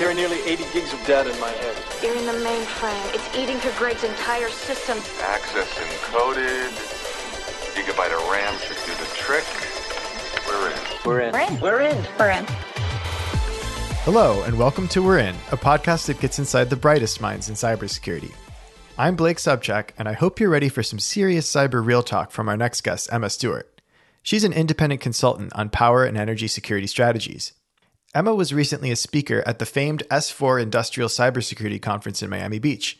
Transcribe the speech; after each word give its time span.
carry 0.00 0.14
nearly 0.14 0.40
80 0.48 0.64
gigs 0.72 0.94
of 0.94 1.06
data 1.06 1.30
in 1.30 1.38
my 1.38 1.50
head. 1.50 1.76
You're 2.02 2.16
in 2.16 2.24
the 2.24 2.32
mainframe. 2.32 3.14
It's 3.14 3.36
eating 3.36 3.58
through 3.58 3.72
Greg's 3.72 4.02
entire 4.02 4.48
system. 4.48 4.96
Access 5.20 5.68
encoded. 5.78 6.70
Gigabyte 7.74 8.16
of 8.16 8.26
RAM 8.30 8.58
should 8.60 8.78
do 8.86 8.94
the 8.94 9.10
trick. 9.14 9.44
We're 10.48 10.70
in. 10.70 10.78
We're 11.04 11.20
in. 11.20 11.32
We're 11.34 11.40
in. 11.40 11.60
We're 11.60 11.80
in. 11.82 12.06
We're 12.18 12.30
in. 12.30 12.46
Hello, 14.06 14.42
and 14.44 14.58
welcome 14.58 14.88
to 14.88 15.02
We're 15.02 15.18
In, 15.18 15.34
a 15.52 15.58
podcast 15.58 16.06
that 16.06 16.18
gets 16.18 16.38
inside 16.38 16.70
the 16.70 16.76
brightest 16.76 17.20
minds 17.20 17.50
in 17.50 17.54
cybersecurity. 17.54 18.32
I'm 18.96 19.16
Blake 19.16 19.36
Sobczak, 19.36 19.90
and 19.98 20.08
I 20.08 20.14
hope 20.14 20.40
you're 20.40 20.48
ready 20.48 20.70
for 20.70 20.82
some 20.82 20.98
serious 20.98 21.46
cyber 21.46 21.84
real 21.84 22.02
talk 22.02 22.30
from 22.30 22.48
our 22.48 22.56
next 22.56 22.80
guest, 22.80 23.12
Emma 23.12 23.28
Stewart. 23.28 23.82
She's 24.22 24.44
an 24.44 24.54
independent 24.54 25.02
consultant 25.02 25.52
on 25.54 25.68
power 25.68 26.04
and 26.06 26.16
energy 26.16 26.48
security 26.48 26.86
strategies. 26.86 27.52
Emma 28.12 28.34
was 28.34 28.52
recently 28.52 28.90
a 28.90 28.96
speaker 28.96 29.40
at 29.46 29.60
the 29.60 29.66
famed 29.66 30.02
S4 30.10 30.60
Industrial 30.60 31.08
Cybersecurity 31.08 31.80
Conference 31.80 32.24
in 32.24 32.30
Miami 32.30 32.58
Beach. 32.58 32.98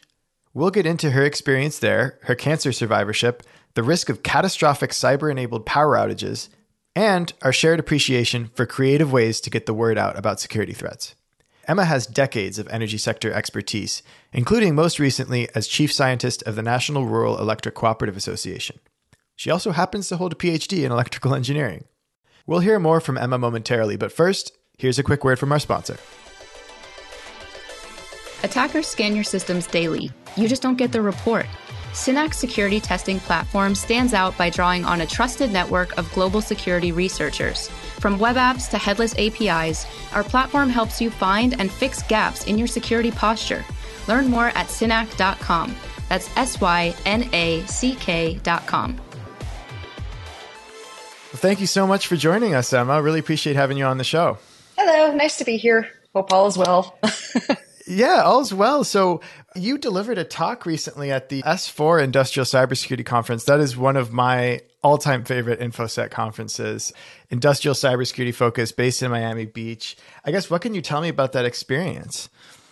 We'll 0.54 0.70
get 0.70 0.86
into 0.86 1.10
her 1.10 1.24
experience 1.24 1.80
there, 1.80 2.20
her 2.22 2.36
cancer 2.36 2.70
survivorship, 2.70 3.42
the 3.74 3.82
risk 3.82 4.08
of 4.08 4.22
catastrophic 4.22 4.90
cyber 4.90 5.28
enabled 5.28 5.66
power 5.66 5.96
outages, 5.96 6.48
and 6.94 7.32
our 7.42 7.52
shared 7.52 7.80
appreciation 7.80 8.50
for 8.54 8.66
creative 8.66 9.10
ways 9.10 9.40
to 9.40 9.50
get 9.50 9.66
the 9.66 9.74
word 9.74 9.98
out 9.98 10.16
about 10.16 10.38
security 10.38 10.72
threats. 10.72 11.16
Emma 11.66 11.86
has 11.86 12.06
decades 12.06 12.60
of 12.60 12.68
energy 12.68 12.98
sector 12.98 13.32
expertise, 13.32 14.04
including 14.32 14.76
most 14.76 15.00
recently 15.00 15.48
as 15.56 15.66
chief 15.66 15.92
scientist 15.92 16.40
of 16.44 16.54
the 16.54 16.62
National 16.62 17.06
Rural 17.06 17.38
Electric 17.40 17.74
Cooperative 17.74 18.16
Association. 18.16 18.78
She 19.34 19.50
also 19.50 19.72
happens 19.72 20.08
to 20.08 20.18
hold 20.18 20.34
a 20.34 20.36
PhD 20.36 20.84
in 20.84 20.92
electrical 20.92 21.34
engineering. 21.34 21.84
We'll 22.46 22.60
hear 22.60 22.78
more 22.78 23.00
from 23.00 23.18
Emma 23.18 23.38
momentarily, 23.38 23.96
but 23.96 24.12
first, 24.12 24.52
here's 24.80 24.98
a 24.98 25.02
quick 25.02 25.24
word 25.24 25.38
from 25.38 25.52
our 25.52 25.58
sponsor. 25.58 25.96
Attackers 28.42 28.86
scan 28.86 29.14
your 29.14 29.24
systems 29.24 29.66
daily. 29.66 30.10
You 30.36 30.48
just 30.48 30.62
don't 30.62 30.76
get 30.76 30.92
the 30.92 31.02
report. 31.02 31.46
Synack's 31.92 32.38
security 32.38 32.80
testing 32.80 33.18
platform 33.20 33.74
stands 33.74 34.14
out 34.14 34.36
by 34.38 34.48
drawing 34.48 34.84
on 34.84 35.00
a 35.00 35.06
trusted 35.06 35.52
network 35.52 35.96
of 35.98 36.10
global 36.12 36.40
security 36.40 36.92
researchers. 36.92 37.68
From 37.98 38.18
web 38.18 38.36
apps 38.36 38.70
to 38.70 38.78
headless 38.78 39.14
APIs, 39.18 39.86
our 40.14 40.22
platform 40.22 40.70
helps 40.70 41.00
you 41.00 41.10
find 41.10 41.60
and 41.60 41.70
fix 41.70 42.02
gaps 42.04 42.46
in 42.46 42.56
your 42.56 42.68
security 42.68 43.10
posture. 43.10 43.64
Learn 44.08 44.28
more 44.28 44.48
at 44.48 44.68
synack.com. 44.68 45.74
That's 46.08 46.34
S 46.36 46.60
Y 46.60 46.94
N 47.06 47.28
A 47.32 47.64
C 47.66 47.96
K.com. 47.96 48.96
Well, 51.32 51.38
thank 51.40 51.60
you 51.60 51.66
so 51.66 51.86
much 51.86 52.06
for 52.06 52.16
joining 52.16 52.54
us, 52.54 52.72
Emma. 52.72 53.02
Really 53.02 53.20
appreciate 53.20 53.56
having 53.56 53.78
you 53.78 53.84
on 53.84 53.98
the 53.98 54.04
show. 54.04 54.38
Hello, 54.82 55.14
nice 55.14 55.36
to 55.36 55.44
be 55.44 55.58
here. 55.58 55.86
Hope 56.14 56.32
all 56.32 56.46
is 56.46 56.56
well. 56.56 56.98
Yeah, 57.86 58.22
all's 58.22 58.54
well. 58.54 58.84
So 58.84 59.20
you 59.56 59.76
delivered 59.76 60.16
a 60.16 60.22
talk 60.22 60.64
recently 60.64 61.10
at 61.10 61.28
the 61.28 61.42
S4 61.42 62.04
Industrial 62.04 62.44
Cybersecurity 62.44 63.04
Conference. 63.04 63.42
That 63.44 63.58
is 63.58 63.76
one 63.76 63.96
of 63.96 64.12
my 64.12 64.60
all-time 64.84 65.24
favorite 65.24 65.58
InfoSec 65.58 66.12
conferences. 66.12 66.92
Industrial 67.30 67.74
cybersecurity 67.74 68.32
focus 68.32 68.70
based 68.70 69.02
in 69.02 69.10
Miami 69.10 69.44
Beach. 69.44 69.96
I 70.24 70.30
guess 70.30 70.48
what 70.48 70.62
can 70.62 70.72
you 70.72 70.82
tell 70.82 71.00
me 71.00 71.08
about 71.08 71.32
that 71.32 71.44
experience? 71.44 72.28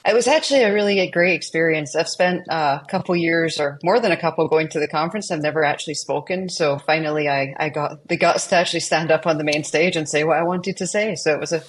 It 0.06 0.14
was 0.14 0.28
actually 0.28 0.62
a 0.62 0.72
really 0.72 1.04
great 1.10 1.34
experience. 1.34 1.96
I've 1.96 2.08
spent 2.08 2.48
uh, 2.48 2.78
a 2.80 2.86
couple 2.88 3.16
years 3.16 3.58
or 3.58 3.80
more 3.82 3.98
than 3.98 4.12
a 4.12 4.16
couple 4.16 4.46
going 4.46 4.68
to 4.68 4.78
the 4.78 4.86
conference. 4.86 5.32
I've 5.32 5.42
never 5.42 5.64
actually 5.64 5.94
spoken. 5.94 6.48
So 6.48 6.78
finally 6.78 7.28
I, 7.28 7.56
I 7.58 7.70
got 7.70 8.06
the 8.06 8.16
guts 8.16 8.46
to 8.46 8.54
actually 8.56 8.80
stand 8.80 9.10
up 9.10 9.26
on 9.26 9.36
the 9.36 9.44
main 9.44 9.64
stage 9.64 9.96
and 9.96 10.08
say 10.08 10.22
what 10.22 10.38
I 10.38 10.44
wanted 10.44 10.76
to 10.76 10.86
say. 10.86 11.16
So 11.16 11.34
it 11.34 11.40
was 11.40 11.52
a 11.52 11.64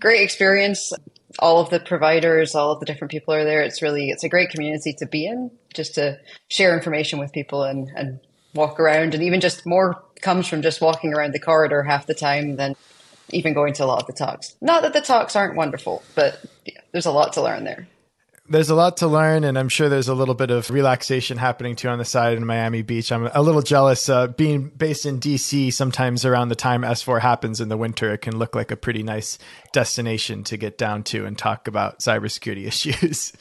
great 0.00 0.22
experience 0.22 0.92
all 1.38 1.60
of 1.60 1.70
the 1.70 1.80
providers, 1.80 2.54
all 2.54 2.72
of 2.72 2.80
the 2.80 2.86
different 2.86 3.10
people 3.10 3.34
are 3.34 3.44
there. 3.44 3.60
It's 3.62 3.82
really 3.82 4.10
it's 4.10 4.24
a 4.24 4.28
great 4.28 4.50
community 4.50 4.92
to 4.94 5.06
be 5.06 5.26
in, 5.26 5.50
just 5.74 5.94
to 5.96 6.18
share 6.48 6.74
information 6.74 7.18
with 7.18 7.32
people 7.32 7.62
and 7.64 7.90
and 7.94 8.20
walk 8.54 8.80
around, 8.80 9.14
and 9.14 9.22
even 9.22 9.40
just 9.40 9.66
more 9.66 10.02
comes 10.22 10.46
from 10.46 10.62
just 10.62 10.80
walking 10.80 11.12
around 11.12 11.34
the 11.34 11.40
corridor 11.40 11.82
half 11.82 12.06
the 12.06 12.14
time 12.14 12.56
than 12.56 12.74
even 13.30 13.52
going 13.52 13.74
to 13.74 13.84
a 13.84 13.86
lot 13.86 14.00
of 14.00 14.06
the 14.06 14.12
talks. 14.12 14.56
Not 14.60 14.82
that 14.82 14.92
the 14.92 15.00
talks 15.00 15.36
aren't 15.36 15.56
wonderful, 15.56 16.02
but 16.14 16.42
yeah, 16.64 16.80
there's 16.92 17.06
a 17.06 17.12
lot 17.12 17.32
to 17.34 17.42
learn 17.42 17.64
there 17.64 17.86
there's 18.48 18.70
a 18.70 18.74
lot 18.74 18.98
to 18.98 19.06
learn, 19.06 19.44
and 19.44 19.58
I'm 19.58 19.68
sure 19.68 19.88
there's 19.88 20.08
a 20.08 20.14
little 20.14 20.34
bit 20.34 20.50
of 20.50 20.70
relaxation 20.70 21.38
happening 21.38 21.76
too 21.76 21.88
on 21.88 21.98
the 21.98 22.04
side 22.04 22.36
in 22.36 22.46
Miami 22.46 22.82
Beach. 22.82 23.10
I'm 23.10 23.28
a 23.32 23.42
little 23.42 23.62
jealous 23.62 24.08
uh, 24.08 24.28
being 24.28 24.68
based 24.68 25.06
in 25.06 25.18
DC. 25.18 25.72
Sometimes 25.72 26.24
around 26.24 26.48
the 26.48 26.54
time 26.54 26.82
S4 26.82 27.20
happens 27.20 27.60
in 27.60 27.68
the 27.68 27.76
winter, 27.76 28.12
it 28.12 28.18
can 28.18 28.36
look 28.38 28.54
like 28.54 28.70
a 28.70 28.76
pretty 28.76 29.02
nice 29.02 29.38
destination 29.72 30.44
to 30.44 30.56
get 30.56 30.78
down 30.78 31.02
to 31.04 31.26
and 31.26 31.36
talk 31.36 31.68
about 31.68 31.98
cybersecurity 32.00 32.66
issues. 32.66 33.32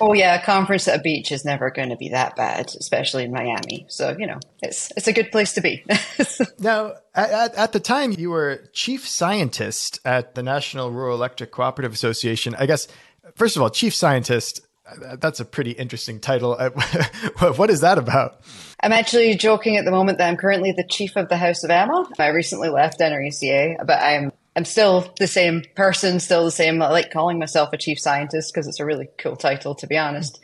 Oh 0.00 0.12
yeah, 0.12 0.40
a 0.40 0.44
conference 0.44 0.88
at 0.88 1.00
a 1.00 1.02
beach 1.02 1.32
is 1.32 1.44
never 1.44 1.70
going 1.70 1.90
to 1.90 1.96
be 1.96 2.10
that 2.10 2.36
bad, 2.36 2.66
especially 2.78 3.24
in 3.24 3.32
Miami. 3.32 3.86
So 3.88 4.16
you 4.18 4.26
know, 4.26 4.40
it's 4.62 4.92
it's 4.96 5.08
a 5.08 5.12
good 5.12 5.32
place 5.32 5.54
to 5.54 5.60
be. 5.60 5.84
now, 6.58 6.94
at, 7.14 7.54
at 7.54 7.72
the 7.72 7.80
time, 7.80 8.12
you 8.12 8.30
were 8.30 8.68
chief 8.72 9.08
scientist 9.08 10.00
at 10.04 10.34
the 10.34 10.42
National 10.42 10.90
Rural 10.90 11.16
Electric 11.16 11.50
Cooperative 11.50 11.92
Association. 11.92 12.54
I 12.56 12.66
guess 12.66 12.86
first 13.36 13.56
of 13.56 13.62
all, 13.62 13.70
chief 13.70 13.94
scientist. 13.94 14.60
Uh, 14.86 15.14
that's 15.16 15.38
a 15.38 15.44
pretty 15.44 15.70
interesting 15.72 16.18
title. 16.18 16.56
Uh, 16.58 16.70
what 17.56 17.70
is 17.70 17.80
that 17.80 17.96
about? 17.96 18.40
I'm 18.82 18.92
actually 18.92 19.34
joking 19.36 19.76
at 19.76 19.84
the 19.84 19.90
moment 19.90 20.18
that 20.18 20.28
I'm 20.28 20.36
currently 20.36 20.72
the 20.72 20.84
chief 20.84 21.16
of 21.16 21.28
the 21.28 21.36
House 21.36 21.62
of 21.62 21.70
Emma. 21.70 22.08
I 22.18 22.28
recently 22.28 22.70
left 22.70 22.98
NRECA, 22.98 23.86
but 23.86 24.00
I'm 24.00 24.32
I'm 24.56 24.64
still 24.64 25.12
the 25.18 25.28
same 25.28 25.62
person, 25.76 26.18
still 26.18 26.44
the 26.44 26.50
same. 26.50 26.82
I 26.82 26.90
like 26.90 27.12
calling 27.12 27.38
myself 27.38 27.70
a 27.72 27.76
chief 27.76 28.00
scientist 28.00 28.52
because 28.52 28.66
it's 28.66 28.80
a 28.80 28.84
really 28.84 29.08
cool 29.18 29.36
title, 29.36 29.74
to 29.76 29.86
be 29.86 29.96
honest. 29.96 30.40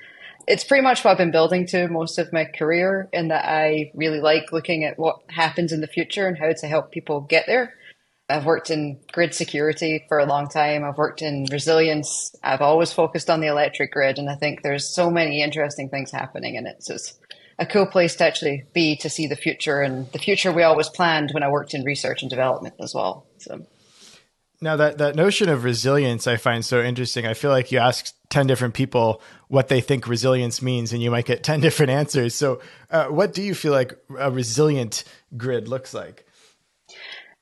It's 0.47 0.63
pretty 0.63 0.83
much 0.83 1.05
what 1.05 1.11
I've 1.11 1.19
been 1.19 1.33
building 1.33 1.67
to 1.69 1.89
most 1.89 2.19
of 2.19 2.33
my 2.33 2.45
career, 2.45 3.09
in 3.13 3.29
that 3.29 3.47
I 3.47 3.91
really 3.95 4.21
like 4.21 4.53
looking 4.53 4.85
at 4.85 4.99
what 4.99 5.19
happens 5.29 5.73
in 5.73 5.81
the 5.81 5.89
future 5.89 6.29
and 6.29 6.39
how 6.39 6.53
to 6.53 6.67
help 6.69 6.93
people 6.93 7.23
get 7.23 7.47
there. 7.47 7.75
I've 8.29 8.45
worked 8.45 8.71
in 8.71 8.99
grid 9.13 9.35
security 9.35 10.05
for 10.09 10.19
a 10.19 10.27
long 10.27 10.49
time. 10.49 10.85
I've 10.85 10.99
worked 10.99 11.23
in 11.23 11.47
resilience. 11.51 12.35
I've 12.43 12.61
always 12.61 12.93
focused 12.93 13.31
on 13.31 13.41
the 13.41 13.47
electric 13.47 13.93
grid, 13.93 14.19
and 14.19 14.29
I 14.29 14.35
think 14.35 14.63
there's 14.63 14.93
so 14.93 15.11
many 15.11 15.43
interesting 15.43 15.89
things 15.89 16.11
happening 16.11 16.57
in 16.57 16.67
it. 16.67 16.83
So 16.83 16.95
it's 16.95 17.17
a 17.59 17.67
cool 17.67 17.87
place 17.87 18.17
to 18.17 18.25
actually 18.25 18.65
be 18.73 18.97
to 18.97 19.09
see 19.09 19.29
the 19.29 19.37
future 19.37 19.81
and 19.81 20.11
the 20.13 20.19
future 20.19 20.53
we 20.53 20.65
always 20.65 20.89
planned 20.89 21.31
when 21.33 21.45
I 21.45 21.51
worked 21.51 21.73
in 21.73 21.85
research 21.85 22.23
and 22.23 22.31
development 22.31 22.75
as 22.81 22.95
well. 22.95 23.27
So 23.39 23.65
now 24.61 24.77
that 24.77 24.99
that 24.99 25.15
notion 25.15 25.49
of 25.49 25.65
resilience 25.65 26.27
I 26.27 26.37
find 26.37 26.65
so 26.65 26.83
interesting. 26.83 27.27
I 27.27 27.35
feel 27.35 27.51
like 27.51 27.73
you 27.73 27.79
ask 27.79 28.13
10 28.31 28.47
different 28.47 28.75
people 28.75 29.23
what 29.49 29.69
they 29.69 29.81
think 29.81 30.09
resilience 30.09 30.61
means 30.61 30.93
and 30.93 31.03
you 31.03 31.11
might 31.11 31.27
get 31.27 31.43
10 31.45 31.61
different 31.61 31.91
answers. 31.91 32.35
So 32.35 32.61
uh, 32.91 33.07
what 33.07 33.33
do 33.33 33.43
you 33.43 33.55
feel 33.55 33.73
like 33.73 33.95
a 34.19 34.31
resilient 34.31 35.05
grid 35.37 35.69
looks 35.69 35.95
like? 35.95 36.26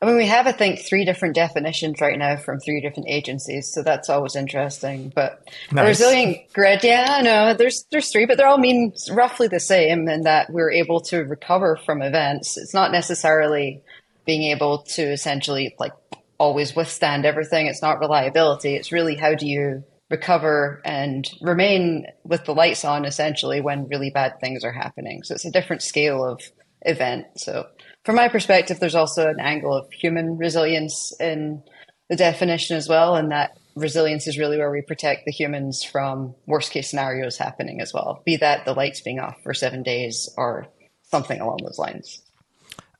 I 0.05 0.07
mean, 0.07 0.17
we 0.17 0.27
have, 0.27 0.47
I 0.47 0.53
think, 0.53 0.81
three 0.81 1.07
different 1.07 1.35
definitions 1.35 1.99
right 1.99 2.19
now 2.19 2.37
from 2.37 2.61
three 2.61 2.83
different 2.83 3.09
agencies, 3.09 3.73
so 3.73 3.83
that's 3.83 4.11
always 4.11 4.37
interesting. 4.37 5.11
But 5.15 5.43
nice. 5.73 5.89
resilient 5.89 6.53
grid, 6.53 6.85
yeah, 6.85 7.23
no, 7.23 7.55
there's 7.55 7.87
there's 7.91 8.13
three, 8.13 8.27
but 8.27 8.37
they 8.37 8.45
all 8.45 8.59
mean 8.59 8.93
roughly 9.11 9.49
the 9.49 9.61
same 9.61 10.07
in 10.07 10.25
that 10.25 10.51
we're 10.51 10.71
able 10.71 11.01
to 11.05 11.21
recover 11.21 11.81
from 11.87 12.03
events. 12.03 12.59
It's 12.59 12.75
not 12.75 12.93
necessarily 12.93 13.81
being 14.27 14.43
able 14.53 14.83
to 14.83 15.03
essentially 15.03 15.75
like 15.79 15.93
always 16.37 16.77
withstand 16.77 17.25
everything. 17.25 17.67
It's 17.67 17.81
not 17.81 17.99
reliability. 17.99 18.75
It's 18.75 18.93
really 18.93 19.15
how 19.15 19.35
do 19.35 19.47
you 19.47 19.85
recover 20.11 20.83
and 20.85 21.27
remain 21.41 22.09
with 22.25 22.45
the 22.45 22.55
lights 22.55 22.85
on 22.85 23.07
essentially 23.07 23.63
when 23.63 23.89
really 23.89 24.11
bad 24.11 24.39
things 24.39 24.65
are 24.65 24.73
happening. 24.73 25.23
So 25.23 25.35
it's 25.35 25.47
a 25.47 25.51
different 25.51 25.81
scale 25.81 26.23
of 26.23 26.43
event. 26.83 27.27
So 27.37 27.69
from 28.05 28.17
my 28.17 28.29
perspective, 28.29 28.81
there's 28.81 28.95
also 28.95 29.29
an 29.29 29.41
angle 29.41 29.75
of 29.75 29.91
human 29.93 30.37
resilience 30.37 31.13
in 31.19 31.63
the 32.09 32.17
definition 32.17 32.77
as 32.77 32.89
well, 32.89 33.17
and 33.17 33.31
that 33.33 33.59
resilience 33.75 34.27
is 34.27 34.39
really 34.39 34.59
where 34.59 34.71
we 34.71 34.83
protect 34.83 35.25
the 35.25 35.33
humans 35.33 35.83
from 35.83 36.35
worst 36.47 36.71
case 36.71 36.91
scenarios 36.91 37.39
happening 37.39 37.81
as 37.81 37.93
well, 37.93 38.23
be 38.25 38.37
that 38.37 38.65
the 38.65 38.75
lights 38.75 39.01
being 39.01 39.19
off 39.19 39.43
for 39.43 39.55
seven 39.55 39.83
days 39.83 40.29
or 40.37 40.67
something 41.03 41.41
along 41.41 41.59
those 41.63 41.79
lines. 41.79 42.21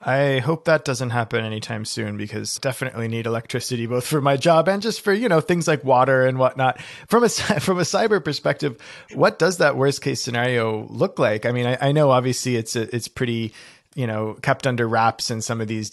I 0.07 0.41
hope 0.41 0.67
that 0.67 0.85
doesn't 0.85 1.11
happen 1.11 1.45
anytime 1.45 1.87
soon 1.87 2.19
because 2.19 2.59
definitely 2.59 3.09
need 3.09 3.25
electricity 3.25 3.87
both 3.87 4.07
for 4.07 4.21
my 4.21 4.37
job 4.37 4.69
and 4.69 4.83
just 4.83 5.01
for 5.01 5.15
you 5.15 5.31
know 5.31 5.41
things 5.41 5.67
like 5.67 5.83
water 5.83 6.27
and 6.27 6.39
whatnot. 6.39 6.79
From 7.09 7.25
a 7.25 7.29
from 7.61 7.79
a 7.79 7.83
cyber 7.83 8.23
perspective, 8.23 8.79
what 9.15 9.39
does 9.39 9.59
that 9.59 9.77
worst 9.77 10.03
case 10.03 10.21
scenario 10.21 10.87
look 10.89 11.19
like? 11.19 11.47
I 11.47 11.53
mean, 11.53 11.67
I, 11.67 11.79
I 11.81 11.93
know 11.93 12.11
obviously 12.11 12.57
it's 12.57 12.77
a, 12.77 12.95
it's 12.95 13.09
pretty 13.09 13.55
you 13.95 14.07
know 14.07 14.35
kept 14.43 14.67
under 14.67 14.87
wraps 14.87 15.31
in 15.31 15.41
some 15.41 15.61
of 15.61 15.69
these 15.69 15.91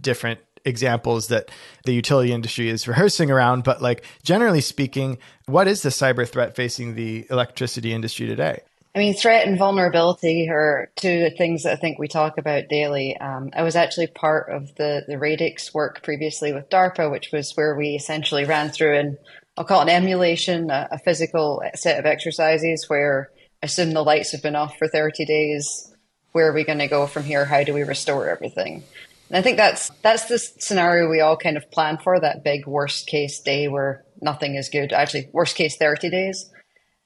different 0.00 0.40
examples 0.64 1.28
that 1.28 1.50
the 1.84 1.92
utility 1.92 2.32
industry 2.32 2.68
is 2.68 2.86
rehearsing 2.86 3.30
around 3.30 3.64
but 3.64 3.82
like 3.82 4.04
generally 4.22 4.60
speaking 4.60 5.18
what 5.46 5.66
is 5.66 5.82
the 5.82 5.88
cyber 5.88 6.28
threat 6.28 6.54
facing 6.54 6.94
the 6.94 7.26
electricity 7.30 7.92
industry 7.92 8.26
today 8.26 8.60
I 8.94 8.98
mean, 8.98 9.14
threat 9.14 9.46
and 9.46 9.56
vulnerability 9.56 10.50
are 10.50 10.90
two 10.96 11.30
things 11.38 11.62
that 11.62 11.72
I 11.72 11.76
think 11.76 11.98
we 11.98 12.08
talk 12.08 12.36
about 12.36 12.68
daily. 12.68 13.16
Um, 13.16 13.48
I 13.54 13.62
was 13.62 13.74
actually 13.74 14.08
part 14.08 14.52
of 14.52 14.74
the, 14.74 15.02
the 15.08 15.14
RADICS 15.14 15.72
work 15.72 16.02
previously 16.02 16.52
with 16.52 16.68
DARPA, 16.68 17.10
which 17.10 17.30
was 17.32 17.52
where 17.54 17.74
we 17.74 17.94
essentially 17.94 18.44
ran 18.44 18.68
through 18.68 18.98
and 18.98 19.16
I'll 19.56 19.64
call 19.64 19.80
it 19.80 19.84
an 19.84 19.88
emulation, 19.90 20.70
a, 20.70 20.88
a 20.92 20.98
physical 20.98 21.62
set 21.74 21.98
of 21.98 22.06
exercises 22.06 22.88
where 22.88 23.30
assume 23.62 23.92
the 23.92 24.02
lights 24.02 24.32
have 24.32 24.42
been 24.42 24.56
off 24.56 24.76
for 24.78 24.88
30 24.88 25.24
days. 25.24 25.91
Where 26.32 26.48
are 26.48 26.54
we 26.54 26.64
going 26.64 26.78
to 26.78 26.88
go 26.88 27.06
from 27.06 27.24
here? 27.24 27.44
How 27.44 27.62
do 27.62 27.74
we 27.74 27.82
restore 27.82 28.28
everything? 28.28 28.84
And 29.28 29.38
I 29.38 29.42
think 29.42 29.56
that's 29.56 29.90
that's 30.02 30.26
the 30.26 30.38
scenario 30.38 31.08
we 31.08 31.20
all 31.20 31.36
kind 31.36 31.56
of 31.56 31.70
plan 31.70 31.98
for 31.98 32.20
that 32.20 32.44
big 32.44 32.66
worst 32.66 33.06
case 33.06 33.40
day 33.40 33.68
where 33.68 34.04
nothing 34.20 34.56
is 34.56 34.68
good. 34.68 34.92
Actually, 34.92 35.28
worst 35.32 35.56
case 35.56 35.76
30 35.76 36.10
days. 36.10 36.50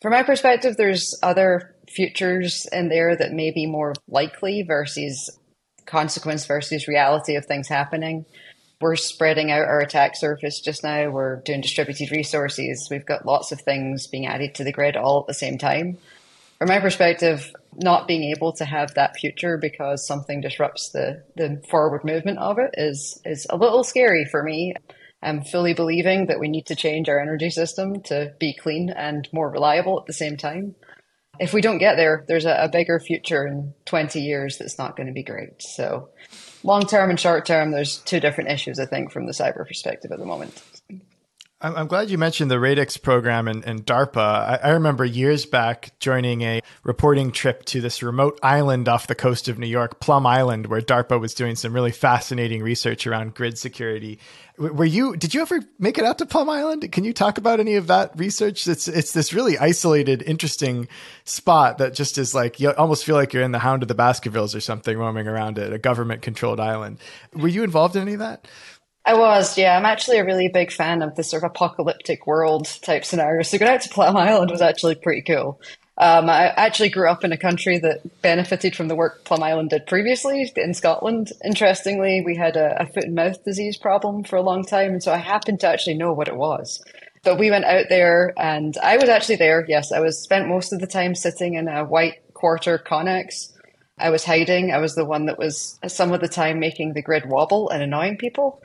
From 0.02 0.12
my 0.12 0.23
perspective, 0.23 0.76
there's 0.76 1.19
other 1.23 1.75
futures 1.88 2.67
in 2.73 2.88
there 2.88 3.17
that 3.17 3.32
may 3.32 3.50
be 3.50 3.67
more 3.67 3.94
likely 4.08 4.62
versus 4.62 5.31
consequence 5.87 6.46
versus 6.46 6.88
reality 6.88 7.37
of 7.37 7.46
things 7.46 7.69
happening. 7.69 8.26
We're 8.81 8.96
spreading 8.96 9.50
out 9.50 9.62
our 9.62 9.81
attack 9.81 10.17
surface 10.17 10.61
just 10.61 10.84
now. 10.84 11.08
We're 11.08 11.37
doing 11.37 11.62
distributed 11.62 12.11
resources. 12.11 12.88
We've 12.90 13.06
got 13.06 13.25
lots 13.25 13.52
of 13.52 13.61
things 13.61 14.06
being 14.06 14.26
added 14.26 14.55
to 14.56 14.64
the 14.64 14.72
grid 14.72 14.96
all 14.96 15.20
at 15.20 15.26
the 15.26 15.34
same 15.34 15.56
time. 15.56 15.96
From 16.58 16.69
my 16.69 16.81
perspective, 16.81 17.53
not 17.75 18.08
being 18.08 18.32
able 18.35 18.53
to 18.55 18.64
have 18.64 18.94
that 18.94 19.17
future 19.17 19.58
because 19.58 20.06
something 20.06 20.41
disrupts 20.41 20.91
the, 20.91 21.23
the 21.37 21.62
forward 21.69 22.05
movement 22.05 22.38
of 22.38 22.58
it 22.58 22.70
is 22.75 23.20
is 23.25 23.47
a 23.50 23.56
little 23.56 23.85
scary 23.85 24.25
for 24.25 24.43
me. 24.43 24.75
I'm 25.23 25.43
fully 25.43 25.75
believing 25.75 26.26
that 26.26 26.41
we 26.41 26.49
need 26.49 26.67
to 26.67 26.76
change 26.76 27.08
our 27.08 27.20
energy 27.20 27.50
system 27.50 28.03
to 28.05 28.32
be 28.38 28.55
clean 28.55 28.91
and 28.91 29.29
more 29.32 29.50
reliable 29.50 29.99
at 30.00 30.06
the 30.06 30.12
same 30.12 30.37
time. 30.37 30.75
If 31.38 31.53
we 31.53 31.61
don't 31.61 31.79
get 31.79 31.97
there, 31.97 32.25
there's 32.29 32.47
a, 32.47 32.64
a 32.64 32.69
bigger 32.70 32.99
future 33.00 33.47
in 33.47 33.75
20 33.85 34.20
years 34.20 34.56
that's 34.56 34.79
not 34.79 34.97
going 34.97 35.08
to 35.08 35.12
be 35.12 35.23
great. 35.23 35.61
So, 35.61 36.08
long 36.62 36.87
term 36.87 37.11
and 37.11 37.20
short 37.20 37.44
term, 37.44 37.73
there's 37.73 37.99
two 37.99 38.20
different 38.20 38.50
issues, 38.50 38.79
I 38.79 38.87
think, 38.87 39.12
from 39.12 39.26
the 39.26 39.32
cyber 39.32 39.67
perspective 39.67 40.12
at 40.12 40.19
the 40.19 40.25
moment. 40.25 40.62
I'm 41.75 41.87
glad 41.87 42.11
you 42.11 42.19
mentioned 42.19 42.51
the 42.51 42.61
RADICS 42.61 43.03
program 43.03 43.49
and, 43.49 43.65
and 43.65 43.85
DARPA. 43.85 44.19
I, 44.19 44.61
I, 44.63 44.71
remember 44.71 45.05
years 45.05 45.47
back 45.47 45.99
joining 45.99 46.43
a 46.43 46.61
reporting 46.85 47.33
trip 47.33 47.65
to 47.67 47.81
this 47.81 48.03
remote 48.03 48.39
island 48.43 48.89
off 48.89 49.07
the 49.07 49.15
coast 49.15 49.49
of 49.49 49.59
New 49.59 49.67
York, 49.67 49.99
Plum 49.99 50.27
Island, 50.27 50.67
where 50.67 50.81
DARPA 50.81 51.19
was 51.19 51.35
doing 51.35 51.57
some 51.57 51.73
really 51.73 51.93
fascinating 51.93 52.63
research 52.63 53.07
around 53.07 53.35
grid 53.35 53.59
security. 53.59 54.19
Were 54.59 54.85
you? 54.85 55.17
Did 55.17 55.35
you 55.35 55.43
ever 55.43 55.61
make 55.79 55.99
it 55.99 56.05
out 56.05 56.19
to 56.19 56.27
Plum 56.27 56.49
Island? 56.49 56.91
Can 56.91 57.05
you 57.05 57.13
talk 57.13 57.37
about 57.37 57.61
any 57.61 57.75
of 57.75 57.89
that 57.89 58.19
research? 58.19 58.67
It's 58.67 58.89
it's 58.89 59.13
this 59.13 59.35
really 59.35 59.59
isolated, 59.59 60.23
interesting 60.23 60.89
spot 61.25 61.77
that 61.79 61.93
just 61.93 62.17
is 62.17 62.35
like 62.35 62.59
you 62.59 62.71
almost 62.71 63.05
feel 63.05 63.17
like 63.17 63.35
you're 63.35 63.43
in 63.43 63.53
the 63.53 63.59
Hound 63.59 63.83
of 63.83 63.89
the 63.89 63.95
Baskervilles 63.95 64.55
or 64.55 64.61
something, 64.61 64.97
roaming 64.97 65.29
around 65.29 65.59
it, 65.59 65.75
a 65.75 65.79
government-controlled 65.79 66.59
island. 66.59 66.99
Were 67.35 67.49
you 67.49 67.65
involved 67.65 67.97
in 67.97 68.03
any 68.03 68.15
of 68.15 68.21
that? 68.21 68.49
I 69.06 69.14
was, 69.14 69.56
yeah. 69.56 69.76
I'm 69.76 69.87
actually 69.87 70.19
a 70.19 70.25
really 70.25 70.49
big 70.49 70.73
fan 70.73 71.00
of 71.00 71.14
the 71.14 71.23
sort 71.23 71.44
of 71.44 71.53
apocalyptic 71.53 72.26
world 72.26 72.67
type 72.82 73.05
scenario. 73.05 73.43
So 73.43 73.56
going 73.56 73.70
out 73.70 73.81
to 73.82 73.88
Plum 73.88 74.17
Island 74.17 74.50
was 74.50 74.61
actually 74.61 74.97
pretty 74.97 75.23
cool. 75.23 75.61
Um, 75.97 76.29
I 76.29 76.49
actually 76.49 76.88
grew 76.91 77.08
up 77.08 77.25
in 77.25 77.31
a 77.32 77.38
country 77.38 77.79
that 77.79 78.20
benefited 78.20 78.75
from 78.75 78.88
the 78.88 78.97
work 78.97 79.25
Plum 79.25 79.44
Island 79.44 79.70
did 79.70 79.87
previously 79.87 80.53
in 80.56 80.75
Scotland. 80.75 81.32
Interestingly, 81.44 82.23
we 82.26 82.37
had 82.37 82.56
a, 82.56 82.82
a 82.82 82.87
foot 82.87 83.05
and 83.05 83.14
mouth 83.14 83.43
disease 83.44 83.76
problem 83.76 84.25
for 84.25 84.37
a 84.37 84.43
long 84.43 84.64
time, 84.64 84.93
and 84.93 85.03
so 85.03 85.12
I 85.12 85.19
happened 85.19 85.61
to 85.61 85.69
actually 85.69 85.97
know 85.97 86.12
what 86.12 86.29
it 86.29 86.37
was. 86.37 86.85
But 87.23 87.38
we 87.38 87.50
went 87.50 87.64
out 87.64 87.87
there, 87.88 88.35
and 88.37 88.76
I 88.82 88.97
was 88.97 89.08
actually 89.08 89.37
there. 89.37 89.64
Yes, 89.67 89.91
I 89.93 90.00
was 90.00 90.19
spent 90.19 90.49
most 90.49 90.73
of 90.73 90.81
the 90.81 90.87
time 90.87 91.14
sitting 91.14 91.55
in 91.55 91.69
a 91.69 91.85
white 91.85 92.35
quarter 92.35 92.76
Connex. 92.79 93.53
I 93.99 94.11
was 94.11 94.25
hiding. 94.25 94.73
I 94.73 94.79
was 94.79 94.97
the 94.97 95.06
one 95.06 95.26
that 95.26 95.38
was 95.38 95.79
some 95.87 96.12
of 96.12 96.20
the 96.20 96.29
time 96.29 96.61
making 96.61 96.93
the 96.93 97.03
grid 97.03 97.25
wobble 97.25 97.70
and 97.70 97.82
annoying 97.82 98.19
people. 98.19 98.62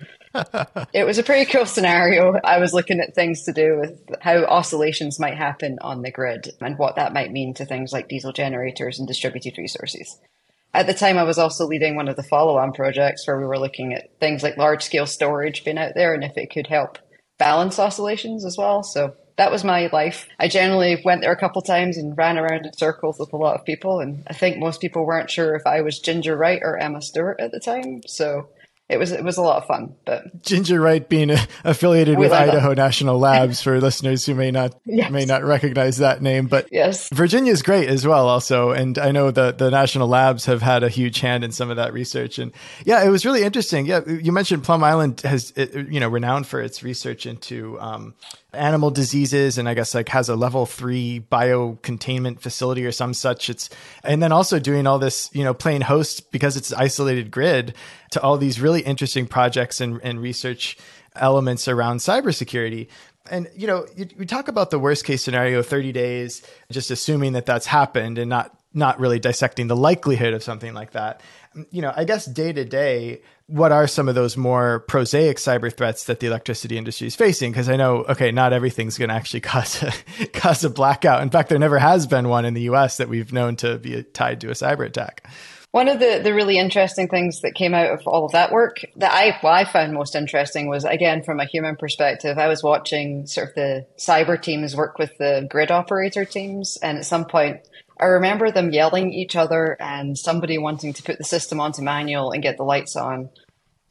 It 0.93 1.05
was 1.05 1.17
a 1.17 1.23
pretty 1.23 1.51
cool 1.51 1.65
scenario. 1.65 2.39
I 2.43 2.59
was 2.59 2.73
looking 2.73 2.99
at 2.99 3.15
things 3.15 3.43
to 3.43 3.53
do 3.53 3.77
with 3.79 3.99
how 4.21 4.43
oscillations 4.45 5.19
might 5.19 5.37
happen 5.37 5.77
on 5.81 6.01
the 6.01 6.11
grid 6.11 6.51
and 6.61 6.77
what 6.77 6.95
that 6.95 7.13
might 7.13 7.31
mean 7.31 7.53
to 7.55 7.65
things 7.65 7.91
like 7.91 8.07
diesel 8.07 8.31
generators 8.31 8.99
and 8.99 9.07
distributed 9.07 9.57
resources. 9.57 10.17
At 10.73 10.87
the 10.87 10.93
time, 10.93 11.17
I 11.17 11.23
was 11.23 11.37
also 11.37 11.65
leading 11.65 11.95
one 11.95 12.07
of 12.07 12.15
the 12.15 12.23
follow 12.23 12.57
on 12.57 12.71
projects 12.71 13.27
where 13.27 13.37
we 13.37 13.45
were 13.45 13.59
looking 13.59 13.93
at 13.93 14.09
things 14.19 14.41
like 14.41 14.55
large 14.55 14.83
scale 14.83 15.05
storage 15.05 15.65
being 15.65 15.77
out 15.77 15.95
there 15.95 16.13
and 16.13 16.23
if 16.23 16.37
it 16.37 16.51
could 16.51 16.67
help 16.67 16.97
balance 17.37 17.77
oscillations 17.77 18.45
as 18.45 18.57
well. 18.57 18.83
So 18.83 19.15
that 19.37 19.51
was 19.51 19.63
my 19.63 19.89
life. 19.91 20.27
I 20.39 20.47
generally 20.47 21.01
went 21.03 21.21
there 21.21 21.31
a 21.31 21.39
couple 21.39 21.61
times 21.61 21.97
and 21.97 22.17
ran 22.17 22.37
around 22.37 22.65
in 22.65 22.73
circles 22.73 23.19
with 23.19 23.33
a 23.33 23.37
lot 23.37 23.59
of 23.59 23.65
people. 23.65 23.99
And 23.99 24.23
I 24.27 24.33
think 24.33 24.57
most 24.57 24.79
people 24.79 25.05
weren't 25.05 25.31
sure 25.31 25.55
if 25.55 25.65
I 25.65 25.81
was 25.81 25.99
Ginger 25.99 26.37
Wright 26.37 26.61
or 26.63 26.77
Emma 26.77 27.01
Stewart 27.01 27.39
at 27.39 27.51
the 27.51 27.59
time. 27.59 28.01
So 28.05 28.47
it 28.91 28.99
was 28.99 29.11
it 29.13 29.23
was 29.23 29.37
a 29.37 29.41
lot 29.41 29.57
of 29.57 29.65
fun. 29.65 29.95
But 30.05 30.43
Ginger 30.43 30.81
Wright 30.81 31.07
being 31.07 31.31
affiliated 31.63 32.19
with 32.19 32.33
Idaho 32.33 32.73
National 32.73 33.17
Labs 33.17 33.61
for 33.61 33.79
listeners 33.81 34.25
who 34.25 34.35
may 34.35 34.51
not 34.51 34.75
yes. 34.85 35.09
may 35.09 35.23
not 35.23 35.43
recognize 35.43 35.97
that 35.97 36.21
name, 36.21 36.47
but 36.47 36.67
yes, 36.71 37.09
Virginia's 37.13 37.61
great 37.61 37.87
as 37.87 38.05
well. 38.05 38.27
Also, 38.27 38.71
and 38.71 38.97
I 38.97 39.11
know 39.11 39.31
the 39.31 39.53
the 39.53 39.71
National 39.71 40.09
Labs 40.09 40.45
have 40.45 40.61
had 40.61 40.83
a 40.83 40.89
huge 40.89 41.21
hand 41.21 41.45
in 41.45 41.53
some 41.53 41.69
of 41.69 41.77
that 41.77 41.93
research. 41.93 42.37
And 42.37 42.51
yeah, 42.85 43.01
it 43.03 43.09
was 43.09 43.25
really 43.25 43.43
interesting. 43.43 43.85
Yeah, 43.85 44.01
you 44.05 44.33
mentioned 44.33 44.65
Plum 44.65 44.83
Island 44.83 45.21
has 45.21 45.53
you 45.55 45.99
know 46.01 46.09
renowned 46.09 46.47
for 46.47 46.61
its 46.61 46.83
research 46.83 47.25
into 47.25 47.79
um, 47.79 48.13
animal 48.53 48.91
diseases 48.91 49.57
and 49.57 49.67
I 49.69 49.73
guess 49.73 49.95
like 49.95 50.09
has 50.09 50.29
a 50.29 50.35
level 50.35 50.65
three 50.65 51.19
bio 51.19 51.77
containment 51.81 52.41
facility 52.41 52.85
or 52.85 52.91
some 52.91 53.13
such. 53.13 53.49
It's 53.49 53.69
and 54.03 54.21
then 54.21 54.31
also 54.31 54.59
doing 54.59 54.87
all 54.87 54.99
this, 54.99 55.29
you 55.33 55.43
know, 55.43 55.53
playing 55.53 55.81
host 55.81 56.31
because 56.31 56.57
it's 56.57 56.73
isolated 56.73 57.31
grid 57.31 57.73
to 58.11 58.21
all 58.21 58.37
these 58.37 58.59
really 58.59 58.81
interesting 58.81 59.25
projects 59.25 59.79
and, 59.79 60.01
and 60.03 60.21
research 60.21 60.77
elements 61.15 61.67
around 61.67 61.97
cybersecurity. 61.97 62.87
And 63.29 63.47
you 63.55 63.67
know, 63.67 63.85
you, 63.95 64.07
we 64.17 64.25
talk 64.25 64.47
about 64.47 64.71
the 64.71 64.79
worst 64.79 65.05
case 65.05 65.23
scenario, 65.23 65.61
30 65.61 65.91
days, 65.91 66.41
just 66.71 66.91
assuming 66.91 67.33
that 67.33 67.45
that's 67.45 67.65
happened 67.65 68.17
and 68.17 68.29
not 68.29 68.55
not 68.73 68.99
really 68.99 69.19
dissecting 69.19 69.67
the 69.67 69.75
likelihood 69.75 70.33
of 70.33 70.43
something 70.43 70.73
like 70.73 70.91
that. 70.91 71.21
You 71.69 71.81
know, 71.81 71.93
I 71.95 72.05
guess 72.05 72.25
day 72.25 72.53
to 72.53 72.63
day, 72.63 73.21
what 73.47 73.73
are 73.73 73.85
some 73.85 74.07
of 74.07 74.15
those 74.15 74.37
more 74.37 74.79
prosaic 74.87 75.37
cyber 75.37 75.75
threats 75.75 76.05
that 76.05 76.21
the 76.21 76.27
electricity 76.27 76.77
industry 76.77 77.07
is 77.07 77.15
facing? 77.15 77.51
Because 77.51 77.67
I 77.67 77.75
know, 77.75 78.05
okay, 78.07 78.31
not 78.31 78.53
everything's 78.53 78.97
going 78.97 79.09
to 79.09 79.15
actually 79.15 79.39
cause 79.41 79.83
a, 79.83 79.91
cause 80.27 80.63
a 80.63 80.69
blackout. 80.69 81.21
In 81.21 81.29
fact, 81.29 81.49
there 81.49 81.59
never 81.59 81.77
has 81.77 82.07
been 82.07 82.29
one 82.29 82.45
in 82.45 82.53
the 82.53 82.61
U.S. 82.63 82.97
that 82.97 83.09
we've 83.09 83.33
known 83.33 83.57
to 83.57 83.77
be 83.77 84.03
tied 84.03 84.39
to 84.41 84.47
a 84.47 84.53
cyber 84.53 84.85
attack. 84.85 85.27
One 85.71 85.87
of 85.87 85.99
the, 85.99 86.19
the 86.21 86.33
really 86.33 86.57
interesting 86.57 87.07
things 87.07 87.41
that 87.41 87.55
came 87.55 87.73
out 87.73 87.91
of 87.91 88.05
all 88.05 88.25
of 88.25 88.33
that 88.33 88.51
work 88.51 88.81
that 88.97 89.13
I, 89.13 89.39
I 89.47 89.63
found 89.63 89.93
most 89.93 90.15
interesting 90.15 90.67
was, 90.67 90.83
again, 90.83 91.23
from 91.23 91.39
a 91.39 91.45
human 91.45 91.77
perspective, 91.77 92.37
I 92.37 92.47
was 92.47 92.61
watching 92.61 93.25
sort 93.25 93.49
of 93.49 93.55
the 93.55 93.85
cyber 93.97 94.41
teams 94.41 94.75
work 94.75 94.97
with 94.97 95.17
the 95.17 95.47
grid 95.49 95.71
operator 95.71 96.25
teams. 96.25 96.77
And 96.77 96.97
at 96.97 97.05
some 97.05 97.23
point, 97.23 97.61
I 98.01 98.05
remember 98.05 98.49
them 98.49 98.71
yelling 98.71 99.09
at 99.09 99.13
each 99.13 99.35
other 99.35 99.77
and 99.79 100.17
somebody 100.17 100.57
wanting 100.57 100.93
to 100.93 101.03
put 101.03 101.19
the 101.19 101.23
system 101.23 101.59
onto 101.59 101.83
manual 101.83 102.31
and 102.31 102.41
get 102.41 102.57
the 102.57 102.63
lights 102.63 102.95
on. 102.95 103.29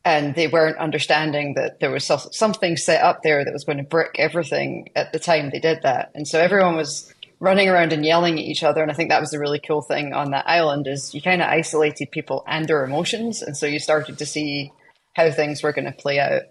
And 0.05 0.35
they 0.35 0.49
weren't 0.49 0.79
understanding 0.79 1.55
that 1.55 1.79
there 1.79 1.91
was 1.91 2.11
something 2.33 2.77
set 2.77 3.03
up 3.03 3.23
there 3.23 3.45
that 3.45 3.53
was 3.53 3.65
going 3.65 3.79
to 3.79 3.85
brick 3.85 4.17
everything 4.19 4.89
at 4.97 5.13
the 5.13 5.19
time 5.19 5.51
they 5.51 5.61
did 5.61 5.83
that. 5.83 6.11
And 6.15 6.27
so 6.27 6.41
everyone 6.41 6.77
was 6.77 7.15
running 7.39 7.69
around 7.69 7.93
and 7.93 8.05
yelling 8.05 8.39
at 8.39 8.45
each 8.45 8.65
other. 8.65 8.83
And 8.83 8.91
I 8.91 8.95
think 8.95 9.11
that 9.11 9.21
was 9.21 9.31
the 9.31 9.39
really 9.39 9.61
cool 9.61 9.83
thing 9.83 10.13
on 10.13 10.31
that 10.31 10.49
island 10.49 10.87
is 10.89 11.15
you 11.15 11.23
kind 11.23 11.43
of 11.43 11.49
isolated 11.49 12.11
people 12.11 12.43
and 12.49 12.67
their 12.67 12.85
emotions. 12.85 13.43
And 13.43 13.57
so 13.57 13.67
you 13.67 13.79
started 13.79 14.19
to 14.19 14.27
see 14.27 14.73
how 15.15 15.31
things 15.31 15.63
were 15.63 15.73
going 15.73 15.85
to 15.85 15.93
play 15.93 16.19
out. 16.19 16.43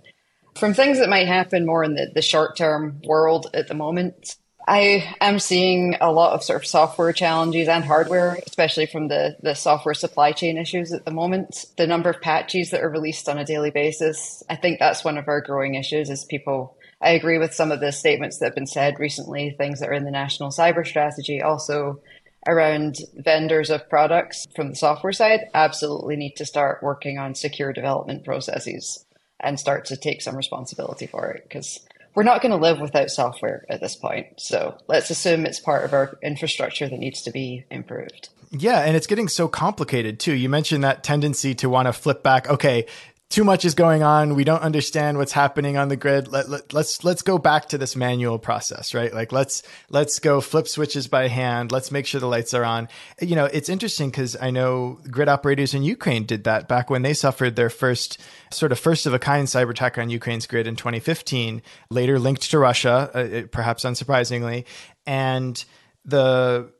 From 0.55 0.73
things 0.73 0.99
that 0.99 1.09
might 1.09 1.27
happen 1.27 1.65
more 1.65 1.83
in 1.83 1.95
the, 1.95 2.09
the 2.13 2.21
short 2.21 2.55
term 2.55 3.01
world 3.03 3.49
at 3.53 3.67
the 3.67 3.75
moment, 3.75 4.35
I 4.69 5.15
am 5.19 5.39
seeing 5.39 5.95
a 5.99 6.11
lot 6.11 6.33
of 6.33 6.43
sort 6.43 6.61
of 6.61 6.67
software 6.67 7.11
challenges 7.11 7.67
and 7.67 7.83
hardware, 7.83 8.37
especially 8.45 8.85
from 8.85 9.07
the, 9.07 9.35
the 9.41 9.55
software 9.55 9.95
supply 9.95 10.31
chain 10.31 10.59
issues 10.59 10.93
at 10.93 11.05
the 11.05 11.11
moment. 11.11 11.65
The 11.77 11.87
number 11.87 12.11
of 12.11 12.21
patches 12.21 12.69
that 12.69 12.83
are 12.83 12.89
released 12.89 13.27
on 13.27 13.39
a 13.39 13.45
daily 13.45 13.71
basis, 13.71 14.43
I 14.47 14.55
think 14.55 14.77
that's 14.77 15.03
one 15.03 15.17
of 15.17 15.27
our 15.27 15.41
growing 15.41 15.73
issues 15.73 16.11
is 16.11 16.23
people 16.23 16.77
I 17.01 17.11
agree 17.11 17.39
with 17.39 17.51
some 17.51 17.71
of 17.71 17.79
the 17.79 17.91
statements 17.91 18.37
that 18.37 18.45
have 18.45 18.55
been 18.55 18.67
said 18.67 18.99
recently, 18.99 19.49
things 19.49 19.79
that 19.79 19.89
are 19.89 19.93
in 19.93 20.03
the 20.03 20.11
national 20.11 20.51
cyber 20.51 20.85
strategy, 20.85 21.41
also 21.41 21.99
around 22.47 22.97
vendors 23.15 23.71
of 23.71 23.89
products 23.89 24.45
from 24.55 24.69
the 24.69 24.75
software 24.75 25.13
side, 25.13 25.49
absolutely 25.55 26.15
need 26.15 26.35
to 26.35 26.45
start 26.45 26.83
working 26.83 27.17
on 27.17 27.33
secure 27.33 27.73
development 27.73 28.23
processes 28.23 29.03
and 29.39 29.59
start 29.59 29.85
to 29.85 29.97
take 29.97 30.21
some 30.21 30.37
responsibility 30.37 31.07
for 31.07 31.31
it 31.31 31.41
because 31.43 31.79
we're 32.19 32.23
not 32.23 32.41
going 32.41 32.51
to 32.51 32.57
live 32.57 32.81
without 32.81 33.09
software 33.09 33.65
at 33.69 33.79
this 33.79 33.95
point. 33.95 34.27
So 34.35 34.77
let's 34.89 35.09
assume 35.09 35.45
it's 35.45 35.61
part 35.61 35.85
of 35.85 35.93
our 35.93 36.19
infrastructure 36.21 36.85
that 36.85 36.99
needs 36.99 37.21
to 37.21 37.31
be 37.31 37.63
improved. 37.71 38.27
Yeah, 38.51 38.81
and 38.81 38.97
it's 38.97 39.07
getting 39.07 39.29
so 39.29 39.47
complicated 39.47 40.19
too. 40.19 40.33
You 40.33 40.49
mentioned 40.49 40.83
that 40.83 41.01
tendency 41.01 41.55
to 41.55 41.69
want 41.69 41.85
to 41.85 41.93
flip 41.93 42.21
back. 42.21 42.49
Okay, 42.49 42.87
too 43.29 43.43
much 43.43 43.63
is 43.63 43.75
going 43.75 44.01
on. 44.01 44.33
We 44.33 44.43
don't 44.43 44.63
understand 44.63 45.19
what's 45.19 45.31
happening 45.31 45.77
on 45.77 45.87
the 45.89 45.95
grid. 45.95 46.27
Let, 46.27 46.49
let, 46.49 46.73
let's 46.73 47.03
let's 47.03 47.21
go 47.21 47.37
back 47.37 47.69
to 47.69 47.77
this 47.77 47.95
manual 47.95 48.39
process, 48.39 48.95
right? 48.95 49.13
Like 49.13 49.31
let's 49.31 49.61
let's 49.89 50.17
go 50.17 50.41
flip 50.41 50.67
switches 50.67 51.07
by 51.07 51.27
hand. 51.27 51.71
Let's 51.71 51.91
make 51.91 52.07
sure 52.07 52.19
the 52.19 52.27
lights 52.27 52.55
are 52.55 52.65
on. 52.65 52.89
You 53.21 53.35
know, 53.35 53.45
it's 53.45 53.69
interesting 53.69 54.09
because 54.09 54.35
I 54.41 54.49
know 54.49 54.99
grid 55.11 55.29
operators 55.29 55.75
in 55.75 55.83
Ukraine 55.83 56.25
did 56.25 56.45
that 56.45 56.67
back 56.67 56.89
when 56.89 57.03
they 57.03 57.13
suffered 57.13 57.55
their 57.55 57.69
first 57.69 58.19
sort 58.51 58.71
of 58.71 58.79
first 58.79 59.05
of 59.05 59.13
a 59.13 59.19
kind 59.19 59.45
cyber 59.45 59.71
attack 59.71 59.99
on 59.99 60.09
Ukraine's 60.09 60.47
grid 60.47 60.65
in 60.65 60.75
2015. 60.75 61.61
Later 61.91 62.17
linked 62.17 62.49
to 62.49 62.57
Russia, 62.57 63.11
uh, 63.13 63.47
perhaps 63.51 63.83
unsurprisingly, 63.83 64.65
and 65.05 65.63
the 66.03 66.71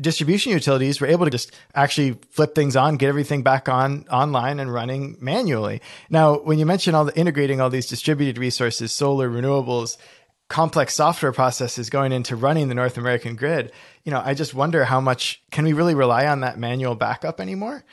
distribution 0.00 0.52
utilities 0.52 1.00
were 1.00 1.06
able 1.06 1.24
to 1.24 1.30
just 1.30 1.52
actually 1.74 2.18
flip 2.30 2.54
things 2.54 2.76
on, 2.76 2.96
get 2.96 3.08
everything 3.08 3.42
back 3.42 3.68
on 3.68 4.04
online 4.10 4.58
and 4.58 4.72
running 4.72 5.16
manually. 5.20 5.80
Now, 6.10 6.38
when 6.38 6.58
you 6.58 6.66
mention 6.66 6.94
all 6.94 7.04
the 7.04 7.16
integrating 7.16 7.60
all 7.60 7.70
these 7.70 7.86
distributed 7.86 8.38
resources, 8.38 8.92
solar, 8.92 9.28
renewables, 9.28 9.96
complex 10.48 10.94
software 10.94 11.32
processes 11.32 11.90
going 11.90 12.12
into 12.12 12.36
running 12.36 12.68
the 12.68 12.74
North 12.74 12.98
American 12.98 13.36
grid, 13.36 13.72
you 14.04 14.12
know, 14.12 14.22
I 14.24 14.34
just 14.34 14.54
wonder 14.54 14.84
how 14.84 15.00
much 15.00 15.42
can 15.50 15.64
we 15.64 15.72
really 15.72 15.94
rely 15.94 16.26
on 16.26 16.40
that 16.40 16.58
manual 16.58 16.94
backup 16.94 17.40
anymore? 17.40 17.84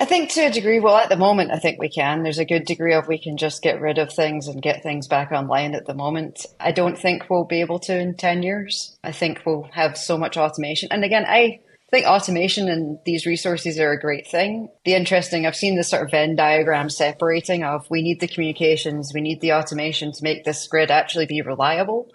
I 0.00 0.06
think 0.06 0.30
to 0.30 0.46
a 0.46 0.50
degree, 0.50 0.80
well, 0.80 0.96
at 0.96 1.10
the 1.10 1.16
moment, 1.16 1.50
I 1.50 1.58
think 1.58 1.78
we 1.78 1.90
can. 1.90 2.22
There's 2.22 2.38
a 2.38 2.46
good 2.46 2.64
degree 2.64 2.94
of 2.94 3.06
we 3.06 3.18
can 3.18 3.36
just 3.36 3.62
get 3.62 3.82
rid 3.82 3.98
of 3.98 4.10
things 4.10 4.48
and 4.48 4.62
get 4.62 4.82
things 4.82 5.06
back 5.06 5.30
online 5.30 5.74
at 5.74 5.84
the 5.84 5.92
moment. 5.92 6.46
I 6.58 6.72
don't 6.72 6.96
think 6.96 7.28
we'll 7.28 7.44
be 7.44 7.60
able 7.60 7.78
to 7.80 7.98
in 7.98 8.14
10 8.14 8.42
years. 8.42 8.96
I 9.04 9.12
think 9.12 9.42
we'll 9.44 9.68
have 9.74 9.98
so 9.98 10.16
much 10.16 10.38
automation. 10.38 10.88
And 10.90 11.04
again, 11.04 11.26
I 11.28 11.60
think 11.90 12.06
automation 12.06 12.70
and 12.70 12.98
these 13.04 13.26
resources 13.26 13.78
are 13.78 13.92
a 13.92 14.00
great 14.00 14.26
thing. 14.26 14.70
The 14.86 14.94
interesting, 14.94 15.44
I've 15.44 15.54
seen 15.54 15.76
this 15.76 15.90
sort 15.90 16.04
of 16.04 16.10
Venn 16.10 16.34
diagram 16.34 16.88
separating 16.88 17.62
of 17.62 17.86
we 17.90 18.00
need 18.00 18.20
the 18.20 18.28
communications, 18.28 19.12
we 19.12 19.20
need 19.20 19.42
the 19.42 19.52
automation 19.52 20.12
to 20.12 20.24
make 20.24 20.44
this 20.44 20.66
grid 20.66 20.90
actually 20.90 21.26
be 21.26 21.42
reliable. 21.42 22.10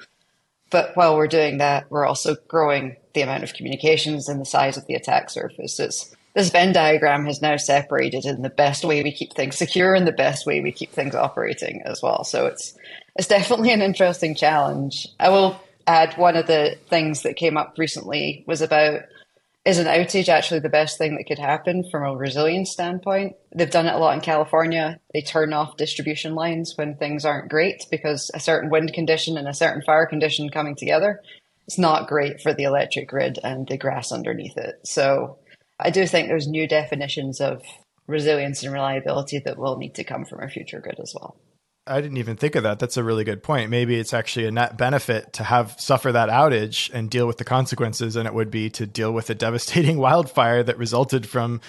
But 0.71 0.95
while 0.95 1.15
we're 1.15 1.27
doing 1.27 1.59
that, 1.59 1.91
we're 1.91 2.07
also 2.07 2.35
growing 2.47 2.95
the 3.13 3.21
amount 3.21 3.43
of 3.43 3.53
communications 3.53 4.27
and 4.27 4.41
the 4.41 4.45
size 4.45 4.75
of 4.75 4.87
the 4.87 4.95
attack 4.95 5.29
surface. 5.29 5.79
It's, 5.79 6.14
this 6.35 6.49
Venn 6.49 6.73
diagram 6.73 7.25
has 7.25 7.41
now 7.41 7.55
separated 7.55 8.25
in 8.25 8.41
the 8.41 8.49
best 8.49 8.83
way 8.83 9.01
we 9.01 9.11
keep 9.11 9.33
things 9.33 9.57
secure 9.57 9.95
and 9.95 10.05
the 10.05 10.11
best 10.11 10.45
way 10.45 10.59
we 10.59 10.71
keep 10.71 10.91
things 10.91 11.15
operating 11.15 11.81
as 11.85 12.01
well. 12.01 12.23
So 12.23 12.45
it's 12.45 12.77
it's 13.15 13.29
definitely 13.29 13.71
an 13.71 13.81
interesting 13.81 14.35
challenge. 14.35 15.07
I 15.19 15.29
will 15.29 15.59
add 15.87 16.17
one 16.17 16.35
of 16.35 16.47
the 16.47 16.77
things 16.89 17.23
that 17.23 17.37
came 17.37 17.55
up 17.55 17.75
recently 17.77 18.43
was 18.47 18.61
about 18.61 19.01
is 19.63 19.79
an 19.79 19.87
outage 19.87 20.27
actually 20.27 20.59
the 20.59 20.69
best 20.69 20.97
thing 20.97 21.15
that 21.15 21.23
could 21.23 21.39
happen 21.39 21.89
from 21.89 22.03
a 22.03 22.15
resilience 22.15 22.69
standpoint? 22.69 23.35
They've 23.55 23.69
done 23.69 23.87
it 23.87 23.95
a 23.95 23.97
lot 23.97 24.13
in 24.13 24.21
California. 24.21 24.99
They 25.13 25.21
turn 25.21 25.53
off 25.53 25.77
distribution 25.77 26.35
lines 26.35 26.77
when 26.77 26.97
things 26.97 27.25
aren't 27.25 27.49
great 27.49 27.85
because 27.89 28.29
a 28.33 28.39
certain 28.39 28.69
wind 28.69 28.93
condition 28.93 29.37
and 29.37 29.47
a 29.47 29.53
certain 29.53 29.81
fire 29.81 30.05
condition 30.05 30.49
coming 30.49 30.75
together 30.75 31.21
it's 31.67 31.77
not 31.77 32.07
great 32.07 32.41
for 32.41 32.53
the 32.53 32.63
electric 32.63 33.09
grid 33.09 33.39
and 33.43 33.67
the 33.67 33.77
grass 33.77 34.11
underneath 34.11 34.57
it. 34.57 34.79
So 34.83 35.37
I 35.79 35.89
do 35.89 36.05
think 36.07 36.27
there's 36.27 36.47
new 36.47 36.67
definitions 36.67 37.41
of 37.41 37.61
resilience 38.07 38.63
and 38.63 38.71
reliability 38.71 39.39
that 39.39 39.57
will 39.57 39.77
need 39.77 39.95
to 39.95 40.03
come 40.03 40.25
from 40.25 40.39
our 40.39 40.49
future 40.49 40.79
grid 40.79 40.99
as 40.99 41.13
well. 41.15 41.37
I 41.87 42.01
didn't 42.01 42.17
even 42.17 42.35
think 42.35 42.55
of 42.55 42.63
that. 42.63 42.79
That's 42.79 42.97
a 42.97 43.03
really 43.03 43.23
good 43.23 43.43
point. 43.43 43.69
Maybe 43.69 43.99
it's 43.99 44.13
actually 44.13 44.47
a 44.47 44.51
net 44.51 44.75
benefit 44.75 45.33
to 45.33 45.43
have 45.43 45.79
suffer 45.79 46.11
that 46.11 46.29
outage 46.29 46.89
and 46.91 47.11
deal 47.11 47.27
with 47.27 47.37
the 47.37 47.43
consequences 47.43 48.15
than 48.15 48.25
it 48.25 48.33
would 48.33 48.49
be 48.49 48.71
to 48.71 48.87
deal 48.87 49.11
with 49.11 49.29
a 49.29 49.35
devastating 49.35 49.97
wildfire 49.99 50.63
that 50.63 50.79
resulted 50.79 51.27
from 51.27 51.61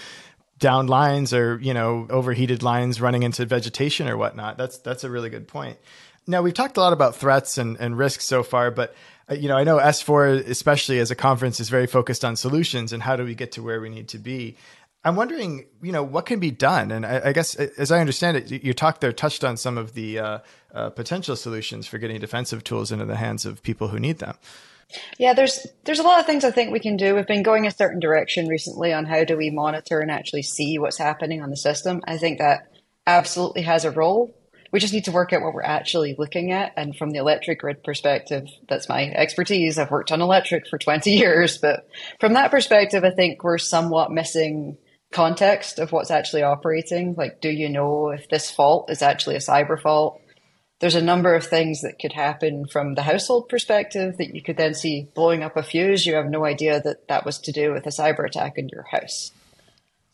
down 0.58 0.86
lines 0.86 1.34
or, 1.34 1.58
you 1.60 1.74
know, 1.74 2.06
overheated 2.08 2.62
lines 2.62 2.98
running 2.98 3.24
into 3.24 3.44
vegetation 3.44 4.08
or 4.08 4.16
whatnot. 4.16 4.56
That's 4.56 4.78
that's 4.78 5.04
a 5.04 5.10
really 5.10 5.28
good 5.28 5.48
point. 5.48 5.78
Now 6.26 6.40
we've 6.40 6.54
talked 6.54 6.78
a 6.78 6.80
lot 6.80 6.94
about 6.94 7.16
threats 7.16 7.58
and, 7.58 7.76
and 7.78 7.98
risks 7.98 8.24
so 8.24 8.42
far, 8.42 8.70
but 8.70 8.94
you 9.30 9.48
know, 9.48 9.56
I 9.56 9.64
know 9.64 9.78
S4, 9.78 10.46
especially 10.46 10.98
as 10.98 11.10
a 11.10 11.16
conference, 11.16 11.58
is 11.60 11.68
very 11.68 11.86
focused 11.86 12.24
on 12.24 12.36
solutions 12.36 12.92
and 12.92 13.02
how 13.02 13.16
do 13.16 13.24
we 13.24 13.34
get 13.34 13.52
to 13.52 13.62
where 13.62 13.80
we 13.80 13.88
need 13.88 14.08
to 14.08 14.18
be. 14.18 14.56
I'm 15.04 15.14
wondering, 15.14 15.66
you 15.82 15.92
know, 15.92 16.02
what 16.02 16.26
can 16.26 16.40
be 16.40 16.50
done? 16.50 16.90
And 16.90 17.06
I, 17.06 17.26
I 17.26 17.32
guess, 17.32 17.54
as 17.54 17.92
I 17.92 18.00
understand 18.00 18.36
it, 18.36 18.64
you 18.64 18.72
talked 18.72 19.00
there, 19.00 19.12
touched 19.12 19.44
on 19.44 19.56
some 19.56 19.78
of 19.78 19.94
the 19.94 20.18
uh, 20.18 20.38
uh, 20.74 20.90
potential 20.90 21.36
solutions 21.36 21.86
for 21.86 21.98
getting 21.98 22.18
defensive 22.18 22.64
tools 22.64 22.90
into 22.90 23.04
the 23.04 23.16
hands 23.16 23.46
of 23.46 23.62
people 23.62 23.88
who 23.88 24.00
need 24.00 24.18
them. 24.18 24.36
Yeah, 25.18 25.34
there's 25.34 25.66
there's 25.84 25.98
a 25.98 26.04
lot 26.04 26.20
of 26.20 26.26
things 26.26 26.44
I 26.44 26.50
think 26.52 26.72
we 26.72 26.78
can 26.78 26.96
do. 26.96 27.14
We've 27.14 27.26
been 27.26 27.42
going 27.42 27.66
a 27.66 27.72
certain 27.72 27.98
direction 27.98 28.46
recently 28.46 28.92
on 28.92 29.04
how 29.04 29.24
do 29.24 29.36
we 29.36 29.50
monitor 29.50 30.00
and 30.00 30.10
actually 30.10 30.42
see 30.42 30.78
what's 30.78 30.98
happening 30.98 31.42
on 31.42 31.50
the 31.50 31.56
system. 31.56 32.02
I 32.06 32.18
think 32.18 32.38
that 32.38 32.72
absolutely 33.06 33.62
has 33.62 33.84
a 33.84 33.90
role 33.90 34.34
we 34.72 34.80
just 34.80 34.92
need 34.92 35.04
to 35.04 35.12
work 35.12 35.32
out 35.32 35.42
what 35.42 35.54
we're 35.54 35.62
actually 35.62 36.14
looking 36.18 36.52
at. 36.52 36.72
And 36.76 36.96
from 36.96 37.10
the 37.10 37.18
electric 37.18 37.60
grid 37.60 37.82
perspective, 37.84 38.48
that's 38.68 38.88
my 38.88 39.04
expertise. 39.10 39.78
I've 39.78 39.90
worked 39.90 40.12
on 40.12 40.20
electric 40.20 40.66
for 40.68 40.78
20 40.78 41.10
years, 41.16 41.58
but 41.58 41.88
from 42.20 42.34
that 42.34 42.50
perspective, 42.50 43.04
I 43.04 43.10
think 43.10 43.42
we're 43.42 43.58
somewhat 43.58 44.10
missing 44.10 44.78
context 45.12 45.78
of 45.78 45.92
what's 45.92 46.10
actually 46.10 46.42
operating. 46.42 47.14
Like, 47.16 47.40
do 47.40 47.48
you 47.48 47.68
know 47.68 48.10
if 48.10 48.28
this 48.28 48.50
fault 48.50 48.90
is 48.90 49.02
actually 49.02 49.36
a 49.36 49.40
cyber 49.40 49.80
fault? 49.80 50.20
There's 50.78 50.94
a 50.94 51.02
number 51.02 51.34
of 51.34 51.46
things 51.46 51.80
that 51.80 51.98
could 51.98 52.12
happen 52.12 52.66
from 52.66 52.94
the 52.94 53.02
household 53.02 53.48
perspective 53.48 54.18
that 54.18 54.34
you 54.34 54.42
could 54.42 54.58
then 54.58 54.74
see 54.74 55.08
blowing 55.14 55.42
up 55.42 55.56
a 55.56 55.62
fuse. 55.62 56.04
You 56.04 56.16
have 56.16 56.26
no 56.26 56.44
idea 56.44 56.82
that 56.82 57.08
that 57.08 57.24
was 57.24 57.38
to 57.40 57.52
do 57.52 57.72
with 57.72 57.86
a 57.86 57.90
cyber 57.90 58.26
attack 58.26 58.58
in 58.58 58.68
your 58.68 58.84
house. 58.90 59.32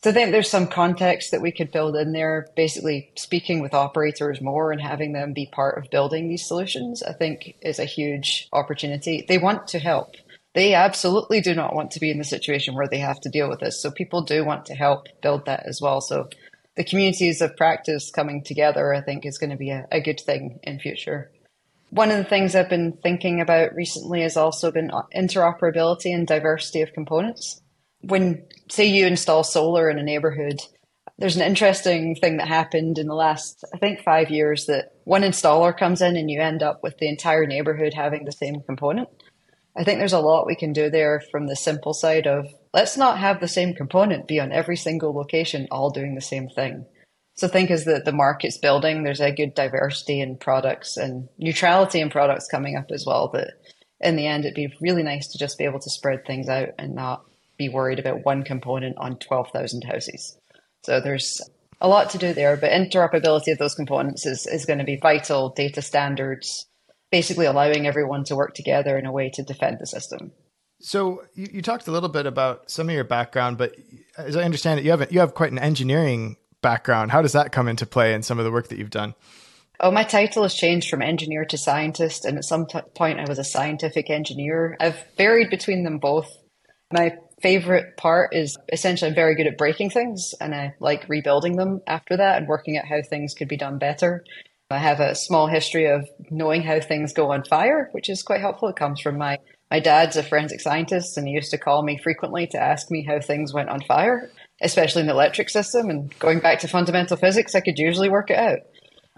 So 0.03 0.09
I 0.09 0.13
think 0.13 0.33
there's 0.33 0.49
some 0.49 0.67
context 0.67 1.31
that 1.31 1.41
we 1.41 1.53
could 1.53 1.71
build 1.71 1.95
in 1.95 2.11
there, 2.11 2.49
basically 2.57 3.09
speaking 3.15 3.61
with 3.61 3.73
operators 3.73 4.41
more 4.41 4.73
and 4.73 4.81
having 4.81 5.13
them 5.13 5.31
be 5.31 5.45
part 5.45 5.77
of 5.77 5.89
building 5.89 6.27
these 6.27 6.45
solutions, 6.45 7.01
I 7.01 7.13
think 7.13 7.55
is 7.61 7.79
a 7.79 7.85
huge 7.85 8.49
opportunity. 8.51 9.23
They 9.25 9.37
want 9.37 9.65
to 9.69 9.79
help. 9.79 10.15
They 10.55 10.73
absolutely 10.73 11.39
do 11.39 11.55
not 11.55 11.73
want 11.73 11.91
to 11.91 12.01
be 12.01 12.11
in 12.11 12.17
the 12.17 12.25
situation 12.25 12.75
where 12.75 12.89
they 12.89 12.97
have 12.97 13.21
to 13.21 13.29
deal 13.29 13.47
with 13.47 13.61
this. 13.61 13.81
So 13.81 13.91
people 13.91 14.23
do 14.23 14.43
want 14.43 14.65
to 14.65 14.75
help 14.75 15.07
build 15.21 15.45
that 15.45 15.65
as 15.65 15.79
well. 15.79 16.01
So 16.01 16.27
the 16.75 16.83
communities 16.83 17.39
of 17.39 17.55
practice 17.55 18.11
coming 18.11 18.43
together, 18.43 18.93
I 18.93 18.99
think, 18.99 19.25
is 19.25 19.37
going 19.37 19.51
to 19.51 19.55
be 19.55 19.69
a, 19.69 19.87
a 19.89 20.01
good 20.01 20.19
thing 20.19 20.59
in 20.63 20.79
future. 20.79 21.31
One 21.91 22.11
of 22.11 22.17
the 22.17 22.25
things 22.25 22.55
I've 22.55 22.69
been 22.69 22.91
thinking 22.91 23.39
about 23.39 23.73
recently 23.73 24.23
has 24.23 24.35
also 24.35 24.69
been 24.69 24.91
interoperability 25.15 26.13
and 26.13 26.27
diversity 26.27 26.81
of 26.81 26.91
components 26.91 27.61
when 28.03 28.43
say 28.69 28.85
you 28.85 29.05
install 29.05 29.43
solar 29.43 29.89
in 29.89 29.99
a 29.99 30.03
neighborhood 30.03 30.59
there's 31.19 31.35
an 31.35 31.43
interesting 31.43 32.15
thing 32.15 32.37
that 32.37 32.47
happened 32.47 32.97
in 32.97 33.07
the 33.07 33.15
last 33.15 33.63
i 33.73 33.77
think 33.77 33.99
five 34.01 34.29
years 34.29 34.65
that 34.65 34.93
one 35.05 35.23
installer 35.23 35.77
comes 35.77 36.01
in 36.01 36.15
and 36.15 36.29
you 36.29 36.41
end 36.41 36.63
up 36.63 36.81
with 36.81 36.97
the 36.97 37.09
entire 37.09 37.45
neighborhood 37.45 37.93
having 37.93 38.25
the 38.25 38.31
same 38.31 38.61
component. 38.61 39.09
I 39.75 39.83
think 39.83 39.99
there's 39.99 40.13
a 40.13 40.19
lot 40.19 40.45
we 40.45 40.55
can 40.55 40.71
do 40.71 40.89
there 40.89 41.21
from 41.31 41.47
the 41.47 41.55
simple 41.55 41.93
side 41.93 42.27
of 42.27 42.47
let's 42.73 42.95
not 42.95 43.17
have 43.17 43.39
the 43.39 43.47
same 43.47 43.73
component 43.73 44.27
be 44.27 44.39
on 44.39 44.51
every 44.51 44.77
single 44.77 45.13
location 45.13 45.67
all 45.71 45.89
doing 45.89 46.15
the 46.15 46.21
same 46.21 46.47
thing. 46.47 46.85
So 47.35 47.47
think 47.47 47.71
as 47.71 47.83
the, 47.83 48.01
the 48.05 48.11
market's 48.11 48.57
building 48.57 49.03
there's 49.03 49.21
a 49.21 49.31
good 49.31 49.55
diversity 49.55 50.21
in 50.21 50.37
products 50.37 50.95
and 50.95 51.27
neutrality 51.37 51.99
in 51.99 52.09
products 52.09 52.47
coming 52.47 52.77
up 52.77 52.91
as 52.91 53.05
well 53.05 53.29
that 53.33 53.55
in 53.99 54.15
the 54.15 54.27
end 54.27 54.45
it'd 54.45 54.55
be 54.55 54.73
really 54.79 55.03
nice 55.03 55.27
to 55.29 55.39
just 55.39 55.57
be 55.57 55.65
able 55.65 55.79
to 55.79 55.89
spread 55.89 56.25
things 56.25 56.47
out 56.47 56.69
and 56.77 56.93
not 56.93 57.25
be 57.57 57.69
worried 57.69 57.99
about 57.99 58.25
one 58.25 58.43
component 58.43 58.97
on 58.97 59.17
12,000 59.17 59.83
houses. 59.83 60.37
So 60.83 60.99
there's 60.99 61.41
a 61.81 61.87
lot 61.87 62.09
to 62.11 62.17
do 62.17 62.33
there, 62.33 62.57
but 62.57 62.71
interoperability 62.71 63.51
of 63.51 63.57
those 63.57 63.75
components 63.75 64.25
is, 64.25 64.47
is 64.47 64.65
going 64.65 64.79
to 64.79 64.85
be 64.85 64.97
vital. 64.97 65.49
Data 65.49 65.81
standards, 65.81 66.67
basically 67.11 67.45
allowing 67.45 67.87
everyone 67.87 68.23
to 68.25 68.35
work 68.35 68.53
together 68.53 68.97
in 68.97 69.05
a 69.05 69.11
way 69.11 69.29
to 69.31 69.43
defend 69.43 69.77
the 69.79 69.85
system. 69.85 70.31
So 70.79 71.23
you, 71.33 71.47
you 71.53 71.61
talked 71.61 71.87
a 71.87 71.91
little 71.91 72.09
bit 72.09 72.25
about 72.25 72.69
some 72.69 72.89
of 72.89 72.95
your 72.95 73.05
background, 73.05 73.57
but 73.57 73.75
as 74.17 74.35
I 74.35 74.43
understand 74.43 74.79
it, 74.79 74.83
you 74.83 74.91
have 74.91 75.11
you 75.11 75.19
have 75.21 75.33
quite 75.33 75.51
an 75.51 75.59
engineering 75.59 76.35
background. 76.61 77.11
How 77.11 77.21
does 77.21 77.31
that 77.33 77.51
come 77.51 77.67
into 77.67 77.85
play 77.85 78.13
in 78.13 78.21
some 78.21 78.37
of 78.37 78.45
the 78.45 78.51
work 78.51 78.67
that 78.67 78.77
you've 78.77 78.89
done? 78.89 79.15
Oh, 79.79 79.91
my 79.91 80.03
title 80.03 80.43
has 80.43 80.53
changed 80.53 80.89
from 80.89 81.01
engineer 81.01 81.45
to 81.45 81.57
scientist, 81.57 82.25
and 82.25 82.37
at 82.37 82.43
some 82.43 82.65
t- 82.65 82.79
point 82.95 83.19
I 83.19 83.25
was 83.27 83.39
a 83.39 83.43
scientific 83.43 84.09
engineer. 84.09 84.77
I've 84.79 85.03
varied 85.17 85.49
between 85.49 85.83
them 85.83 85.99
both. 85.99 86.29
My 86.91 87.17
favorite 87.43 87.97
part 87.97 88.33
is 88.33 88.57
essentially 88.71 89.09
I'm 89.09 89.15
very 89.15 89.35
good 89.35 89.47
at 89.47 89.57
breaking 89.57 89.89
things 89.89 90.33
and 90.39 90.55
I 90.55 90.73
like 90.79 91.09
rebuilding 91.09 91.57
them 91.57 91.81
after 91.85 92.15
that 92.17 92.37
and 92.37 92.47
working 92.47 92.77
out 92.77 92.85
how 92.85 93.01
things 93.01 93.33
could 93.33 93.49
be 93.49 93.57
done 93.57 93.77
better. 93.77 94.23
I 94.71 94.79
have 94.79 95.01
a 95.01 95.13
small 95.13 95.47
history 95.47 95.85
of 95.85 96.09
knowing 96.31 96.63
how 96.63 96.79
things 96.79 97.13
go 97.13 97.31
on 97.31 97.43
fire, 97.43 97.89
which 97.91 98.09
is 98.09 98.23
quite 98.23 98.41
helpful. 98.41 98.69
It 98.69 98.77
comes 98.77 99.01
from 99.01 99.17
my 99.17 99.37
my 99.69 99.79
dad's 99.79 100.15
a 100.15 100.23
forensic 100.23 100.61
scientist 100.61 101.17
and 101.17 101.27
he 101.27 101.33
used 101.33 101.51
to 101.51 101.57
call 101.57 101.83
me 101.83 101.99
frequently 102.01 102.47
to 102.47 102.61
ask 102.61 102.89
me 102.89 103.03
how 103.03 103.19
things 103.19 103.53
went 103.53 103.69
on 103.69 103.81
fire, 103.81 104.31
especially 104.61 105.01
in 105.01 105.07
the 105.07 105.13
electric 105.13 105.49
system. 105.49 105.89
And 105.89 106.17
going 106.19 106.39
back 106.39 106.59
to 106.59 106.67
fundamental 106.67 107.17
physics, 107.17 107.55
I 107.55 107.59
could 107.59 107.77
usually 107.77 108.09
work 108.09 108.29
it 108.29 108.37
out. 108.37 108.59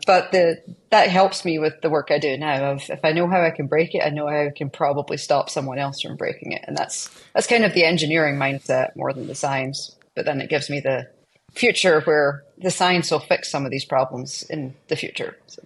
But 0.06 0.32
the 0.32 0.62
that 0.90 1.10
helps 1.10 1.46
me 1.46 1.58
with 1.58 1.82
the 1.82 1.90
work 1.90 2.10
I 2.12 2.20
do 2.20 2.38
now. 2.38 2.72
Of 2.72 2.90
if 2.90 3.00
I 3.04 3.14
know 3.14 3.30
how 3.30 3.42
I 3.42 3.50
can 3.50 3.68
break 3.68 3.96
it, 3.96 4.04
I 4.06 4.10
know 4.10 4.28
how 4.28 4.46
I 4.48 4.52
can 4.56 4.70
probably 4.70 5.18
stop 5.18 5.50
someone 5.50 5.80
else 5.80 6.02
from 6.02 6.18
breaking 6.18 6.52
it, 6.52 6.66
and 6.68 6.76
that's 6.76 7.10
that's 7.34 7.48
kind 7.48 7.64
of 7.64 7.74
the 7.74 7.86
engineering 7.86 8.36
mindset 8.36 8.96
more 8.96 9.14
than 9.14 9.28
the 9.28 9.36
science. 9.36 9.96
But 10.14 10.26
then 10.26 10.42
it 10.42 10.50
gives 10.50 10.70
me 10.70 10.82
the 10.82 11.10
future 11.54 12.02
where 12.02 12.44
the 12.58 12.72
science 12.72 13.10
will 13.10 13.20
fix 13.20 13.50
some 13.50 13.66
of 13.66 13.72
these 13.72 13.86
problems 13.86 14.44
in 14.44 14.76
the 14.90 14.96
future. 14.98 15.38
So. 15.48 15.64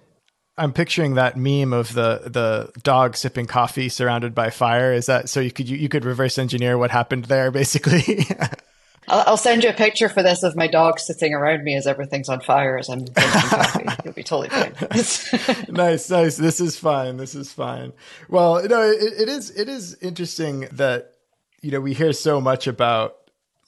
I'm 0.58 0.74
picturing 0.74 1.16
that 1.16 1.38
meme 1.38 1.74
of 1.74 1.94
the 1.94 2.22
the 2.26 2.72
dog 2.82 3.16
sipping 3.16 3.48
coffee 3.48 3.90
surrounded 3.90 4.36
by 4.36 4.52
fire. 4.52 4.94
Is 4.94 5.08
that 5.08 5.30
so? 5.30 5.40
You 5.40 5.52
could 5.52 5.68
you, 5.70 5.78
you 5.78 5.90
could 5.90 6.06
reverse 6.06 6.38
engineer 6.38 6.78
what 6.78 6.92
happened 6.92 7.26
there, 7.26 7.50
basically. 7.50 8.26
I'll, 9.10 9.24
I'll, 9.28 9.38
send 9.38 9.64
you 9.64 9.70
a 9.70 9.74
picture 9.74 10.10
for 10.10 10.22
this 10.24 10.44
of 10.44 10.56
my 10.56 10.68
dog 10.68 11.00
sitting 11.00 11.34
around 11.34 11.64
me 11.64 11.76
as 11.76 11.88
everything's 11.88 12.30
on 12.30 12.42
fire 12.42 12.78
as 12.78 12.90
I'm 12.90 13.06
drinking 13.06 13.42
coffee. 13.42 13.86
You'll 14.06 14.14
be 14.14 14.24
totally 14.24 14.50
fine. 14.50 14.74
nice, 15.70 16.10
nice. 16.10 16.38
This 16.38 16.60
is 16.60 16.78
fine. 16.78 17.18
This 17.18 17.36
is 17.36 17.52
fine. 17.52 17.94
Well, 18.28 18.66
no, 18.68 18.82
it, 18.82 19.22
it 19.22 19.30
is. 19.30 19.52
It 19.52 19.70
is 19.70 19.96
interesting 20.02 20.68
that 20.74 21.14
you 21.62 21.72
know 21.72 21.82
we 21.82 21.94
hear 21.94 22.14
so 22.14 22.40
much 22.40 22.68
about 22.68 23.20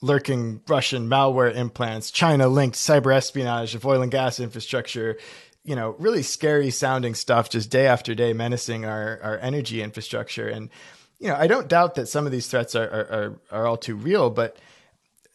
lurking 0.02 0.60
Russian 0.68 1.08
malware 1.08 1.54
implants, 1.54 2.10
China 2.10 2.48
linked 2.48 2.76
cyber 2.76 3.14
espionage 3.14 3.74
of 3.74 3.86
oil 3.86 4.02
and 4.02 4.10
gas 4.10 4.40
infrastructure, 4.40 5.16
you 5.64 5.76
know, 5.76 5.94
really 5.98 6.22
scary 6.22 6.70
sounding 6.70 7.14
stuff 7.14 7.48
just 7.48 7.70
day 7.70 7.86
after 7.86 8.14
day 8.14 8.32
menacing 8.32 8.84
our, 8.84 9.20
our 9.22 9.38
energy 9.38 9.80
infrastructure. 9.80 10.48
And, 10.48 10.68
you 11.20 11.28
know, 11.28 11.36
I 11.36 11.46
don't 11.46 11.68
doubt 11.68 11.94
that 11.94 12.08
some 12.08 12.26
of 12.26 12.32
these 12.32 12.48
threats 12.48 12.74
are, 12.74 12.82
are, 12.82 13.40
are 13.52 13.66
all 13.66 13.76
too 13.76 13.94
real, 13.94 14.28
but 14.28 14.56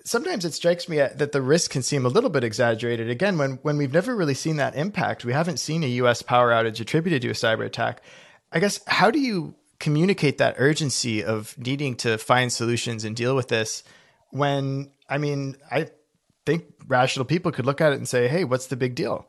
sometimes 0.08 0.46
it 0.46 0.54
strikes 0.54 0.88
me 0.88 1.02
uh, 1.02 1.10
that 1.16 1.34
the 1.34 1.42
risk 1.42 1.72
can 1.72 1.84
seem 1.84 2.06
a 2.06 2.10
little 2.10 2.30
bit 2.30 2.44
exaggerated. 2.44 3.10
Again, 3.10 3.38
when, 3.38 3.60
when 3.62 3.78
we've 3.78 3.94
never 3.94 4.16
really 4.16 4.34
seen 4.34 4.56
that 4.56 4.76
impact, 4.76 5.26
we 5.26 5.34
haven't 5.34 5.58
seen 5.58 5.84
a 5.84 5.88
US 5.88 6.22
power 6.22 6.52
outage 6.52 6.80
attributed 6.80 7.22
to 7.24 7.30
a 7.30 7.34
cyber 7.34 7.66
attack. 7.66 8.02
I 8.52 8.60
guess, 8.60 8.80
how 8.88 9.12
do 9.12 9.20
you 9.20 9.56
communicate 9.80 10.38
that 10.38 10.56
urgency 10.58 11.24
of 11.24 11.58
needing 11.58 11.96
to 11.98 12.18
find 12.18 12.52
solutions 12.52 13.04
and 13.04 13.16
deal 13.16 13.36
with 13.36 13.50
this 13.50 13.84
when, 14.32 14.92
I 15.10 15.18
mean, 15.18 15.58
I 15.70 15.90
think 16.46 16.66
rational 16.88 17.26
people 17.26 17.52
could 17.52 17.66
look 17.66 17.82
at 17.82 17.92
it 17.92 17.98
and 17.98 18.08
say, 18.08 18.28
hey, 18.28 18.46
what's 18.46 18.68
the 18.68 18.78
big 18.78 18.96
deal? 18.96 19.28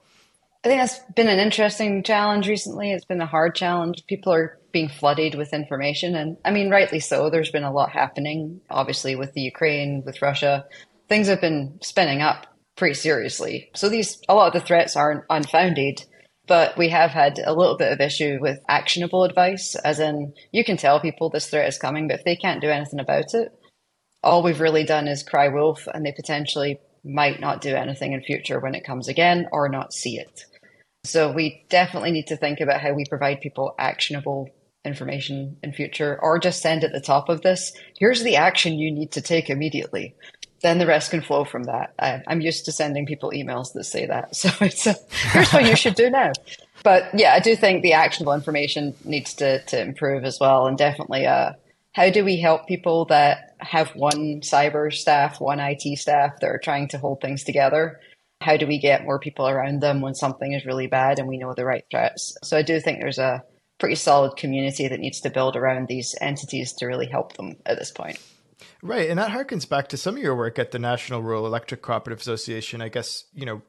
I 0.65 0.69
think 0.69 0.81
that's 0.81 0.99
been 1.15 1.29
an 1.29 1.39
interesting 1.39 2.03
challenge 2.03 2.49
recently. 2.49 2.93
It's 2.93 3.05
been 3.05 3.21
a 3.21 3.27
hard 3.27 3.55
challenge. 3.55 4.05
People 4.07 4.33
are 4.33 4.58
being 4.73 4.89
flooded 4.89 5.35
with 5.35 5.53
information. 5.53 6.15
And 6.15 6.37
I 6.45 6.51
mean, 6.51 6.71
rightly 6.71 7.01
so. 7.01 7.31
There's 7.31 7.51
been 7.51 7.65
a 7.65 7.73
lot 7.73 7.91
happening, 7.91 8.61
obviously, 8.71 9.17
with 9.17 9.33
the 9.33 9.41
Ukraine, 9.41 10.03
with 10.05 10.23
Russia. 10.23 10.67
Things 11.09 11.29
have 11.29 11.41
been 11.41 11.79
spinning 11.83 12.21
up 12.21 12.47
pretty 12.77 12.95
seriously. 12.95 13.71
So 13.75 13.89
these, 13.89 14.21
a 14.29 14.35
lot 14.35 14.55
of 14.55 14.61
the 14.61 14.67
threats 14.67 14.97
aren't 14.97 15.25
unfounded, 15.31 16.05
but 16.47 16.77
we 16.79 16.89
have 16.91 17.11
had 17.11 17.39
a 17.39 17.53
little 17.53 17.77
bit 17.77 17.93
of 17.93 18.01
issue 18.01 18.39
with 18.41 18.61
actionable 18.69 19.25
advice, 19.25 19.75
as 19.77 20.01
in 20.01 20.33
you 20.53 20.65
can 20.65 20.77
tell 20.77 21.01
people 21.01 21.29
this 21.29 21.51
threat 21.51 21.69
is 21.69 21.79
coming, 21.79 22.09
but 22.09 22.19
if 22.19 22.25
they 22.25 22.37
can't 22.37 22.61
do 22.61 22.71
anything 22.71 23.01
about 23.01 23.35
it, 23.35 23.53
all 24.23 24.43
we've 24.43 24.61
really 24.61 24.85
done 24.85 25.09
is 25.09 25.23
cry 25.23 25.49
wolf 25.49 25.87
and 25.93 26.05
they 26.05 26.13
potentially 26.13 26.79
might 27.05 27.41
not 27.41 27.61
do 27.61 27.75
anything 27.75 28.13
in 28.13 28.23
future 28.23 28.61
when 28.61 28.75
it 28.75 28.85
comes 28.85 29.09
again 29.09 29.47
or 29.53 29.69
not 29.69 29.93
see 29.93 30.19
it. 30.19 30.45
So 31.05 31.33
we 31.33 31.65
definitely 31.69 32.11
need 32.11 32.27
to 32.29 32.37
think 32.37 32.61
about 32.61 32.81
how 32.81 32.93
we 32.93 33.05
provide 33.09 33.41
people 33.41 33.75
actionable 33.79 34.51
information 34.89 35.57
in 35.63 35.73
future 35.73 36.19
or 36.21 36.41
just 36.41 36.61
send 36.61 36.83
at 36.83 36.93
the 36.93 37.01
top 37.01 37.29
of 37.29 37.43
this, 37.43 37.73
here's 37.97 38.25
the 38.25 38.37
action 38.37 38.79
you 38.79 38.91
need 38.91 39.13
to 39.13 39.23
take 39.23 39.49
immediately. 39.49 40.15
Then 40.61 40.79
the 40.79 40.87
rest 40.87 41.13
can 41.13 41.21
flow 41.21 41.45
from 41.45 41.65
that. 41.65 41.95
I, 42.01 42.23
am 42.27 42.41
used 42.41 42.65
to 42.65 42.73
sending 42.73 43.07
people 43.07 43.31
emails 43.31 43.73
that 43.75 43.85
say 43.85 44.07
that. 44.07 44.35
So 44.35 44.51
it's 44.61 44.87
a, 44.87 44.97
here's 45.33 45.53
what 45.53 45.67
you 45.67 45.77
should 45.77 45.95
do 45.95 46.11
now. 46.11 46.33
But 46.83 47.11
yeah, 47.15 47.35
I 47.35 47.41
do 47.41 47.55
think 47.55 47.83
the 47.83 47.93
actionable 47.93 48.33
information 48.33 48.95
needs 49.05 49.35
to, 49.35 49.63
to 49.67 49.81
improve 49.81 50.25
as 50.25 50.39
well. 50.41 50.67
And 50.67 50.77
definitely, 50.77 51.27
uh, 51.27 51.53
how 51.93 52.11
do 52.11 52.25
we 52.25 52.41
help 52.41 52.67
people 52.67 53.07
that 53.07 53.55
have 53.59 53.91
one 53.91 54.41
cyber 54.41 54.93
staff, 54.93 55.41
one 55.41 55.61
IT 55.61 55.99
staff 55.99 56.41
that 56.41 56.49
are 56.49 56.61
trying 56.63 56.89
to 56.89 56.99
hold 56.99 57.21
things 57.21 57.45
together? 57.45 58.01
How 58.41 58.57
do 58.57 58.67
we 58.67 58.79
get 58.79 59.05
more 59.05 59.19
people 59.19 59.49
around 59.49 59.81
them 59.81 60.01
when 60.01 60.15
something 60.15 60.53
is 60.53 60.65
really 60.65 60.87
bad 60.87 61.19
and 61.19 61.27
we 61.27 61.39
know 61.39 61.55
the 61.55 61.65
right 61.65 61.85
threats? 61.91 62.37
So 62.45 62.57
I 62.57 62.63
do 62.63 62.79
think 62.81 63.01
there's 63.01 63.19
a 63.19 63.43
pretty 63.79 63.95
solid 63.95 64.37
community 64.37 64.89
that 64.89 65.01
needs 65.01 65.21
to 65.21 65.31
build 65.31 65.57
around 65.57 65.89
these 65.89 66.15
entities 66.21 66.73
to 66.75 66.87
really 66.87 67.07
help 67.07 67.35
them 67.35 67.57
at 67.65 67.79
this 67.79 67.91
point. 67.91 68.19
Right. 68.83 69.09
And 69.09 69.19
that 69.19 69.31
harkens 69.31 69.69
back 69.69 69.89
to 69.89 69.97
some 69.97 70.17
of 70.17 70.23
your 70.23 70.37
work 70.37 70.59
at 70.59 70.71
the 70.71 70.79
National 70.79 71.23
Rural 71.23 71.47
Electric 71.47 71.83
Cooperative 71.83 72.21
Association. 72.21 72.81
I 72.81 72.89
guess, 72.89 73.25
you 73.33 73.47
know, 73.47 73.63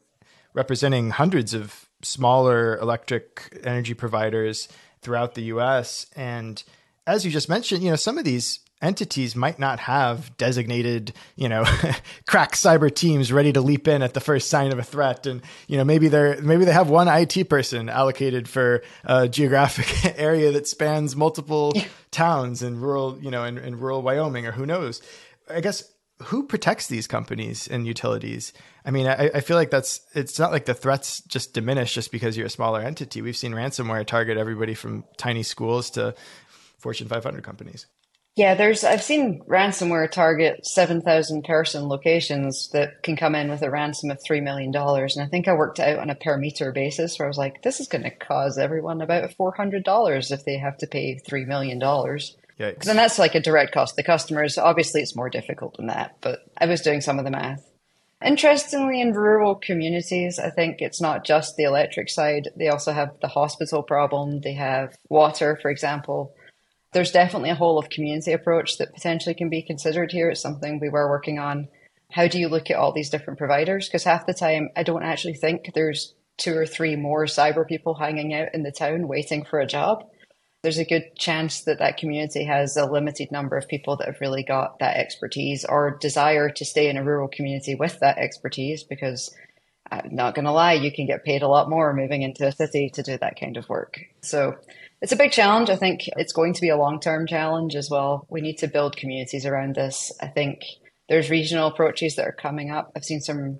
representing 0.53 1.11
hundreds 1.11 1.53
of 1.53 1.87
smaller 2.01 2.77
electric 2.77 3.59
energy 3.63 3.93
providers 3.93 4.67
throughout 5.01 5.35
the 5.35 5.43
US. 5.43 6.05
And 6.15 6.63
as 7.07 7.25
you 7.25 7.31
just 7.31 7.49
mentioned, 7.49 7.83
you 7.83 7.89
know, 7.89 7.95
some 7.95 8.17
of 8.17 8.23
these 8.23 8.59
entities 8.81 9.35
might 9.35 9.59
not 9.59 9.79
have 9.79 10.35
designated, 10.37 11.13
you 11.35 11.49
know, 11.49 11.63
crack 12.27 12.53
cyber 12.53 12.93
teams 12.93 13.31
ready 13.31 13.51
to 13.51 13.61
leap 13.61 13.87
in 13.87 14.01
at 14.01 14.13
the 14.13 14.19
first 14.19 14.49
sign 14.49 14.71
of 14.71 14.79
a 14.79 14.83
threat. 14.83 15.25
And, 15.25 15.41
you 15.67 15.77
know, 15.77 15.83
maybe 15.83 16.07
they're, 16.07 16.41
maybe 16.41 16.65
they 16.65 16.71
have 16.71 16.89
one 16.89 17.07
IT 17.07 17.49
person 17.49 17.89
allocated 17.89 18.47
for 18.47 18.81
a 19.03 19.27
geographic 19.27 20.17
area 20.19 20.51
that 20.51 20.67
spans 20.67 21.15
multiple 21.15 21.73
towns 22.11 22.63
in 22.63 22.79
rural, 22.79 23.19
you 23.21 23.31
know, 23.31 23.43
in, 23.43 23.57
in 23.57 23.79
rural 23.79 24.01
Wyoming 24.01 24.45
or 24.45 24.51
who 24.51 24.65
knows. 24.65 25.01
I 25.49 25.61
guess 25.61 25.83
who 26.23 26.43
protects 26.43 26.87
these 26.87 27.07
companies 27.07 27.67
and 27.67 27.87
utilities? 27.87 28.53
I 28.85 28.91
mean, 28.91 29.07
I, 29.07 29.29
I, 29.35 29.39
feel 29.39 29.55
like 29.55 29.71
that's 29.71 30.01
it's 30.13 30.37
not 30.37 30.51
like 30.51 30.65
the 30.65 30.73
threats 30.73 31.21
just 31.21 31.53
diminish 31.53 31.93
just 31.93 32.11
because 32.11 32.35
you're 32.35 32.47
a 32.47 32.49
smaller 32.49 32.81
entity. 32.81 33.21
We've 33.21 33.37
seen 33.37 33.53
ransomware 33.53 34.05
target 34.05 34.37
everybody 34.37 34.73
from 34.73 35.05
tiny 35.17 35.43
schools 35.43 35.89
to 35.91 36.15
Fortune 36.77 37.07
500 37.07 37.43
companies. 37.43 37.85
Yeah, 38.35 38.55
there's 38.55 38.83
I've 38.83 39.03
seen 39.03 39.41
ransomware 39.49 40.09
target 40.09 40.65
7,000 40.65 41.43
person 41.43 41.89
locations 41.89 42.69
that 42.69 43.03
can 43.03 43.17
come 43.17 43.35
in 43.35 43.49
with 43.49 43.61
a 43.63 43.69
ransom 43.69 44.11
of 44.11 44.23
3 44.23 44.39
million 44.39 44.71
dollars 44.71 45.17
and 45.17 45.25
I 45.25 45.29
think 45.29 45.47
I 45.47 45.53
worked 45.53 45.79
out 45.79 45.99
on 45.99 46.09
a 46.09 46.15
per 46.15 46.37
meter 46.37 46.71
basis 46.71 47.19
where 47.19 47.25
I 47.25 47.27
was 47.27 47.37
like 47.37 47.63
this 47.63 47.79
is 47.79 47.87
going 47.87 48.03
to 48.03 48.11
cause 48.11 48.57
everyone 48.57 49.01
about 49.01 49.31
$400 49.31 50.31
if 50.31 50.45
they 50.45 50.57
have 50.57 50.77
to 50.77 50.87
pay 50.87 51.17
3 51.17 51.45
million 51.45 51.79
dollars. 51.79 52.37
Because 52.57 52.87
then 52.87 52.97
that's 52.97 53.19
like 53.19 53.35
a 53.35 53.41
direct 53.41 53.73
cost 53.73 53.95
to 53.95 53.95
the 53.97 54.05
customers. 54.05 54.57
Obviously, 54.57 55.01
it's 55.01 55.15
more 55.15 55.29
difficult 55.29 55.77
than 55.77 55.87
that, 55.87 56.17
but 56.19 56.39
I 56.57 56.65
was 56.65 56.81
doing 56.81 56.99
some 56.99 57.17
of 57.17 57.23
the 57.23 57.31
math. 57.31 57.65
Interestingly, 58.23 58.99
in 58.99 59.13
rural 59.13 59.55
communities, 59.55 60.39
I 60.39 60.49
think 60.49 60.81
it's 60.81 60.99
not 60.99 61.23
just 61.23 61.55
the 61.55 61.63
electric 61.63 62.09
side. 62.09 62.49
They 62.57 62.67
also 62.67 62.91
have 62.91 63.17
the 63.21 63.29
hospital 63.29 63.81
problem. 63.81 64.41
They 64.41 64.53
have 64.53 64.97
water, 65.07 65.57
for 65.61 65.71
example 65.71 66.33
there's 66.91 67.11
definitely 67.11 67.49
a 67.49 67.55
whole 67.55 67.77
of 67.77 67.89
community 67.89 68.33
approach 68.33 68.77
that 68.77 68.93
potentially 68.93 69.35
can 69.35 69.49
be 69.49 69.61
considered 69.61 70.11
here. 70.11 70.29
It's 70.29 70.41
something 70.41 70.79
we 70.79 70.89
were 70.89 71.09
working 71.09 71.39
on. 71.39 71.67
How 72.11 72.27
do 72.27 72.39
you 72.39 72.47
look 72.47 72.71
at 72.71 72.77
all 72.77 72.91
these 72.91 73.09
different 73.09 73.37
providers? 73.37 73.87
Because 73.87 74.03
half 74.03 74.25
the 74.25 74.33
time, 74.33 74.69
I 74.75 74.83
don't 74.83 75.03
actually 75.03 75.35
think 75.35 75.71
there's 75.73 76.15
two 76.37 76.57
or 76.57 76.65
three 76.65 76.95
more 76.95 77.25
cyber 77.25 77.67
people 77.67 77.93
hanging 77.93 78.33
out 78.33 78.53
in 78.53 78.63
the 78.63 78.71
town 78.71 79.07
waiting 79.07 79.45
for 79.45 79.59
a 79.59 79.67
job. 79.67 80.05
There's 80.63 80.79
a 80.79 80.85
good 80.85 81.15
chance 81.15 81.61
that 81.61 81.79
that 81.79 81.97
community 81.97 82.43
has 82.45 82.75
a 82.75 82.85
limited 82.85 83.31
number 83.31 83.55
of 83.55 83.67
people 83.67 83.95
that 83.97 84.07
have 84.07 84.21
really 84.21 84.43
got 84.43 84.79
that 84.79 84.97
expertise 84.97 85.63
or 85.63 85.97
desire 86.01 86.49
to 86.49 86.65
stay 86.65 86.89
in 86.89 86.97
a 86.97 87.03
rural 87.03 87.29
community 87.29 87.75
with 87.75 87.99
that 87.99 88.17
expertise 88.17 88.83
because 88.83 89.33
I'm 89.91 90.15
not 90.15 90.35
going 90.35 90.45
to 90.45 90.51
lie, 90.51 90.73
you 90.73 90.91
can 90.91 91.05
get 91.05 91.23
paid 91.23 91.43
a 91.43 91.47
lot 91.47 91.69
more 91.69 91.93
moving 91.93 92.23
into 92.23 92.47
a 92.47 92.51
city 92.51 92.89
to 92.95 93.03
do 93.03 93.17
that 93.17 93.39
kind 93.39 93.57
of 93.57 93.69
work. 93.69 93.99
So 94.21 94.57
it's 95.01 95.11
a 95.11 95.17
big 95.17 95.31
challenge. 95.31 95.69
I 95.69 95.75
think 95.75 96.01
it's 96.17 96.33
going 96.33 96.53
to 96.53 96.61
be 96.61 96.69
a 96.69 96.77
long 96.77 96.99
term 96.99 97.25
challenge 97.25 97.75
as 97.75 97.89
well. 97.89 98.25
We 98.29 98.41
need 98.41 98.57
to 98.59 98.67
build 98.67 98.97
communities 98.97 99.45
around 99.45 99.75
this. 99.75 100.11
I 100.21 100.27
think 100.27 100.61
there's 101.07 101.29
regional 101.29 101.67
approaches 101.67 102.15
that 102.15 102.27
are 102.27 102.35
coming 102.39 102.69
up. 102.69 102.91
I've 102.95 103.05
seen 103.05 103.21
some 103.21 103.59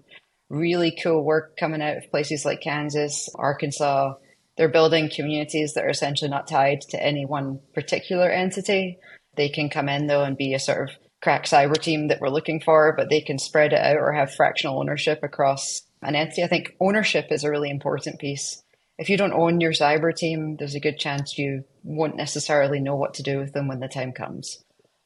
really 0.50 0.96
cool 1.02 1.24
work 1.24 1.58
coming 1.58 1.82
out 1.82 1.98
of 1.98 2.12
places 2.12 2.46
like 2.46 2.62
Kansas, 2.62 3.30
Arkansas. 3.36 4.14
They're 4.58 4.68
building 4.68 5.10
communities 5.14 5.74
that 5.74 5.86
are 5.86 5.90
essentially 5.90 6.30
not 6.30 6.48
tied 6.48 6.82
to 6.90 7.02
any 7.02 7.26
one 7.26 7.60
particular 7.74 8.30
entity. 8.30 8.98
They 9.36 9.50
can 9.50 9.70
come 9.70 9.88
in 9.88 10.08
though 10.08 10.24
and 10.24 10.36
be 10.36 10.54
a 10.54 10.60
sort 10.60 10.90
of 10.90 10.96
crack 11.22 11.46
cyber 11.46 11.80
team 11.80 12.08
that 12.10 12.20
we're 12.20 12.30
looking 12.30 12.60
for, 12.60 12.94
but 12.98 13.10
they 13.10 13.22
can 13.22 13.40
spread 13.40 13.74
it 13.74 13.80
out 13.80 13.98
or 13.98 14.12
have 14.12 14.34
fractional 14.34 14.80
ownership 14.80 15.20
across 15.24 15.84
an 16.02 16.16
entity. 16.16 16.44
I 16.44 16.48
think 16.48 16.76
ownership 16.80 17.28
is 17.32 17.44
a 17.44 17.50
really 17.50 17.70
important 17.70 18.20
piece 18.20 18.62
if 19.00 19.10
you 19.10 19.16
don't 19.16 19.34
own 19.34 19.62
your 19.62 19.72
cyber 19.72 20.14
team, 20.14 20.58
there's 20.58 20.76
a 20.76 20.80
good 20.80 21.00
chance 21.00 21.38
you 21.38 21.64
won't 21.84 22.18
necessarily 22.18 22.82
know 22.82 22.96
what 22.96 23.14
to 23.14 23.24
do 23.24 23.40
with 23.40 23.54
them 23.54 23.70
when 23.70 23.80
the 23.80 23.88
time 23.88 24.12
comes. 24.12 24.62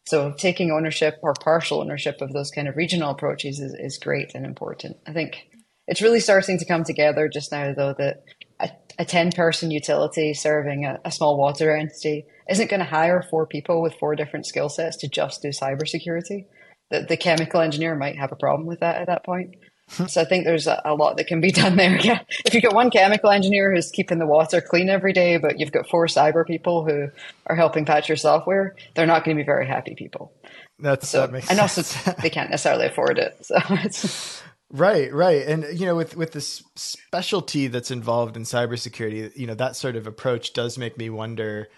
So 0.06 0.34
taking 0.34 0.72
ownership 0.72 1.20
or 1.22 1.34
partial 1.36 1.80
ownership 1.80 2.20
of 2.20 2.34
those 2.34 2.50
kind 2.50 2.68
of 2.68 2.76
regional 2.76 3.12
approaches 3.12 3.60
is, 3.60 3.76
is 3.76 4.00
great 4.00 4.34
and 4.34 4.46
important. 4.48 4.98
I 5.06 5.14
think 5.14 5.48
it's 5.88 6.02
really 6.02 6.20
starting 6.20 6.58
to 6.58 6.66
come 6.66 6.84
together 6.84 7.30
just 7.30 7.52
now, 7.52 7.72
though, 7.72 7.94
that 8.00 8.24
a, 8.60 8.72
a 8.98 9.06
10 9.06 9.32
person 9.34 9.70
utility 9.70 10.34
serving 10.34 10.86
a, 10.86 11.00
a 11.06 11.12
small 11.12 11.38
water 11.38 11.76
entity 11.76 12.26
isn't 12.50 12.72
going 12.72 12.80
to 12.80 12.86
hire 12.86 13.22
four 13.22 13.46
people 13.46 13.80
with 13.84 13.94
four 14.00 14.16
different 14.16 14.48
skill 14.48 14.70
sets 14.70 14.98
to 14.98 15.08
just 15.08 15.44
do 15.44 15.50
cybersecurity. 15.50 16.48
The, 16.90 17.06
the 17.08 17.18
chemical 17.18 17.62
engineer 17.62 17.96
might 17.96 18.18
have 18.18 18.32
a 18.32 18.38
problem 18.38 18.68
with 18.68 18.80
that 18.80 19.02
at 19.02 19.08
that 19.08 19.24
point. 19.24 19.56
So 20.08 20.22
I 20.22 20.26
think 20.26 20.46
there's 20.46 20.66
a, 20.66 20.82
a, 20.86 20.96
lot 20.96 21.18
that 21.18 21.28
can 21.28 21.40
be 21.40 21.52
done 21.52 21.76
there. 21.76 22.00
Yeah. 22.00 22.22
If 22.46 22.54
you've 22.54 22.64
got 22.64 22.74
one 22.74 22.90
chemical 22.90 23.30
engineer 23.30 23.74
who's 23.74 23.92
keeping 23.92 24.18
the 24.18 24.26
water 24.26 24.62
clean 24.62 24.90
every 24.90 25.14
day, 25.14 25.38
but 25.38 25.60
you've 25.60 25.72
got 25.72 25.88
four 25.88 26.08
cyber 26.08 26.46
people 26.46 26.84
who 26.84 27.10
are 27.48 27.56
helping 27.56 27.86
patch 27.86 28.10
your 28.10 28.16
software, 28.16 28.76
they're 28.96 29.06
not 29.06 29.24
going 29.24 29.38
to 29.38 29.44
be 29.44 29.46
very 29.46 29.68
happy 29.68 29.94
people. 29.94 30.34
That's 30.80 31.10
so, 31.10 31.28
that 31.28 31.52
and 31.52 31.60
also 31.60 31.84
they 32.22 32.30
can't 32.30 32.50
necessarily 32.50 32.88
afford 32.88 33.20
it. 33.20 33.38
So 33.46 33.56
it's 33.70 34.42
Right, 34.74 35.14
right. 35.14 35.46
And 35.46 35.66
you 35.80 35.86
know, 35.86 35.96
with 35.96 36.18
with 36.18 36.32
this 36.32 36.64
specialty 36.76 37.68
that's 37.68 37.92
involved 37.92 38.36
in 38.36 38.42
cybersecurity, 38.42 39.38
you 39.38 39.46
know, 39.46 39.54
that 39.54 39.76
sort 39.76 39.96
of 39.96 40.08
approach 40.08 40.54
does 40.54 40.80
make 40.80 40.98
me 40.98 41.12
wonder 41.12 41.70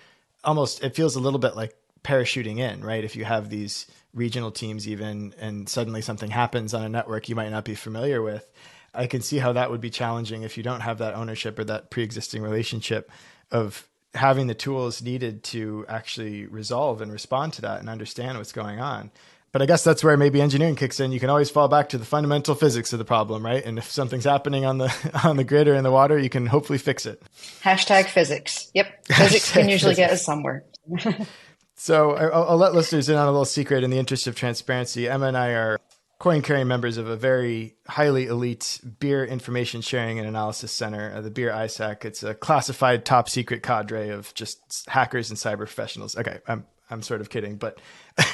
almost 0.46 0.82
it 0.82 0.96
feels 0.96 1.18
a 1.18 1.20
little 1.20 1.39
bit 1.39 1.58
like 1.58 1.76
parachuting 2.06 2.60
in, 2.60 2.82
right? 2.82 3.04
If 3.04 3.18
you 3.18 3.26
have 3.26 3.50
these 3.50 3.88
regional 4.15 4.49
teams 4.49 4.88
even 4.88 5.36
and 5.39 5.69
suddenly 5.69 6.01
something 6.01 6.32
happens 6.32 6.73
on 6.73 6.84
a 6.84 6.89
network 6.89 7.30
you 7.30 7.36
might 7.36 7.49
not 7.49 7.65
be 7.65 7.75
familiar 7.75 8.21
with, 8.21 8.49
I 8.93 9.08
can 9.08 9.21
see 9.21 9.38
how 9.38 9.54
that 9.54 9.69
would 9.69 9.82
be 9.82 9.89
challenging 9.89 10.41
if 10.41 10.58
you 10.58 10.63
don't 10.63 10.82
have 10.82 10.97
that 10.99 11.13
ownership 11.13 11.60
or 11.60 11.65
that 11.65 11.91
pre-existing 11.91 12.41
relationship 12.41 13.12
of 13.51 13.88
having 14.15 14.47
the 14.47 14.56
tools 14.56 15.01
needed 15.01 15.43
to 15.43 15.86
actually 15.89 16.45
resolve 16.45 17.01
and 17.01 17.12
respond 17.12 17.54
to 17.54 17.62
that 17.62 17.82
and 17.82 17.89
understand 17.89 18.38
what's 18.38 18.54
going 18.54 18.80
on. 18.80 19.12
But 19.51 19.62
I 19.62 19.67
guess 19.67 19.86
that's 19.86 20.04
where 20.04 20.17
maybe 20.17 20.41
engineering 20.41 20.75
kicks 20.75 20.99
in. 20.99 21.13
You 21.13 21.19
can 21.19 21.30
always 21.30 21.49
fall 21.49 21.69
back 21.69 21.89
to 21.89 21.97
the 21.97 22.04
fundamental 22.04 22.56
physics 22.56 22.91
of 22.91 22.99
the 22.99 23.06
problem, 23.06 23.45
right? 23.45 23.63
And 23.63 23.78
if 23.78 23.89
something's 23.89 24.25
happening 24.25 24.65
on 24.65 24.80
the 24.80 24.93
on 25.23 25.38
the 25.38 25.45
grid 25.45 25.69
or 25.69 25.75
in 25.75 25.84
the 25.84 25.91
water, 25.91 26.19
you 26.19 26.30
can 26.30 26.45
hopefully 26.45 26.78
fix 26.78 27.06
it. 27.06 27.23
Hashtag 27.62 28.08
physics. 28.08 28.69
Yep, 28.73 29.06
physics 29.13 29.51
can 29.51 29.69
usually 29.69 29.95
get 29.95 30.12
us 30.12 30.25
somewhere. 30.25 30.65
so 31.76 32.12
I'll, 32.12 32.50
I'll, 32.50 32.58
let 32.58 32.74
listeners 32.74 33.10
in 33.10 33.16
on 33.16 33.28
a 33.28 33.32
little 33.32 33.46
secret 33.46 33.84
in 33.84 33.92
the 33.92 34.00
interest 34.00 34.28
of 34.28 34.36
transparency. 34.36 35.08
Emma 35.08 35.28
and 35.28 35.38
I 35.38 35.50
are 35.50 35.80
coin 36.20 36.42
carrying 36.42 36.68
members 36.68 36.98
of 36.98 37.08
a 37.08 37.18
very 37.18 37.76
highly 37.88 38.28
elite 38.28 38.80
beer 39.00 39.26
information 39.26 39.82
sharing 39.82 40.18
and 40.18 40.28
analysis 40.28 40.72
center, 40.72 41.14
uh, 41.14 41.22
the 41.22 41.30
Beer 41.30 41.52
ISAC. 41.52 42.06
It's 42.06 42.24
a 42.24 42.34
classified 42.34 43.06
top 43.06 43.30
secret 43.30 43.62
cadre 43.62 44.10
of 44.10 44.34
just 44.34 44.88
hackers 44.88 45.30
and 45.30 45.38
cyber 45.38 45.58
professionals. 45.58 46.18
Okay, 46.18 46.40
I'm 46.48 46.66
I'm 46.90 47.02
sort 47.02 47.20
of 47.20 47.30
kidding, 47.30 47.58
but 47.58 47.80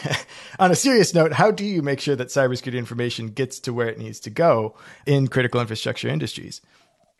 on 0.60 0.72
a 0.72 0.76
serious 0.76 1.14
note, 1.14 1.32
how 1.32 1.52
do 1.52 1.66
you 1.66 1.82
make 1.82 2.02
sure 2.02 2.16
that 2.18 2.28
cybersecurity 2.28 2.78
information 2.78 3.28
gets 3.30 3.60
to 3.62 3.74
where 3.74 3.88
it 3.88 3.98
needs 3.98 4.20
to 4.22 4.30
go 4.30 4.76
in 5.06 5.30
critical 5.30 5.62
infrastructure 5.62 6.10
industries? 6.10 6.62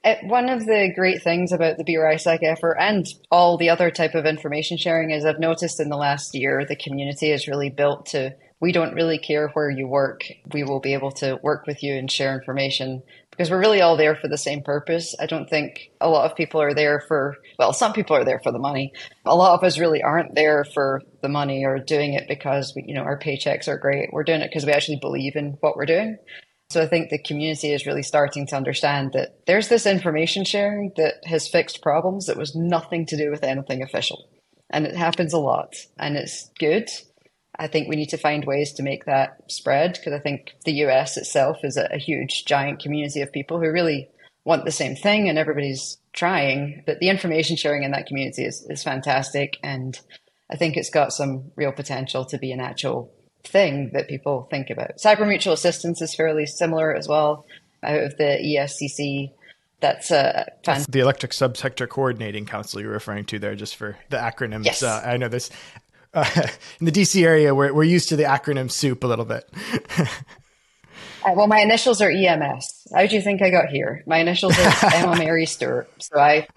Uh, 0.04 0.16
one 0.24 0.50
of 0.50 0.66
the 0.66 0.92
great 0.96 1.22
things 1.22 1.52
about 1.52 1.78
the 1.78 1.84
Beer 1.84 2.10
effort 2.10 2.76
and 2.80 3.06
all 3.30 3.58
the 3.58 3.70
other 3.70 3.92
type 3.92 4.16
of 4.16 4.26
information 4.26 4.78
sharing 4.78 5.12
is 5.12 5.26
I've 5.26 5.40
noticed 5.40 5.80
in 5.80 5.90
the 5.90 5.98
last 5.98 6.34
year 6.34 6.66
the 6.66 6.76
community 6.76 7.32
is 7.32 7.48
really 7.48 7.70
built 7.70 8.08
to 8.08 8.36
we 8.62 8.72
don't 8.72 8.94
really 8.94 9.18
care 9.18 9.50
where 9.50 9.72
you 9.72 9.88
work. 9.88 10.24
We 10.54 10.64
will 10.64 10.80
be 10.80 10.94
able 10.94 11.12
to 11.14 11.40
work 11.42 11.66
with 11.66 11.82
you 11.82 11.96
and 11.96 12.10
share 12.10 12.36
information 12.36 13.02
because 13.32 13.50
we're 13.50 13.60
really 13.60 13.82
all 13.82 13.98
there 13.98 14.16
for 14.16 14.28
the 14.28 14.38
same 14.38 14.62
purpose. 14.62 15.16
I 15.20 15.26
don't 15.26 15.50
think 15.50 15.90
a 16.00 16.08
lot 16.08 16.30
of 16.30 16.38
people 16.38 16.62
are 16.62 16.76
there 16.76 17.04
for, 17.08 17.38
well, 17.58 17.74
some 17.74 17.92
people 17.92 18.16
are 18.16 18.24
there 18.24 18.40
for 18.44 18.52
the 18.52 18.60
money. 18.60 18.94
A 19.26 19.36
lot 19.36 19.56
of 19.56 19.64
us 19.64 19.80
really 19.80 20.04
aren't 20.04 20.36
there 20.36 20.64
for 20.64 21.02
the 21.24 21.28
money 21.28 21.66
or 21.66 21.80
doing 21.80 22.14
it 22.14 22.28
because, 22.28 22.74
we, 22.76 22.84
you 22.88 22.94
know, 22.94 23.02
our 23.02 23.18
paychecks 23.18 23.68
are 23.68 23.80
great. 23.80 24.14
We're 24.14 24.24
doing 24.24 24.42
it 24.42 24.50
because 24.50 24.66
we 24.66 24.74
actually 24.74 25.00
believe 25.02 25.36
in 25.36 25.58
what 25.62 25.76
we're 25.76 25.88
doing. 25.88 26.18
So 26.72 26.82
I 26.82 26.88
think 26.88 27.10
the 27.10 27.22
community 27.22 27.72
is 27.72 27.86
really 27.86 28.04
starting 28.04 28.48
to 28.48 28.56
understand 28.56 29.14
that 29.14 29.46
there's 29.46 29.68
this 29.68 29.86
information 29.86 30.46
sharing 30.46 30.92
that 30.96 31.16
has 31.26 31.48
fixed 31.48 31.82
problems 31.82 32.28
that 32.28 32.38
was 32.38 32.56
nothing 32.56 33.06
to 33.08 33.18
do 33.18 33.30
with 33.30 33.44
anything 33.44 33.84
official. 33.84 34.30
And 34.70 34.86
it 34.86 34.96
happens 34.96 35.34
a 35.34 35.40
lot 35.40 35.76
and 35.98 36.16
it's 36.16 36.50
good 36.60 36.90
I 37.58 37.68
think 37.68 37.88
we 37.88 37.96
need 37.96 38.10
to 38.10 38.18
find 38.18 38.46
ways 38.46 38.74
to 38.74 38.84
make 38.84 39.06
that 39.06 39.52
spread 39.52 39.94
because 39.94 40.14
I 40.14 40.20
think 40.20 40.56
the 40.66 40.86
US 40.86 41.18
itself 41.18 41.58
is 41.64 41.78
a, 41.78 41.88
a, 41.94 41.98
huge, 41.98 42.46
giant 42.46 42.82
community 42.82 43.22
of 43.22 43.32
people 43.32 43.60
who 43.60 43.70
really 43.72 44.10
want 44.46 44.66
the 44.66 44.72
same 44.72 44.96
thing 44.96 45.30
and 45.30 45.38
everybody's 45.38 45.98
trying. 46.14 46.84
But 46.86 47.00
the 47.00 47.10
information 47.10 47.58
sharing 47.58 47.84
in 47.84 47.92
that 47.92 48.08
community 48.08 48.46
is, 48.46 48.66
is 48.70 48.84
fantastic. 48.84 49.58
And 49.64 50.00
I 50.50 50.56
think 50.56 50.76
it's 50.76 50.90
got 50.90 51.14
some 51.14 51.52
real 51.56 51.72
potential 51.72 52.26
to 52.26 52.38
be 52.38 52.52
an 52.52 52.62
actual 52.62 53.14
thing 53.44 53.92
that 53.94 54.08
people 54.08 54.48
think 54.50 54.70
about. 54.70 54.98
Cyber 54.98 55.28
mutual 55.28 55.54
assistance 55.54 56.02
is 56.02 56.16
fairly 56.16 56.46
similar 56.46 56.96
as 56.96 57.08
well 57.08 57.46
out 57.84 58.00
of 58.04 58.18
the 58.18 58.38
ESCC. 58.42 59.32
That's 59.80 60.12
a 60.12 60.46
fan- 60.64 60.76
That's 60.76 60.86
the 60.88 61.00
Electric 61.00 61.32
Subsector 61.32 61.90
Coordinating 61.90 62.46
Council 62.46 62.82
you're 62.82 62.92
referring 62.92 63.26
to 63.26 63.40
there, 63.40 63.56
just 63.56 63.76
for 63.76 63.98
the 64.10 64.18
acronyms. 64.18 64.66
Yes. 64.66 64.84
Uh, 64.84 65.02
I 65.04 65.18
know 65.18 65.28
this 65.28 65.50
uh, 66.14 66.30
in 66.80 66.86
the 66.86 66.92
DC 66.92 67.24
area, 67.24 67.56
we're, 67.56 67.74
we're 67.74 67.84
used 67.84 68.10
to 68.10 68.16
the 68.16 68.24
acronym 68.24 68.70
soup 68.70 69.04
a 69.04 69.08
little 69.08 69.26
bit. 69.26 69.50
Uh, 71.24 71.34
well, 71.36 71.46
my 71.46 71.60
initials 71.60 72.02
are 72.02 72.10
EMS. 72.10 72.88
How 72.96 73.06
do 73.06 73.16
you 73.16 73.22
think 73.22 73.44
I 73.44 73.52
got 73.52 73.70
here? 73.70 74.04
My 74.08 74.18
initials 74.18 74.58
are 74.58 74.74
Emma 74.92 75.16
Mary 75.16 75.46
Stewart. 75.46 75.88
So 76.02 76.20
I, 76.20 76.48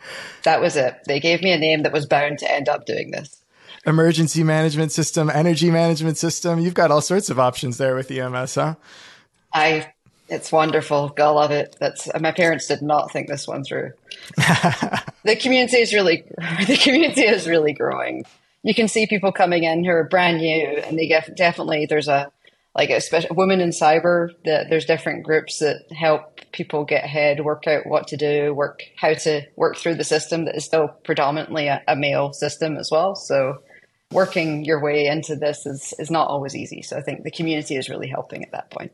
that 0.45 0.63
was 0.63 0.77
it. 0.77 0.95
They 1.07 1.21
gave 1.21 1.43
me 1.43 1.53
a 1.53 1.59
name 1.59 1.83
that 1.83 1.93
was 1.93 2.07
bound 2.07 2.39
to 2.39 2.51
end 2.51 2.71
up 2.71 2.87
doing 2.87 3.11
this. 3.11 3.44
Emergency 3.87 4.43
management 4.43 4.93
system, 4.93 5.31
energy 5.31 5.71
management 5.71 6.17
system. 6.17 6.59
You've 6.59 6.75
got 6.75 6.91
all 6.91 7.01
sorts 7.01 7.31
of 7.31 7.39
options 7.39 7.79
there 7.79 7.95
with 7.95 8.11
EMS, 8.11 8.55
huh? 8.55 8.75
I, 9.53 9.93
it's 10.29 10.51
wonderful. 10.51 11.15
I 11.19 11.29
love 11.29 11.51
it. 11.51 11.77
That's 11.79 12.09
my 12.19 12.33
parents 12.33 12.67
did 12.67 12.83
not 12.83 13.13
think 13.13 13.29
this 13.29 13.47
one 13.47 13.65
through. 13.65 13.93
the 14.37 15.37
community 15.41 15.79
is 15.79 15.93
really, 15.93 16.25
the 16.67 16.79
community 16.83 17.23
is 17.23 17.47
really 17.47 17.73
growing 17.73 18.25
you 18.65 18.75
can 18.75 18.89
see 18.89 19.07
people 19.07 19.31
coming 19.31 19.63
in 19.63 19.85
who 19.85 19.91
are 19.91 20.05
brand 20.05 20.39
new 20.39 20.67
and 20.67 20.99
they 20.99 21.07
get 21.07 21.37
definitely 21.37 21.87
there's 21.87 22.09
a 22.09 22.33
like 22.75 22.91
especially 22.91 23.37
women 23.37 23.61
in 23.61 23.71
cyber 23.71 24.31
that 24.45 24.69
there's 24.69 24.87
different 24.87 25.23
groups 25.23 25.61
that 25.61 25.85
help 25.93 26.41
people 26.51 26.85
get 26.85 27.05
ahead 27.05 27.45
work 27.45 27.69
out 27.69 27.87
what 27.87 28.09
to 28.09 28.17
do 28.17 28.53
work 28.53 28.83
how 28.97 29.15
to 29.15 29.43
work 29.55 29.77
through 29.77 29.95
the 29.95 30.03
system 30.03 30.47
that 30.47 30.57
is 30.57 30.65
still 30.65 30.89
predominantly 31.05 31.69
a, 31.69 31.81
a 31.87 31.95
male 31.95 32.33
system 32.33 32.77
as 32.77 32.91
well 32.91 33.15
so 33.15 33.63
working 34.11 34.65
your 34.65 34.83
way 34.83 35.07
into 35.07 35.37
this 35.37 35.67
is 35.67 35.95
is 35.99 36.11
not 36.11 36.29
always 36.29 36.55
easy. 36.55 36.83
So 36.83 36.97
i 36.97 37.01
think 37.01 37.25
the 37.25 37.31
community 37.31 37.77
is 37.77 37.89
really 37.89 38.09
helping 38.09 38.43
at 38.45 38.53
that 38.53 38.71
point. 38.71 38.93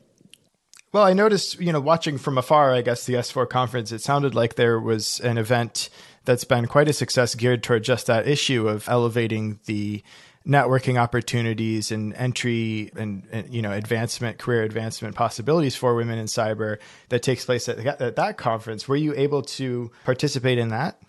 Well 0.91 1.03
i 1.03 1.13
noticed 1.13 1.59
you 1.59 1.71
know 1.71 1.79
watching 1.79 2.17
from 2.17 2.37
afar 2.37 2.73
i 2.73 2.81
guess 2.81 3.05
the 3.05 3.13
s4 3.13 3.49
conference 3.49 3.91
it 3.91 4.01
sounded 4.01 4.35
like 4.35 4.55
there 4.55 4.79
was 4.79 5.19
an 5.21 5.37
event 5.37 5.89
that's 6.25 6.43
been 6.43 6.67
quite 6.67 6.87
a 6.87 6.93
success 6.93 7.33
geared 7.35 7.63
toward 7.63 7.83
just 7.83 8.07
that 8.07 8.27
issue 8.27 8.67
of 8.67 8.87
elevating 8.87 9.59
the 9.65 10.03
networking 10.45 10.99
opportunities 10.99 11.91
and 11.91 12.13
entry 12.15 12.91
and, 12.95 13.27
and, 13.31 13.53
you 13.53 13.61
know 13.61 13.71
advancement 13.71 14.39
career 14.39 14.63
advancement 14.63 15.15
possibilities 15.15 15.75
for 15.75 15.95
women 15.95 16.17
in 16.17 16.25
cyber 16.25 16.77
that 17.09 17.21
takes 17.21 17.45
place 17.45 17.69
at, 17.69 17.79
at 18.01 18.15
that 18.15 18.37
conference. 18.37 18.87
Were 18.87 18.95
you 18.95 19.13
able 19.15 19.43
to 19.43 19.91
participate 20.03 20.57
in 20.57 20.69
that? 20.69 20.99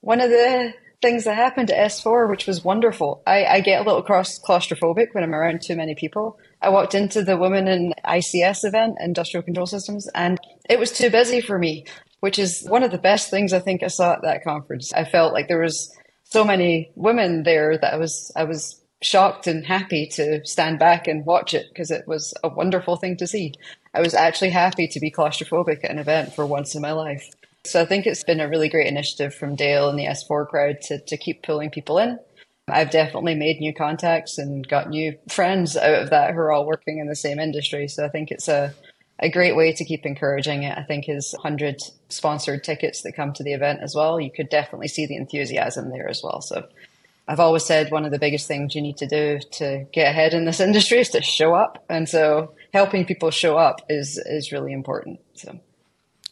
One 0.00 0.20
of 0.20 0.28
the 0.28 0.74
things 1.04 1.24
that 1.24 1.36
happened 1.36 1.70
at 1.70 1.90
s4 1.90 2.28
which 2.28 2.46
was 2.46 2.64
wonderful 2.64 3.22
i, 3.26 3.44
I 3.44 3.60
get 3.60 3.80
a 3.80 3.84
little 3.84 4.02
cross 4.02 4.38
claustrophobic 4.38 5.08
when 5.12 5.22
i'm 5.22 5.34
around 5.34 5.60
too 5.62 5.76
many 5.76 5.94
people 5.94 6.38
i 6.62 6.68
walked 6.68 6.94
into 6.94 7.22
the 7.22 7.36
women 7.36 7.68
in 7.68 7.92
ics 8.06 8.64
event 8.64 8.96
industrial 9.00 9.42
control 9.42 9.66
systems 9.66 10.08
and 10.14 10.40
it 10.68 10.78
was 10.78 10.92
too 10.92 11.10
busy 11.10 11.40
for 11.40 11.58
me 11.58 11.84
which 12.24 12.38
is 12.38 12.64
one 12.68 12.82
of 12.82 12.90
the 12.90 12.96
best 12.96 13.28
things 13.28 13.52
I 13.52 13.58
think 13.58 13.82
I 13.82 13.88
saw 13.88 14.14
at 14.14 14.22
that 14.22 14.42
conference. 14.44 14.94
I 14.94 15.04
felt 15.04 15.34
like 15.34 15.46
there 15.46 15.60
was 15.60 15.94
so 16.22 16.42
many 16.42 16.90
women 16.94 17.42
there 17.42 17.76
that 17.76 17.92
I 17.92 17.98
was 17.98 18.32
I 18.34 18.44
was 18.44 18.80
shocked 19.02 19.46
and 19.46 19.62
happy 19.62 20.06
to 20.12 20.40
stand 20.46 20.78
back 20.78 21.06
and 21.06 21.26
watch 21.26 21.52
it 21.52 21.66
because 21.68 21.90
it 21.90 22.08
was 22.08 22.32
a 22.42 22.48
wonderful 22.48 22.96
thing 22.96 23.18
to 23.18 23.26
see. 23.26 23.52
I 23.92 24.00
was 24.00 24.14
actually 24.14 24.52
happy 24.52 24.88
to 24.88 25.00
be 25.00 25.10
claustrophobic 25.10 25.84
at 25.84 25.90
an 25.90 25.98
event 25.98 26.34
for 26.34 26.46
once 26.46 26.74
in 26.74 26.80
my 26.80 26.92
life. 26.92 27.28
So 27.66 27.80
I 27.80 27.86
think 27.86 28.06
it's 28.06 28.24
been 28.24 28.40
a 28.40 28.48
really 28.48 28.68
great 28.68 28.86
initiative 28.86 29.34
from 29.34 29.56
Dale 29.56 29.88
and 29.88 29.98
the 29.98 30.06
S4 30.06 30.48
crowd 30.48 30.80
to, 30.82 30.98
to 30.98 31.16
keep 31.16 31.42
pulling 31.42 31.70
people 31.70 31.98
in. 31.98 32.18
I've 32.68 32.90
definitely 32.90 33.34
made 33.34 33.60
new 33.60 33.74
contacts 33.74 34.38
and 34.38 34.66
got 34.66 34.88
new 34.88 35.18
friends 35.28 35.76
out 35.76 36.02
of 36.02 36.10
that 36.10 36.32
who 36.32 36.40
are 36.40 36.52
all 36.52 36.66
working 36.66 36.98
in 36.98 37.08
the 37.08 37.16
same 37.16 37.38
industry. 37.38 37.88
So 37.88 38.04
I 38.04 38.08
think 38.08 38.30
it's 38.30 38.48
a 38.48 38.74
a 39.20 39.30
great 39.30 39.56
way 39.56 39.72
to 39.72 39.84
keep 39.84 40.04
encouraging 40.04 40.64
it, 40.64 40.76
I 40.76 40.82
think, 40.82 41.08
is 41.08 41.32
100 41.34 41.80
sponsored 42.08 42.64
tickets 42.64 43.02
that 43.02 43.14
come 43.14 43.32
to 43.34 43.42
the 43.42 43.52
event 43.52 43.80
as 43.80 43.94
well. 43.94 44.20
You 44.20 44.30
could 44.30 44.48
definitely 44.48 44.88
see 44.88 45.06
the 45.06 45.16
enthusiasm 45.16 45.90
there 45.90 46.08
as 46.08 46.22
well. 46.22 46.40
So 46.40 46.66
I've 47.28 47.40
always 47.40 47.64
said 47.64 47.90
one 47.90 48.04
of 48.04 48.10
the 48.10 48.18
biggest 48.18 48.48
things 48.48 48.74
you 48.74 48.82
need 48.82 48.96
to 48.98 49.06
do 49.06 49.38
to 49.52 49.86
get 49.92 50.10
ahead 50.10 50.34
in 50.34 50.44
this 50.44 50.60
industry 50.68 50.98
is 50.98 51.10
to 51.10 51.22
show 51.22 51.54
up. 51.54 51.84
And 51.88 52.08
so 52.08 52.54
helping 52.72 53.04
people 53.04 53.30
show 53.30 53.56
up 53.56 53.82
is, 53.88 54.18
is 54.18 54.52
really 54.52 54.72
important. 54.72 55.20
So. 55.34 55.58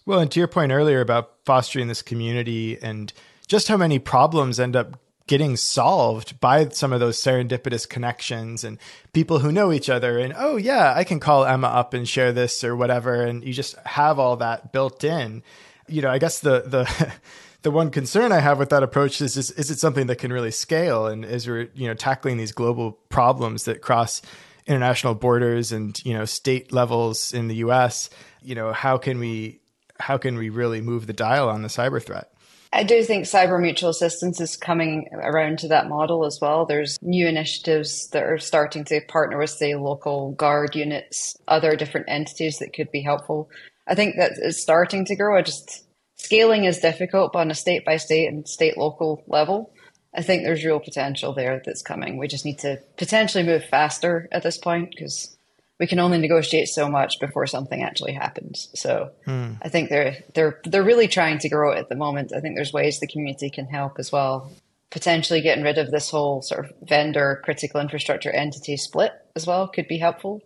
Well, 0.05 0.19
and 0.19 0.31
to 0.33 0.41
your 0.41 0.49
point 0.49 0.73
earlier 0.73 1.01
about 1.01 1.33
fostering 1.45 1.88
this 1.88 2.03
community 2.03 2.79
and 2.81 3.12
just 3.47 3.69
how 3.69 3.77
many 3.77 3.99
problems 3.99 4.59
end 4.59 4.75
up 4.75 4.99
getting 5.27 5.57
solved 5.57 6.41
by 6.41 6.69
some 6.69 6.93
of 6.93 7.01
those 7.01 7.21
serendipitous 7.21 7.88
connections 7.88 8.65
and 8.65 8.79
people 9.12 9.38
who 9.38 9.53
know 9.53 9.73
each 9.73 9.88
other 9.88 10.19
and 10.19 10.35
oh 10.37 10.57
yeah 10.57 10.93
i 10.97 11.05
can 11.05 11.21
call 11.21 11.45
emma 11.45 11.69
up 11.69 11.95
and 11.95 12.09
share 12.09 12.33
this 12.33 12.65
or 12.65 12.75
whatever 12.75 13.23
and 13.23 13.45
you 13.45 13.53
just 13.53 13.77
have 13.87 14.19
all 14.19 14.37
that 14.37 14.73
built 14.73 15.05
in. 15.05 15.43
You 15.88 16.03
know 16.03 16.11
i 16.11 16.19
guess 16.19 16.41
the 16.41 16.62
the 16.67 17.12
the 17.62 17.71
one 17.71 17.91
concern 17.91 18.33
i 18.33 18.41
have 18.41 18.59
with 18.59 18.71
that 18.71 18.83
approach 18.83 19.21
is, 19.21 19.37
is 19.37 19.51
is 19.53 19.71
it 19.71 19.79
something 19.79 20.09
that 20.09 20.19
can 20.19 20.33
really 20.33 20.51
scale? 20.51 21.07
And 21.07 21.25
as 21.25 21.47
we're 21.47 21.69
you 21.75 21.87
know 21.87 21.95
tackling 21.95 22.37
these 22.37 22.53
global 22.53 22.93
problems 23.09 23.65
that 23.65 23.81
cross 23.81 24.23
international 24.67 25.15
borders 25.15 25.73
and 25.73 26.05
you 26.05 26.15
know 26.15 26.25
state 26.25 26.73
levels 26.73 27.33
in 27.33 27.49
the 27.49 27.57
us 27.57 28.11
you 28.43 28.55
know 28.55 28.73
how 28.73 28.99
can 28.99 29.19
we 29.19 29.62
how 30.00 30.18
can 30.18 30.37
we 30.37 30.48
really 30.48 30.81
move 30.81 31.07
the 31.07 31.12
dial 31.12 31.48
on 31.48 31.62
the 31.62 31.68
cyber 31.68 32.02
threat 32.02 32.33
I 32.74 32.85
do 32.85 33.05
think 33.05 33.26
cyber 33.26 33.61
mutual 33.61 33.90
assistance 33.90 34.40
is 34.40 34.57
coming 34.57 35.07
around 35.12 35.59
to 35.59 35.68
that 35.68 35.90
model 35.90 36.24
as 36.24 36.38
well. 36.40 36.64
There's 36.64 36.96
new 37.02 37.26
initiatives 37.26 38.09
that 38.09 38.22
are 38.22 38.38
starting 38.38 38.85
to 38.85 39.02
partner 39.09 39.38
with, 39.38 39.50
say, 39.50 39.74
local 39.74 40.33
guard 40.33 40.74
units, 40.74 41.37
other 41.46 41.76
different 41.76 42.07
entities 42.09 42.59
that 42.59 42.72
could 42.72 42.90
be 42.90 43.02
helpful. 43.02 43.50
I 43.87 43.94
think 43.94 44.16
that 44.16 44.33
it's 44.40 44.62
starting 44.62 45.05
to 45.07 45.16
grow. 45.16 45.37
I 45.37 45.42
just 45.42 45.85
scaling 46.16 46.64
is 46.64 46.78
difficult, 46.78 47.35
but 47.35 47.40
on 47.40 47.50
a 47.50 47.55
state 47.55 47.85
by 47.85 47.98
state 47.98 48.28
and 48.28 48.48
state 48.48 48.78
local 48.78 49.22
level, 49.26 49.74
I 50.14 50.22
think 50.22 50.42
there's 50.42 50.64
real 50.64 50.81
potential 50.81 51.35
there 51.35 51.61
that's 51.64 51.83
coming. 51.83 52.16
We 52.16 52.26
just 52.26 52.46
need 52.46 52.61
to 52.61 52.78
potentially 52.96 53.44
move 53.44 53.64
faster 53.66 54.28
at 54.33 54.42
this 54.42 54.57
point 54.57 54.90
because 54.90 55.37
we 55.83 55.88
can 55.88 55.99
only 55.99 56.18
negotiate 56.18 56.68
so 56.68 56.88
much 56.88 57.18
before 57.18 57.45
something 57.49 57.83
actually 57.83 58.12
happens. 58.12 58.68
So 58.73 59.11
mm. 59.27 59.59
I 59.61 59.68
think 59.68 59.90
they're 59.90 60.14
they're 60.33 60.61
they're 60.62 60.85
really 60.85 61.09
trying 61.09 61.40
to 61.40 61.49
grow 61.49 61.73
it 61.73 61.79
at 61.79 61.88
the 61.88 61.97
moment. 61.97 62.33
I 62.33 62.38
think 62.38 62.55
there's 62.55 62.73
ways 62.73 63.01
the 63.01 63.09
community 63.09 63.51
can 63.51 63.66
help 63.66 63.99
as 63.99 64.12
well. 64.12 64.53
Potentially 64.92 65.40
getting 65.40 65.64
rid 65.64 65.79
of 65.79 65.90
this 65.90 66.09
whole 66.09 66.40
sort 66.40 66.66
of 66.66 66.73
vendor 66.83 67.40
critical 67.42 67.81
infrastructure 67.81 68.31
entity 68.31 68.77
split 68.77 69.11
as 69.35 69.45
well 69.45 69.66
could 69.66 69.88
be 69.88 69.99
helpful. 69.99 70.40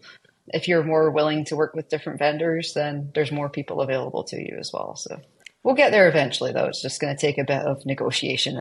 If 0.55 0.69
you're 0.69 0.83
more 0.83 1.11
willing 1.11 1.45
to 1.47 1.57
work 1.57 1.75
with 1.75 1.91
different 1.91 2.19
vendors, 2.19 2.73
then 2.73 3.11
there's 3.15 3.31
more 3.31 3.51
people 3.51 3.83
available 3.83 4.25
to 4.25 4.37
you 4.37 4.57
as 4.59 4.71
well. 4.73 4.97
So 4.97 5.21
we'll 5.63 5.75
get 5.75 5.93
there 5.93 6.09
eventually, 6.09 6.53
though. 6.55 6.65
It's 6.65 6.81
just 6.81 6.99
going 6.99 7.15
to 7.15 7.21
take 7.21 7.37
a 7.37 7.45
bit 7.45 7.61
of 7.61 7.85
negotiation. 7.85 8.59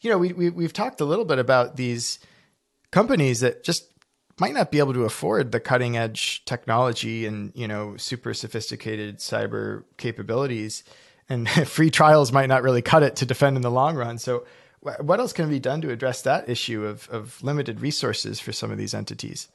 You 0.00 0.08
know, 0.08 0.16
we, 0.16 0.32
we 0.32 0.48
we've 0.48 0.72
talked 0.72 1.02
a 1.02 1.04
little 1.04 1.26
bit 1.26 1.38
about 1.38 1.76
these 1.76 2.18
companies 2.92 3.40
that 3.40 3.62
just 3.62 3.90
might 4.38 4.54
not 4.54 4.70
be 4.70 4.78
able 4.78 4.94
to 4.94 5.04
afford 5.04 5.52
the 5.52 5.60
cutting 5.60 5.96
edge 5.96 6.44
technology 6.44 7.26
and 7.26 7.52
you 7.54 7.68
know 7.68 7.96
super 7.96 8.34
sophisticated 8.34 9.18
cyber 9.18 9.84
capabilities 9.96 10.84
and 11.28 11.48
free 11.68 11.90
trials 11.90 12.32
might 12.32 12.48
not 12.48 12.62
really 12.62 12.82
cut 12.82 13.02
it 13.02 13.16
to 13.16 13.26
defend 13.26 13.56
in 13.56 13.62
the 13.62 13.70
long 13.70 13.96
run. 13.96 14.18
So 14.18 14.44
what 15.00 15.18
else 15.18 15.32
can 15.32 15.48
be 15.48 15.60
done 15.60 15.80
to 15.80 15.90
address 15.90 16.22
that 16.22 16.48
issue 16.48 16.84
of, 16.84 17.08
of 17.08 17.42
limited 17.42 17.80
resources 17.80 18.38
for 18.38 18.52
some 18.52 18.70
of 18.70 18.76
these 18.76 18.92
entities? 18.92 19.48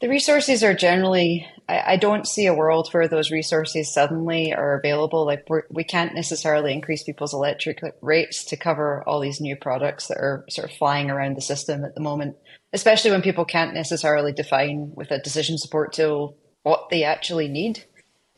The 0.00 0.08
resources 0.08 0.62
are 0.62 0.74
generally 0.74 1.46
I, 1.68 1.92
I 1.92 1.96
don't 1.96 2.26
see 2.26 2.46
a 2.46 2.54
world 2.54 2.88
where 2.90 3.08
those 3.08 3.30
resources 3.30 3.92
suddenly 3.92 4.52
are 4.52 4.78
available. 4.78 5.24
Like 5.24 5.44
we're, 5.48 5.62
we 5.70 5.84
can't 5.84 6.14
necessarily 6.14 6.72
increase 6.72 7.02
people's 7.02 7.32
electric 7.32 7.80
rates 8.02 8.44
to 8.46 8.56
cover 8.56 9.02
all 9.06 9.20
these 9.20 9.40
new 9.40 9.56
products 9.56 10.08
that 10.08 10.18
are 10.18 10.44
sort 10.50 10.70
of 10.70 10.76
flying 10.76 11.10
around 11.10 11.36
the 11.36 11.42
system 11.42 11.84
at 11.84 11.94
the 11.94 12.00
moment 12.00 12.36
especially 12.72 13.10
when 13.10 13.22
people 13.22 13.44
can't 13.44 13.74
necessarily 13.74 14.32
define 14.32 14.92
with 14.94 15.10
a 15.10 15.18
decision 15.18 15.58
support 15.58 15.92
tool 15.92 16.36
what 16.62 16.88
they 16.90 17.04
actually 17.04 17.48
need. 17.48 17.84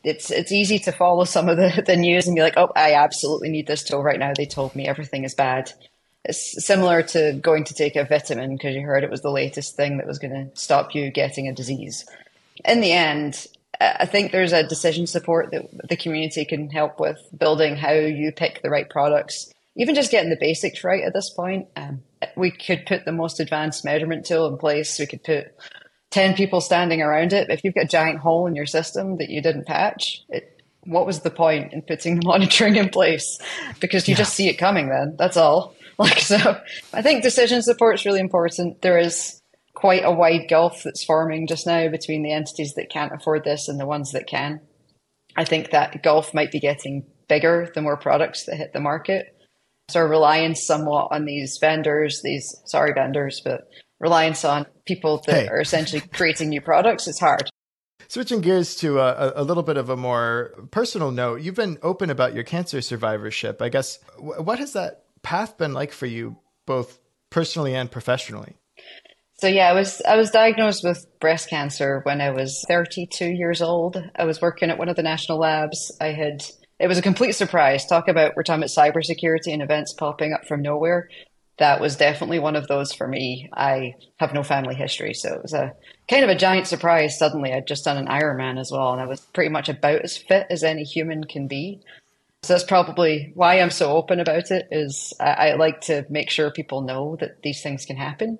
It's 0.03 0.31
it's 0.31 0.51
easy 0.51 0.79
to 0.79 0.91
follow 0.91 1.25
some 1.25 1.49
of 1.49 1.57
the, 1.57 1.83
the 1.85 1.97
news 1.97 2.27
and 2.27 2.35
be 2.35 2.41
like, 2.41 2.57
oh, 2.57 2.69
I 2.75 2.93
absolutely 2.93 3.49
need 3.49 3.67
this 3.67 3.83
tool 3.83 4.03
right 4.03 4.19
now. 4.19 4.33
They 4.35 4.45
told 4.45 4.75
me 4.75 4.87
everything 4.87 5.23
is 5.23 5.35
bad. 5.35 5.71
It's 6.25 6.65
similar 6.65 7.01
to 7.03 7.33
going 7.33 7.63
to 7.65 7.73
take 7.73 7.95
a 7.95 8.05
vitamin 8.05 8.55
because 8.55 8.75
you 8.75 8.81
heard 8.81 9.03
it 9.03 9.09
was 9.09 9.21
the 9.21 9.31
latest 9.31 9.75
thing 9.75 9.97
that 9.97 10.07
was 10.07 10.19
going 10.19 10.33
to 10.33 10.55
stop 10.55 10.93
you 10.93 11.11
getting 11.11 11.47
a 11.47 11.53
disease. 11.53 12.05
In 12.65 12.81
the 12.81 12.91
end, 12.91 13.47
I 13.81 14.05
think 14.05 14.31
there's 14.31 14.51
a 14.51 14.67
decision 14.67 15.07
support 15.07 15.51
that 15.51 15.69
the 15.87 15.95
community 15.95 16.43
can 16.43 16.69
help 16.69 16.99
with 16.99 17.17
building 17.37 17.77
how 17.77 17.93
you 17.93 18.33
pick 18.33 18.61
the 18.61 18.69
right 18.69 18.89
products, 18.89 19.53
even 19.77 19.95
just 19.95 20.11
getting 20.11 20.29
the 20.29 20.37
basics 20.39 20.83
right 20.83 21.03
at 21.03 21.13
this 21.13 21.29
point. 21.29 21.67
Um, 21.77 22.01
we 22.35 22.51
could 22.51 22.85
put 22.85 23.05
the 23.05 23.11
most 23.11 23.39
advanced 23.39 23.85
measurement 23.85 24.25
tool 24.25 24.47
in 24.47 24.57
place. 24.57 24.99
We 24.99 25.05
could 25.05 25.23
put 25.23 25.53
10 26.11 26.35
people 26.35 26.61
standing 26.61 27.01
around 27.01 27.33
it. 27.33 27.49
If 27.49 27.63
you've 27.63 27.75
got 27.75 27.85
a 27.85 27.87
giant 27.87 28.19
hole 28.19 28.47
in 28.47 28.55
your 28.55 28.65
system 28.65 29.17
that 29.17 29.29
you 29.29 29.41
didn't 29.41 29.67
patch, 29.67 30.23
it, 30.29 30.61
what 30.83 31.05
was 31.05 31.21
the 31.21 31.29
point 31.29 31.73
in 31.73 31.81
putting 31.81 32.19
the 32.19 32.25
monitoring 32.25 32.75
in 32.75 32.89
place? 32.89 33.39
Because 33.79 34.07
you 34.07 34.13
yeah. 34.13 34.19
just 34.19 34.33
see 34.33 34.49
it 34.49 34.57
coming 34.57 34.89
then. 34.89 35.15
That's 35.17 35.37
all. 35.37 35.75
Like, 35.99 36.19
so 36.19 36.57
I 36.93 37.01
think 37.01 37.23
decision 37.23 37.61
support 37.61 37.95
is 37.95 38.05
really 38.05 38.21
important. 38.21 38.81
There 38.81 38.97
is 38.97 39.41
quite 39.73 40.05
a 40.05 40.13
wide 40.13 40.47
gulf 40.49 40.83
that's 40.83 41.03
forming 41.03 41.45
just 41.45 41.67
now 41.67 41.89
between 41.89 42.23
the 42.23 42.31
entities 42.31 42.75
that 42.75 42.89
can't 42.89 43.11
afford 43.11 43.43
this 43.43 43.67
and 43.67 43.77
the 43.77 43.85
ones 43.85 44.13
that 44.13 44.25
can. 44.25 44.61
I 45.35 45.43
think 45.43 45.71
that 45.71 46.01
gulf 46.01 46.33
might 46.33 46.53
be 46.53 46.61
getting 46.61 47.05
bigger 47.27 47.69
the 47.75 47.81
more 47.81 47.97
products 47.97 48.45
that 48.45 48.55
hit 48.55 48.71
the 48.71 48.79
market. 48.79 49.35
So 49.89 50.01
reliance 50.01 50.65
somewhat 50.65 51.09
on 51.11 51.25
these 51.25 51.57
vendors, 51.59 52.21
these 52.23 52.55
sorry 52.65 52.93
vendors, 52.93 53.41
but 53.43 53.61
reliance 53.99 54.45
on 54.45 54.65
people 54.85 55.21
that 55.27 55.43
hey. 55.43 55.47
are 55.47 55.59
essentially 55.59 56.01
creating 56.13 56.49
new 56.49 56.61
products 56.61 57.07
is 57.07 57.19
hard. 57.19 57.49
Switching 58.07 58.41
gears 58.41 58.75
to 58.77 58.99
a, 58.99 59.33
a, 59.35 59.43
little 59.43 59.61
bit 59.61 59.77
of 59.77 59.89
a 59.89 59.95
more 59.95 60.51
personal 60.71 61.11
note, 61.11 61.41
you've 61.41 61.55
been 61.55 61.77
open 61.83 62.09
about 62.09 62.33
your 62.33 62.43
cancer 62.43 62.81
survivorship. 62.81 63.61
I 63.61 63.69
guess 63.69 63.99
what 64.17 64.57
has 64.57 64.73
that 64.73 65.03
path 65.21 65.59
been 65.59 65.73
like 65.73 65.91
for 65.91 66.07
you, 66.07 66.37
both 66.65 66.99
personally 67.29 67.75
and 67.75 67.91
professionally? 67.91 68.55
So 69.35 69.47
yeah, 69.47 69.69
I 69.69 69.73
was 69.73 70.01
I 70.01 70.17
was 70.17 70.31
diagnosed 70.31 70.83
with 70.83 71.05
breast 71.19 71.49
cancer 71.49 72.01
when 72.03 72.19
I 72.19 72.31
was 72.31 72.65
32 72.67 73.25
years 73.25 73.61
old. 73.61 74.01
I 74.15 74.25
was 74.25 74.41
working 74.41 74.69
at 74.69 74.77
one 74.77 74.89
of 74.89 74.95
the 74.95 75.03
national 75.03 75.37
labs. 75.37 75.95
I 76.01 76.07
had 76.07 76.43
it 76.79 76.87
was 76.87 76.97
a 76.97 77.03
complete 77.03 77.33
surprise. 77.33 77.85
Talk 77.85 78.07
about 78.07 78.35
we're 78.35 78.43
talking 78.43 78.63
about 78.63 78.69
cybersecurity 78.69 79.51
and 79.53 79.61
events 79.61 79.93
popping 79.93 80.33
up 80.33 80.45
from 80.47 80.61
nowhere. 80.61 81.09
That 81.57 81.81
was 81.81 81.97
definitely 81.97 82.39
one 82.39 82.55
of 82.55 82.67
those 82.67 82.93
for 82.93 83.05
me. 83.05 83.49
I 83.53 83.95
have 84.17 84.33
no 84.33 84.43
family 84.43 84.75
history, 84.75 85.13
so 85.13 85.33
it 85.33 85.41
was 85.41 85.53
a 85.53 85.73
kind 86.07 86.23
of 86.23 86.29
a 86.29 86.35
giant 86.35 86.67
surprise. 86.67 87.19
Suddenly, 87.19 87.53
I'd 87.53 87.67
just 87.67 87.83
done 87.83 87.97
an 87.97 88.07
Ironman 88.07 88.57
as 88.57 88.71
well, 88.71 88.93
and 88.93 89.01
I 89.01 89.05
was 89.05 89.19
pretty 89.19 89.49
much 89.49 89.67
about 89.67 90.01
as 90.01 90.15
fit 90.15 90.47
as 90.49 90.63
any 90.63 90.83
human 90.83 91.25
can 91.25 91.47
be. 91.47 91.81
So 92.43 92.53
that's 92.53 92.63
probably 92.63 93.33
why 93.35 93.59
I'm 93.59 93.71
so 93.71 93.91
open 93.91 94.21
about 94.21 94.49
it. 94.51 94.69
Is 94.71 95.13
I, 95.19 95.31
I 95.31 95.53
like 95.55 95.81
to 95.81 96.05
make 96.09 96.29
sure 96.29 96.49
people 96.49 96.81
know 96.81 97.17
that 97.19 97.41
these 97.43 97.61
things 97.61 97.85
can 97.85 97.97
happen. 97.97 98.39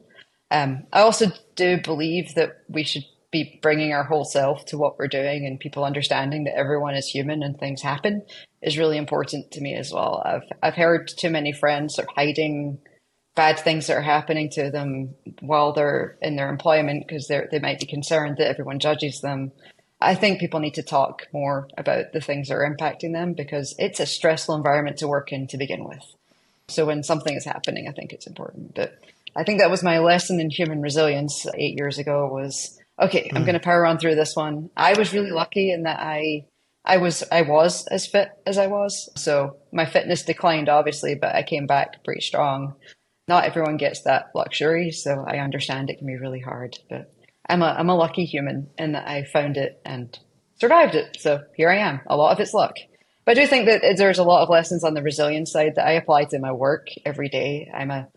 Um, 0.49 0.87
I 0.93 1.01
also 1.01 1.27
do 1.55 1.79
believe 1.81 2.35
that 2.35 2.61
we 2.69 2.83
should 2.83 3.03
be 3.31 3.59
bringing 3.61 3.93
our 3.93 4.03
whole 4.03 4.25
self 4.25 4.65
to 4.65 4.77
what 4.77 4.97
we're 4.97 5.07
doing 5.07 5.45
and 5.45 5.59
people 5.59 5.83
understanding 5.83 6.45
that 6.45 6.57
everyone 6.57 6.95
is 6.95 7.07
human 7.07 7.43
and 7.43 7.59
things 7.59 7.81
happen 7.81 8.23
is 8.61 8.77
really 8.77 8.97
important 8.97 9.51
to 9.51 9.61
me 9.61 9.75
as 9.75 9.91
well. 9.91 10.21
I've 10.25 10.43
I've 10.63 10.75
heard 10.75 11.07
too 11.07 11.29
many 11.29 11.51
friends 11.51 11.99
are 11.99 12.07
hiding 12.15 12.79
bad 13.35 13.59
things 13.59 13.87
that 13.87 13.97
are 13.97 14.01
happening 14.01 14.49
to 14.49 14.71
them 14.71 15.15
while 15.41 15.73
they're 15.73 16.17
in 16.21 16.35
their 16.35 16.49
employment 16.49 17.07
because 17.07 17.27
they 17.27 17.41
they 17.51 17.59
might 17.59 17.79
be 17.79 17.85
concerned 17.85 18.37
that 18.37 18.49
everyone 18.49 18.79
judges 18.79 19.21
them. 19.21 19.51
I 20.01 20.15
think 20.15 20.39
people 20.39 20.61
need 20.61 20.75
to 20.75 20.83
talk 20.83 21.27
more 21.33 21.67
about 21.77 22.13
the 22.13 22.21
things 22.21 22.47
that 22.47 22.55
are 22.55 22.75
impacting 22.75 23.11
them 23.13 23.33
because 23.33 23.75
it's 23.77 23.99
a 23.99 24.05
stressful 24.05 24.55
environment 24.55 24.97
to 24.97 25.07
work 25.07 25.31
in 25.31 25.45
to 25.47 25.57
begin 25.57 25.83
with. 25.83 26.15
So 26.69 26.85
when 26.85 27.03
something 27.03 27.35
is 27.35 27.45
happening, 27.45 27.87
I 27.87 27.91
think 27.91 28.13
it's 28.13 28.27
important. 28.27 28.75
But 28.75 28.97
I 29.35 29.43
think 29.43 29.59
that 29.59 29.69
was 29.69 29.83
my 29.83 29.99
lesson 29.99 30.39
in 30.39 30.49
human 30.49 30.81
resilience 30.81 31.45
eight 31.55 31.77
years 31.77 31.97
ago 31.97 32.27
was 32.31 32.78
okay, 32.99 33.29
mm. 33.29 33.35
I'm 33.35 33.43
going 33.43 33.53
to 33.53 33.59
power 33.59 33.85
on 33.85 33.97
through 33.97 34.15
this 34.15 34.35
one. 34.35 34.69
I 34.75 34.97
was 34.97 35.13
really 35.13 35.31
lucky 35.31 35.71
in 35.71 35.83
that 35.83 35.99
I 35.99 36.45
I 36.85 36.97
was 36.97 37.23
I 37.31 37.43
was 37.43 37.85
as 37.87 38.07
fit 38.07 38.29
as 38.45 38.57
I 38.57 38.67
was. 38.67 39.09
So 39.15 39.57
my 39.71 39.85
fitness 39.85 40.23
declined 40.23 40.69
obviously, 40.69 41.15
but 41.15 41.35
I 41.35 41.43
came 41.43 41.67
back 41.67 42.03
pretty 42.03 42.21
strong. 42.21 42.75
Not 43.27 43.45
everyone 43.45 43.77
gets 43.77 44.01
that 44.03 44.31
luxury, 44.33 44.91
so 44.91 45.23
I 45.27 45.37
understand 45.37 45.89
it 45.89 45.99
can 45.99 46.07
be 46.07 46.17
really 46.17 46.39
hard, 46.39 46.79
but 46.89 47.13
I'm 47.47 47.61
a 47.61 47.75
I'm 47.77 47.89
a 47.89 47.95
lucky 47.95 48.25
human 48.25 48.69
in 48.77 48.93
that 48.93 49.07
I 49.07 49.23
found 49.23 49.57
it 49.57 49.79
and 49.85 50.17
survived 50.59 50.95
it. 50.95 51.17
So 51.19 51.41
here 51.55 51.69
I 51.69 51.77
am. 51.77 52.01
A 52.07 52.17
lot 52.17 52.31
of 52.31 52.39
it's 52.39 52.53
luck. 52.53 52.75
But 53.25 53.37
I 53.37 53.41
do 53.41 53.47
think 53.47 53.67
that 53.67 53.97
there's 53.97 54.17
a 54.17 54.23
lot 54.23 54.41
of 54.41 54.49
lessons 54.49 54.83
on 54.83 54.95
the 54.95 55.03
resilience 55.03 55.51
side 55.51 55.73
that 55.75 55.85
I 55.85 55.91
apply 55.91 56.25
to 56.25 56.39
my 56.39 56.51
work 56.51 56.87
every 57.05 57.29
day. 57.29 57.69
I'm 57.71 57.91
a 57.91 58.07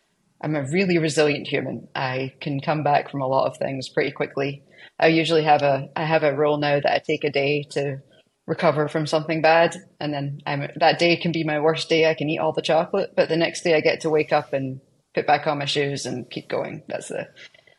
I'm 0.40 0.56
a 0.56 0.64
really 0.64 0.98
resilient 0.98 1.46
human. 1.46 1.88
I 1.94 2.32
can 2.40 2.60
come 2.60 2.82
back 2.82 3.10
from 3.10 3.20
a 3.20 3.28
lot 3.28 3.46
of 3.46 3.58
things 3.58 3.88
pretty 3.88 4.10
quickly. 4.10 4.62
I 4.98 5.08
usually 5.08 5.44
have 5.44 5.62
a 5.62 5.88
I 5.96 6.04
have 6.04 6.22
a 6.22 6.36
rule 6.36 6.58
now 6.58 6.80
that 6.80 6.92
I 6.92 6.98
take 6.98 7.24
a 7.24 7.30
day 7.30 7.64
to 7.70 7.98
recover 8.46 8.88
from 8.88 9.06
something 9.06 9.40
bad, 9.40 9.76
and 10.00 10.12
then 10.12 10.40
I'm, 10.46 10.68
that 10.76 10.98
day 10.98 11.16
can 11.16 11.32
be 11.32 11.44
my 11.44 11.60
worst 11.60 11.88
day. 11.88 12.08
I 12.08 12.14
can 12.14 12.28
eat 12.28 12.38
all 12.38 12.52
the 12.52 12.62
chocolate, 12.62 13.12
but 13.16 13.28
the 13.28 13.36
next 13.36 13.62
day 13.62 13.74
I 13.74 13.80
get 13.80 14.00
to 14.00 14.10
wake 14.10 14.32
up 14.32 14.52
and 14.52 14.80
put 15.14 15.26
back 15.26 15.46
on 15.46 15.58
my 15.58 15.64
shoes 15.64 16.06
and 16.06 16.28
keep 16.30 16.48
going. 16.48 16.82
That's 16.88 17.08
the 17.08 17.28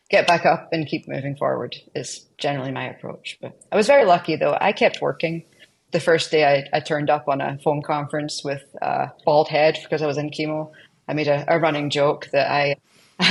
get 0.09 0.27
back 0.27 0.45
up 0.45 0.69
and 0.71 0.87
keep 0.87 1.07
moving 1.07 1.35
forward 1.35 1.75
is 1.95 2.27
generally 2.37 2.71
my 2.71 2.85
approach. 2.89 3.37
But 3.41 3.59
I 3.71 3.75
was 3.75 3.87
very 3.87 4.05
lucky 4.05 4.35
though. 4.35 4.57
I 4.59 4.71
kept 4.71 5.01
working. 5.01 5.45
The 5.91 5.99
first 5.99 6.31
day 6.31 6.45
I, 6.45 6.77
I 6.77 6.79
turned 6.81 7.09
up 7.09 7.27
on 7.27 7.41
a 7.41 7.57
phone 7.63 7.81
conference 7.81 8.43
with 8.43 8.63
a 8.81 9.11
bald 9.25 9.47
head 9.47 9.79
because 9.81 10.01
I 10.01 10.07
was 10.07 10.17
in 10.17 10.29
chemo. 10.29 10.71
I 11.07 11.13
made 11.13 11.27
a, 11.27 11.45
a 11.47 11.59
running 11.59 11.89
joke 11.89 12.29
that 12.31 12.51
I 12.51 12.77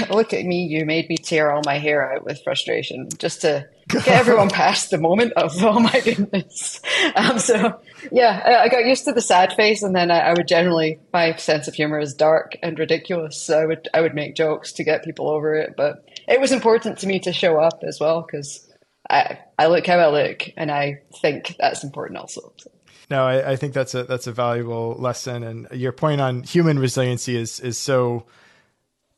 look 0.11 0.33
at 0.33 0.45
me, 0.45 0.65
you 0.65 0.85
made 0.85 1.09
me 1.09 1.17
tear 1.17 1.51
all 1.51 1.63
my 1.65 1.79
hair 1.79 2.15
out 2.15 2.25
with 2.25 2.43
frustration 2.43 3.09
just 3.19 3.43
to 3.43 3.69
get 3.89 4.09
everyone 4.09 4.49
past 4.51 4.91
the 4.91 4.99
moment 4.99 5.33
of, 5.35 5.53
oh 5.63 5.81
my 5.81 6.01
goodness. 6.01 6.81
Um, 7.17 7.39
so, 7.39 7.81
yeah, 8.11 8.61
I 8.63 8.69
got 8.69 8.85
used 8.85 9.05
to 9.05 9.13
the 9.13 9.21
sad 9.21 9.53
face, 9.55 9.83
and 9.83 9.95
then 9.95 10.11
I, 10.11 10.21
I, 10.21 10.33
would 10.35 10.49
generally, 10.49 11.01
my 11.13 11.35
sense 11.37 11.69
of 11.69 11.75
humor 11.75 11.99
is 11.99 12.15
dark 12.15 12.57
and 12.63 12.79
ridiculous. 12.79 13.41
So 13.41 13.59
I 13.59 13.67
would, 13.67 13.89
I 13.95 14.01
would 14.01 14.15
make 14.15 14.35
jokes 14.35 14.73
to 14.75 14.85
get 14.85 15.05
people 15.05 15.29
over 15.29 15.55
it. 15.55 15.75
But 15.77 16.09
it 16.29 16.41
was 16.41 16.53
important 16.53 16.99
to 16.99 17.07
me 17.07 17.19
to 17.21 17.33
show 17.33 17.59
up 17.59 17.83
as 17.83 17.99
well 18.01 18.23
because 18.23 18.69
I, 19.11 19.39
I 19.59 19.67
look 19.67 19.87
how 19.87 19.99
I 19.99 20.09
look, 20.09 20.49
and 20.57 20.71
I 20.71 21.03
think 21.21 21.57
that's 21.59 21.85
important 21.85 22.19
also. 22.19 22.53
So. 22.57 22.71
No, 23.11 23.27
I, 23.27 23.53
I 23.53 23.57
think 23.57 23.75
that's 23.75 23.95
a 23.95 24.05
that's 24.05 24.27
a 24.27 24.33
valuable 24.33 24.95
lesson, 24.99 25.43
and 25.43 25.69
your 25.73 25.93
point 25.93 26.21
on 26.21 26.45
human 26.45 26.79
resiliency 26.79 27.37
is 27.37 27.61
is 27.61 27.77
so 27.77 28.25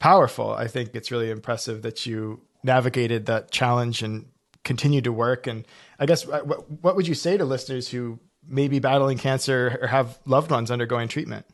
powerful. 0.05 0.53
I 0.53 0.67
think 0.67 0.91
it's 0.93 1.11
really 1.11 1.31
impressive 1.31 1.81
that 1.81 2.05
you 2.05 2.43
navigated 2.63 3.25
that 3.25 3.51
challenge 3.51 4.03
and 4.03 4.27
continued 4.63 5.05
to 5.05 5.13
work. 5.13 5.47
And 5.47 5.67
I 5.99 6.05
guess 6.05 6.29
uh, 6.29 6.41
what, 6.41 6.71
what 6.71 6.95
would 6.95 7.09
you 7.09 7.15
say 7.15 7.39
to 7.39 7.45
listeners 7.47 7.89
who 7.89 8.21
may 8.47 8.69
be 8.69 8.81
battling 8.81 9.17
cancer 9.17 9.79
or 9.81 9.87
have 9.87 10.19
loved 10.27 10.51
ones 10.51 10.71
undergoing 10.71 11.09
treatment? 11.09 11.47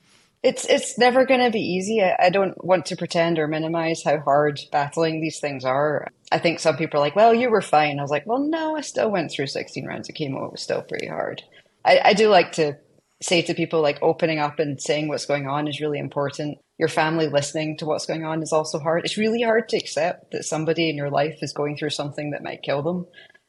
It's 0.43 0.65
it's 0.65 0.99
never 0.99 1.27
going 1.27 1.45
to 1.45 1.51
be 1.51 1.61
easy. 1.61 2.03
I, 2.03 2.17
I, 2.19 2.31
don't 2.31 2.65
want 2.65 2.87
to 2.87 2.97
pretend 2.97 3.39
or 3.39 3.47
minimize 3.47 4.03
how 4.03 4.19
hard 4.19 4.59
battling 4.73 5.21
these 5.21 5.39
things 5.39 5.65
are. 5.65 6.09
I 6.33 6.39
think 6.39 6.59
some 6.59 6.77
people 6.77 6.99
are 6.99 7.05
like, 7.05 7.15
"Well, 7.15 7.35
you 7.35 7.51
were 7.51 7.61
fine." 7.61 7.99
I 7.99 8.03
was 8.03 8.11
like, 8.11 8.27
"Well, 8.27 8.41
no, 8.41 8.75
I 8.75 8.81
still 8.81 9.11
went 9.11 9.31
through 9.31 9.49
16 9.49 9.87
rounds 9.87 10.09
of 10.09 10.15
chemo. 10.15 10.47
It 10.47 10.53
was 10.53 10.63
still 10.63 10.83
pretty 10.83 11.09
hard." 11.09 11.43
I, 11.85 12.01
I 12.03 12.15
do 12.15 12.29
like 12.29 12.53
to 12.53 12.79
say 13.23 13.43
to 13.43 13.55
people, 13.55 13.83
like 13.83 13.99
opening 14.03 14.39
up 14.39 14.59
and 14.59 14.81
saying 14.81 15.09
what's 15.09 15.27
going 15.27 15.47
on 15.47 15.69
is 15.69 15.81
really 15.81 15.99
important. 15.99 16.59
Your 16.79 16.89
family 16.89 17.29
listening 17.29 17.77
to 17.79 17.87
what's 17.87 18.07
going 18.07 18.25
on 18.25 18.43
is 18.43 18.53
also 18.53 18.79
hard. 18.79 19.05
It's 19.05 19.19
really 19.19 19.43
hard 19.43 19.69
to 19.71 19.77
accept 19.77 20.33
that 20.33 20.45
somebody 20.45 20.89
in 20.89 20.97
your 20.97 21.11
life 21.11 21.39
is 21.43 21.53
going 21.53 21.77
through 21.77 21.91
something 21.91 22.31
that 22.31 22.43
might 22.43 22.63
kill 22.63 22.83
them, 22.83 23.07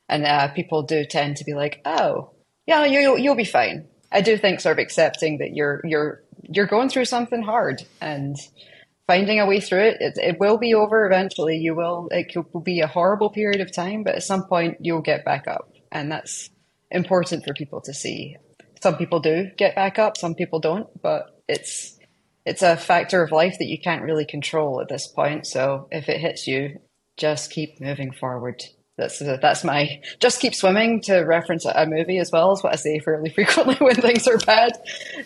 and 0.10 0.26
uh, 0.26 0.50
people 0.54 0.84
do 0.84 1.06
tend 1.06 1.38
to 1.38 1.46
be 1.46 1.54
like, 1.54 1.82
"Oh, 1.86 2.32
yeah, 2.66 2.86
you, 2.86 3.18
you'll 3.18 3.36
be 3.36 3.46
fine." 3.46 3.88
I 4.12 4.22
do 4.22 4.38
think 4.38 4.60
sort 4.60 4.78
of 4.78 4.84
accepting 4.84 5.38
that 5.38 5.56
you're 5.56 5.82
you're 5.86 6.24
you're 6.44 6.68
going 6.68 6.90
through 6.90 7.06
something 7.06 7.42
hard 7.42 7.84
and 8.02 8.36
finding 9.12 9.42
a 9.42 9.46
way 9.46 9.60
through 9.60 9.84
it, 9.84 9.98
it, 10.00 10.18
it 10.18 10.40
will 10.40 10.58
be 10.58 10.74
over 10.74 11.06
eventually. 11.06 11.58
You 11.58 11.76
will, 11.76 12.08
it 12.12 12.34
will 12.54 12.62
be 12.62 12.80
a 12.80 12.88
horrible 12.88 13.30
period 13.30 13.60
of 13.60 13.70
time, 13.70 14.04
but 14.04 14.16
at 14.16 14.24
some 14.24 14.46
point 14.46 14.78
you'll 14.80 15.02
get 15.02 15.26
back 15.26 15.50
up. 15.50 15.70
And 15.92 16.10
that's 16.10 16.50
important 16.90 17.44
for 17.44 17.54
people 17.54 17.82
to 17.82 17.94
see. 17.94 18.38
Some 18.82 18.98
people 18.98 19.20
do 19.20 19.48
get 19.58 19.76
back 19.76 20.00
up, 20.00 20.18
some 20.18 20.36
people 20.36 20.60
don't, 20.60 20.88
but 21.02 21.40
it's, 21.48 21.98
it's 22.46 22.62
a 22.62 22.78
factor 22.78 23.24
of 23.24 23.32
life 23.32 23.58
that 23.60 23.68
you 23.68 23.80
can't 23.80 24.04
really 24.04 24.26
control 24.26 24.82
at 24.82 24.90
this 24.90 25.08
point. 25.08 25.46
So 25.46 25.88
if 25.92 26.10
it 26.10 26.20
hits 26.20 26.48
you, 26.48 26.80
just 27.18 27.52
keep 27.52 27.80
moving 27.80 28.12
forward. 28.12 28.64
That's 28.98 29.20
that's 29.20 29.64
my 29.64 30.02
just 30.20 30.42
keep 30.42 30.54
swimming 30.54 31.02
to 31.04 31.20
reference 31.22 31.66
a 31.66 31.86
movie 31.88 32.18
as 32.20 32.32
well 32.32 32.52
as 32.52 32.62
what 32.62 32.74
I 32.74 32.76
say 32.76 33.00
fairly 33.00 33.30
frequently 33.36 33.76
when 33.76 33.96
things 33.96 34.28
are 34.28 34.38
bad. 34.38 34.74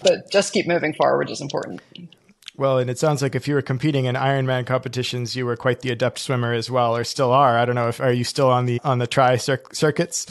But 0.01 0.31
just 0.31 0.53
keep 0.53 0.67
moving 0.67 0.93
forward 0.93 1.29
is 1.29 1.41
important. 1.41 1.81
Well, 2.57 2.77
and 2.77 2.89
it 2.89 2.97
sounds 2.97 3.21
like 3.21 3.35
if 3.35 3.47
you 3.47 3.55
were 3.55 3.61
competing 3.61 4.05
in 4.05 4.15
Ironman 4.15 4.65
competitions, 4.65 5.35
you 5.35 5.45
were 5.45 5.57
quite 5.57 5.81
the 5.81 5.91
adept 5.91 6.19
swimmer 6.19 6.53
as 6.53 6.71
well, 6.71 6.95
or 6.95 7.03
still 7.03 7.31
are. 7.33 7.57
I 7.57 7.65
don't 7.65 7.75
know 7.75 7.89
if 7.89 7.99
are 7.99 8.13
you 8.13 8.23
still 8.23 8.49
on 8.49 8.65
the 8.65 8.79
on 8.83 8.99
the 8.99 9.07
tri 9.07 9.35
circuits. 9.35 10.25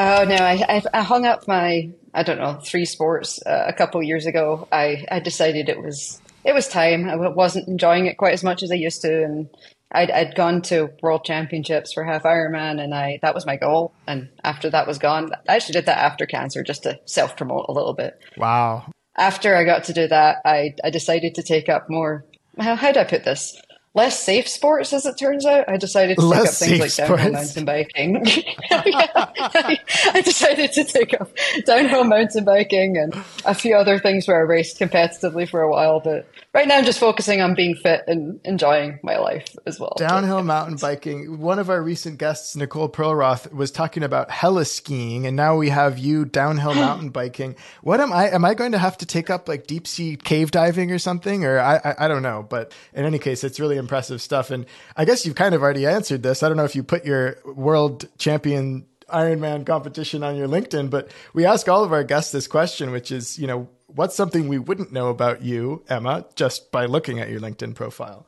Oh 0.00 0.22
no, 0.22 0.36
I, 0.36 0.80
I 0.94 1.02
hung 1.02 1.26
up 1.26 1.48
my 1.48 1.90
I 2.14 2.22
don't 2.22 2.38
know 2.38 2.60
three 2.64 2.84
sports 2.84 3.40
uh, 3.44 3.64
a 3.66 3.72
couple 3.72 4.00
years 4.00 4.26
ago. 4.26 4.68
I 4.70 5.04
I 5.10 5.18
decided 5.18 5.68
it 5.68 5.82
was 5.82 6.20
it 6.44 6.54
was 6.54 6.68
time. 6.68 7.08
I 7.08 7.16
wasn't 7.16 7.66
enjoying 7.66 8.06
it 8.06 8.16
quite 8.16 8.32
as 8.32 8.44
much 8.44 8.62
as 8.62 8.70
I 8.70 8.76
used 8.76 9.02
to, 9.02 9.24
and 9.24 9.50
I'd, 9.90 10.10
I'd 10.10 10.34
gone 10.34 10.62
to 10.62 10.90
world 11.02 11.24
championships 11.24 11.92
for 11.92 12.04
half 12.04 12.22
Ironman 12.22 12.82
and 12.82 12.94
I, 12.94 13.18
that 13.22 13.34
was 13.34 13.46
my 13.46 13.56
goal. 13.56 13.92
And 14.06 14.28
after 14.44 14.70
that 14.70 14.86
was 14.86 14.98
gone, 14.98 15.30
I 15.48 15.56
actually 15.56 15.74
did 15.74 15.86
that 15.86 15.98
after 15.98 16.26
cancer 16.26 16.62
just 16.62 16.82
to 16.82 16.98
self 17.06 17.36
promote 17.36 17.66
a 17.68 17.72
little 17.72 17.94
bit. 17.94 18.20
Wow. 18.36 18.90
After 19.16 19.56
I 19.56 19.64
got 19.64 19.84
to 19.84 19.92
do 19.92 20.06
that, 20.08 20.36
I, 20.44 20.74
I 20.84 20.90
decided 20.90 21.34
to 21.36 21.42
take 21.42 21.68
up 21.68 21.88
more, 21.88 22.24
how, 22.58 22.76
how 22.76 22.92
do 22.92 23.00
I 23.00 23.04
put 23.04 23.24
this? 23.24 23.60
Less 23.98 24.22
safe 24.22 24.48
sports, 24.48 24.92
as 24.92 25.04
it 25.06 25.18
turns 25.18 25.44
out. 25.44 25.68
I 25.68 25.76
decided 25.76 26.18
to 26.18 26.24
less 26.24 26.58
take 26.58 26.68
up 26.68 26.88
things 26.88 26.98
like 26.98 27.08
downhill 27.08 27.32
mountain 27.32 27.64
biking. 27.64 28.16
I 28.70 30.22
decided 30.24 30.72
to 30.72 30.84
take 30.84 31.20
up 31.20 31.30
downhill 31.66 32.04
mountain 32.04 32.44
biking 32.44 32.96
and 32.96 33.12
a 33.44 33.54
few 33.54 33.74
other 33.74 33.98
things 33.98 34.28
where 34.28 34.38
I 34.38 34.42
raced 34.42 34.78
competitively 34.78 35.48
for 35.48 35.62
a 35.62 35.70
while. 35.70 36.00
But 36.00 36.28
right 36.54 36.66
now, 36.66 36.76
I'm 36.78 36.84
just 36.84 36.98
focusing 36.98 37.40
on 37.40 37.54
being 37.54 37.74
fit 37.74 38.04
and 38.06 38.40
enjoying 38.44 38.98
my 39.02 39.18
life 39.18 39.54
as 39.66 39.78
well. 39.78 39.94
Downhill 39.96 40.42
mountain 40.42 40.76
biking. 40.76 41.38
One 41.38 41.58
of 41.58 41.70
our 41.70 41.82
recent 41.82 42.18
guests, 42.18 42.56
Nicole 42.56 42.88
Perlroth, 42.88 43.52
was 43.52 43.70
talking 43.70 44.02
about 44.02 44.30
heli-skiing, 44.30 45.26
and 45.26 45.36
now 45.36 45.56
we 45.56 45.68
have 45.68 45.98
you 45.98 46.24
downhill 46.24 46.74
mountain 46.86 47.10
biking. 47.10 47.56
What 47.82 48.00
am 48.00 48.12
I? 48.12 48.30
Am 48.30 48.44
I 48.44 48.54
going 48.54 48.72
to 48.72 48.78
have 48.78 48.98
to 48.98 49.06
take 49.06 49.30
up 49.30 49.48
like 49.48 49.66
deep 49.66 49.86
sea 49.86 50.16
cave 50.16 50.50
diving 50.50 50.90
or 50.90 50.98
something? 50.98 51.44
Or 51.44 51.58
I, 51.58 51.76
I, 51.76 51.94
I 52.04 52.08
don't 52.08 52.22
know. 52.22 52.46
But 52.48 52.72
in 52.94 53.04
any 53.04 53.18
case, 53.18 53.44
it's 53.44 53.60
really 53.60 53.76
impressive 53.76 54.20
stuff. 54.22 54.50
And 54.50 54.66
I 54.96 55.04
guess 55.04 55.26
you've 55.26 55.36
kind 55.36 55.54
of 55.54 55.62
already 55.62 55.86
answered 55.86 56.22
this. 56.22 56.42
I 56.42 56.48
don't 56.48 56.56
know 56.56 56.64
if 56.64 56.76
you 56.76 56.82
put 56.82 57.04
your 57.04 57.38
world 57.44 58.08
champion 58.18 58.86
Ironman 59.08 59.66
competition 59.66 60.22
on 60.22 60.36
your 60.36 60.48
LinkedIn, 60.48 60.90
but 60.90 61.10
we 61.32 61.44
ask 61.44 61.68
all 61.68 61.84
of 61.84 61.92
our 61.92 62.04
guests 62.04 62.32
this 62.32 62.46
question, 62.46 62.90
which 62.90 63.10
is, 63.10 63.38
you 63.38 63.46
know, 63.46 63.68
what's 63.86 64.14
something 64.14 64.48
we 64.48 64.58
wouldn't 64.58 64.92
know 64.92 65.08
about 65.08 65.42
you, 65.42 65.82
Emma, 65.88 66.26
just 66.34 66.70
by 66.70 66.86
looking 66.86 67.18
at 67.18 67.30
your 67.30 67.40
LinkedIn 67.40 67.74
profile? 67.74 68.26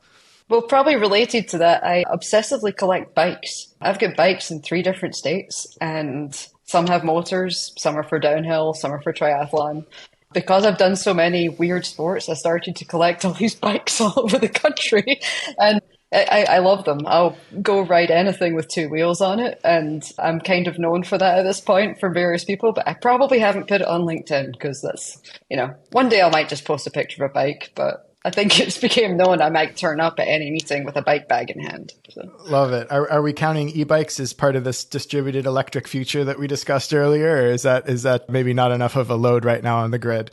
Well, 0.49 0.61
probably 0.61 0.95
related 0.97 1.47
to 1.49 1.59
that, 1.59 1.83
I 1.83 2.03
obsessively 2.11 2.75
collect 2.75 3.15
bikes. 3.15 3.73
I've 3.79 3.99
got 3.99 4.17
bikes 4.17 4.51
in 4.51 4.61
three 4.61 4.81
different 4.81 5.15
states, 5.15 5.77
and 5.79 6.35
some 6.65 6.87
have 6.87 7.03
motors, 7.03 7.73
some 7.77 7.95
are 7.95 8.03
for 8.03 8.19
downhill, 8.19 8.73
some 8.73 8.91
are 8.91 9.01
for 9.01 9.13
triathlon 9.13 9.85
because 10.33 10.65
I've 10.65 10.77
done 10.77 10.95
so 10.95 11.13
many 11.13 11.49
weird 11.49 11.85
sports, 11.85 12.29
I 12.29 12.33
started 12.33 12.75
to 12.77 12.85
collect 12.85 13.25
all 13.25 13.33
these 13.39 13.55
bikes 13.55 13.99
all 14.01 14.13
over 14.15 14.37
the 14.37 14.49
country. 14.49 15.21
And 15.57 15.81
I, 16.13 16.45
I, 16.49 16.59
love 16.59 16.83
them. 16.83 16.99
I'll 17.05 17.37
go 17.61 17.81
ride 17.81 18.11
anything 18.11 18.53
with 18.53 18.67
two 18.67 18.89
wheels 18.89 19.21
on 19.21 19.39
it. 19.39 19.61
And 19.63 20.03
I'm 20.19 20.41
kind 20.41 20.67
of 20.67 20.77
known 20.77 21.03
for 21.03 21.17
that 21.17 21.39
at 21.39 21.43
this 21.43 21.61
point 21.61 22.01
from 22.01 22.13
various 22.13 22.43
people, 22.43 22.73
but 22.73 22.85
I 22.85 22.93
probably 22.95 23.39
haven't 23.39 23.69
put 23.69 23.79
it 23.79 23.87
on 23.87 24.01
LinkedIn 24.01 24.51
because 24.51 24.81
that's, 24.81 25.21
you 25.49 25.55
know, 25.55 25.73
one 25.91 26.09
day 26.09 26.21
I 26.21 26.29
might 26.29 26.49
just 26.49 26.65
post 26.65 26.85
a 26.85 26.91
picture 26.91 27.23
of 27.23 27.31
a 27.31 27.33
bike, 27.33 27.71
but 27.75 28.11
I 28.25 28.29
think 28.29 28.59
it's 28.59 28.77
became 28.77 29.15
known 29.15 29.41
I 29.41 29.49
might 29.49 29.77
turn 29.77 30.01
up 30.01 30.19
at 30.19 30.27
any 30.27 30.51
meeting 30.51 30.83
with 30.83 30.97
a 30.97 31.01
bike 31.01 31.29
bag 31.29 31.49
in 31.49 31.61
hand. 31.61 31.93
So. 32.09 32.29
Love 32.45 32.73
it. 32.73 32.91
Are, 32.91 33.09
are 33.09 33.21
we 33.21 33.31
counting 33.31 33.69
e-bikes 33.69 34.19
as 34.19 34.33
part 34.33 34.55
of 34.55 34.63
this 34.65 34.83
distributed 34.83 35.45
electric 35.45 35.87
future 35.87 36.25
that 36.25 36.39
we 36.39 36.47
discussed 36.47 36.93
earlier, 36.93 37.37
or 37.37 37.45
is 37.47 37.63
that 37.63 37.87
is 37.87 38.03
that 38.03 38.29
maybe 38.29 38.53
not 38.53 38.71
enough 38.71 38.95
of 38.95 39.09
a 39.09 39.15
load 39.15 39.45
right 39.45 39.63
now 39.63 39.77
on 39.77 39.91
the 39.91 39.99
grid? 39.99 40.31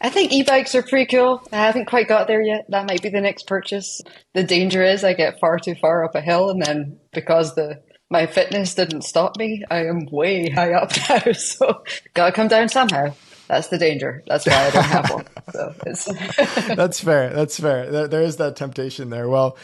I 0.00 0.10
think 0.10 0.32
e-bikes 0.32 0.74
are 0.74 0.82
pretty 0.82 1.06
cool. 1.06 1.42
I 1.52 1.56
haven't 1.56 1.86
quite 1.86 2.08
got 2.08 2.26
there 2.26 2.42
yet. 2.42 2.66
That 2.68 2.86
might 2.86 3.02
be 3.02 3.08
the 3.08 3.20
next 3.20 3.46
purchase. 3.46 4.00
The 4.34 4.44
danger 4.44 4.82
is 4.82 5.04
I 5.04 5.14
get 5.14 5.40
far 5.40 5.58
too 5.58 5.74
far 5.74 6.04
up 6.04 6.14
a 6.14 6.20
hill, 6.20 6.50
and 6.50 6.62
then 6.62 6.98
because 7.12 7.54
the 7.54 7.82
my 8.10 8.26
fitness 8.26 8.74
didn't 8.74 9.02
stop 9.02 9.36
me, 9.36 9.64
I 9.70 9.86
am 9.86 10.06
way 10.12 10.48
high 10.50 10.74
up 10.74 10.92
now. 11.08 11.32
So 11.32 11.82
gotta 12.14 12.32
come 12.32 12.48
down 12.48 12.68
somehow. 12.68 13.14
That's 13.48 13.68
the 13.68 13.78
danger. 13.78 14.22
That's 14.26 14.46
why 14.46 14.54
I 14.66 14.70
don't 14.70 14.84
have 14.84 15.10
one. 15.10 15.26
So 15.52 15.74
That's 16.74 17.00
fair. 17.00 17.32
That's 17.32 17.58
fair. 17.60 17.90
There, 17.90 18.08
there 18.08 18.22
is 18.22 18.36
that 18.36 18.56
temptation 18.56 19.10
there. 19.10 19.28
Well, 19.28 19.56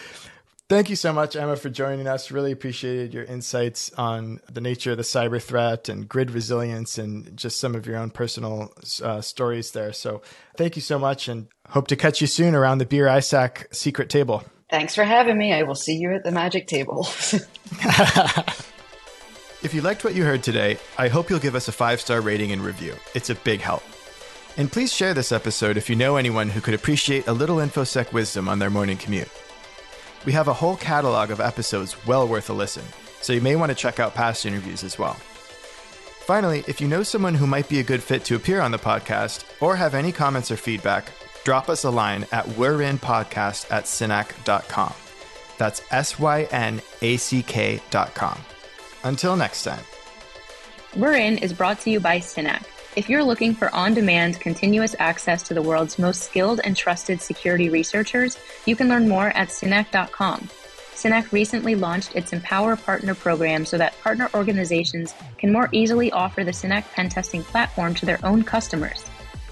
thank 0.69 0.91
you 0.91 0.97
so 0.97 1.13
much, 1.13 1.37
Emma, 1.37 1.57
for 1.57 1.71
joining 1.71 2.07
us. 2.07 2.31
Really 2.31 2.53
appreciated 2.53 3.15
your 3.15 3.25
insights 3.25 3.93
on 3.95 4.41
the 4.51 4.61
nature 4.61 4.93
of 4.93 4.97
the 4.97 5.03
cyber 5.03 5.43
threat 5.43 5.89
and 5.89 6.09
grid 6.09 6.31
resilience 6.31 6.99
and 6.99 7.37
just 7.37 7.61
some 7.61 7.75
of 7.75 7.87
your 7.87 7.97
own 7.97 8.11
personal 8.11 8.73
uh, 9.03 9.21
stories 9.21 9.73
there. 9.73 9.93
So 9.93 10.23
thank 10.57 10.77
you 10.77 10.83
so 10.83 10.99
much 10.99 11.29
and 11.29 11.49
hope 11.69 11.89
to 11.89 11.97
catch 11.97 12.21
you 12.21 12.27
soon 12.27 12.55
around 12.55 12.79
the 12.79 12.87
Beer 12.87 13.07
ISAC 13.07 13.75
secret 13.75 14.09
table. 14.09 14.45
Thanks 14.71 14.95
for 14.95 15.05
having 15.05 15.37
me. 15.37 15.53
I 15.53 15.65
will 15.65 15.75
see 15.75 15.97
you 15.97 16.15
at 16.15 16.25
the 16.25 16.33
magic 16.33 16.67
table. 16.67 17.07
If 19.63 19.73
you 19.73 19.81
liked 19.81 20.03
what 20.03 20.17
you 20.17 20.25
heard 20.25 20.43
today, 20.43 20.77
I 20.99 21.07
hope 21.07 21.31
you'll 21.31 21.39
give 21.39 21.55
us 21.55 21.69
a 21.69 21.73
five 21.73 22.01
star 22.01 22.21
rating 22.21 22.51
and 22.51 22.65
review. 22.65 22.97
It's 23.15 23.31
a 23.31 23.37
big 23.37 23.61
help. 23.61 23.85
And 24.57 24.71
please 24.71 24.93
share 24.93 25.15
this 25.15 25.31
episode 25.31 25.77
if 25.77 25.89
you 25.89 25.95
know 25.95 26.17
anyone 26.17 26.49
who 26.49 26.61
could 26.61 26.75
appreciate 26.75 27.29
a 27.29 27.33
little 27.33 27.57
InfoSec 27.57 28.13
wisdom 28.13 28.49
on 28.49 28.59
their 28.59 28.71
morning 28.71 28.97
commute. 28.97 29.31
We 30.25 30.33
have 30.33 30.49
a 30.49 30.53
whole 30.53 30.77
catalog 30.77 31.31
of 31.31 31.41
episodes 31.41 31.97
well 32.07 32.27
worth 32.29 32.51
a 32.51 32.53
listen, 32.53 32.85
so 33.21 33.33
you 33.33 33.41
may 33.41 33.57
want 33.57 33.71
to 33.71 33.77
check 33.77 33.99
out 33.99 34.15
past 34.15 34.47
interviews 34.47 34.85
as 34.85 34.99
well. 34.99 35.15
Finally, 36.25 36.65
if 36.69 36.81
you 36.81 36.87
know 36.87 37.03
someone 37.03 37.35
who 37.35 37.47
might 37.47 37.69
be 37.69 37.81
a 37.81 37.85
good 37.85 38.03
fit 38.03 38.25
to 38.25 38.37
appear 38.37 38.61
on 38.61 38.71
the 38.71 38.79
podcast 38.79 39.45
or 39.61 39.75
have 39.75 39.95
any 39.95 40.13
comments 40.13 40.51
or 40.51 40.57
feedback, 40.57 41.11
drop 41.45 41.69
us 41.69 41.85
a 41.85 41.91
line 41.91 42.25
at 42.31 42.47
we'reinpodcast 42.57 43.71
at 43.71 43.85
synack.com. 43.85 44.95
That's 45.59 45.83
S 45.91 46.19
Y 46.19 46.45
N 46.51 46.81
A 47.03 47.17
C 47.17 47.43
K.com. 47.43 48.39
Until 49.05 49.37
next 49.37 49.65
time. 49.65 49.85
We're 50.97 51.15
In 51.15 51.39
is 51.39 51.53
brought 51.53 51.81
to 51.81 51.91
you 51.91 52.01
by 52.01 52.19
Synack. 52.19 52.65
If 52.95 53.09
you're 53.09 53.25
looking 53.25 53.55
for 53.55 53.75
on 53.75 53.95
demand, 53.95 54.39
continuous 54.39 54.95
access 54.99 55.43
to 55.45 55.55
the 55.55 55.63
world's 55.63 55.99
most 55.99 56.25
skilled 56.25 56.61
and 56.63 56.77
trusted 56.77 57.23
security 57.23 57.71
researchers, 57.71 58.39
you 58.67 58.77
can 58.77 58.89
learn 58.89 59.09
more 59.09 59.29
at 59.29 59.49
synack.com. 59.49 60.51
Synack 60.95 61.33
recently 61.33 61.75
launched 61.75 62.15
its 62.15 62.35
Empower 62.35 62.77
Partner 62.77 63.15
program 63.15 63.65
so 63.65 63.79
that 63.79 63.99
partner 64.03 64.29
organizations 64.35 65.15
can 65.39 65.51
more 65.51 65.71
easily 65.73 66.13
offer 66.13 66.45
the 66.45 66.51
Synack 66.51 66.85
pen 66.93 67.09
testing 67.09 67.43
platform 67.43 67.95
to 67.95 68.05
their 68.05 68.23
own 68.27 68.43
customers. 68.43 69.07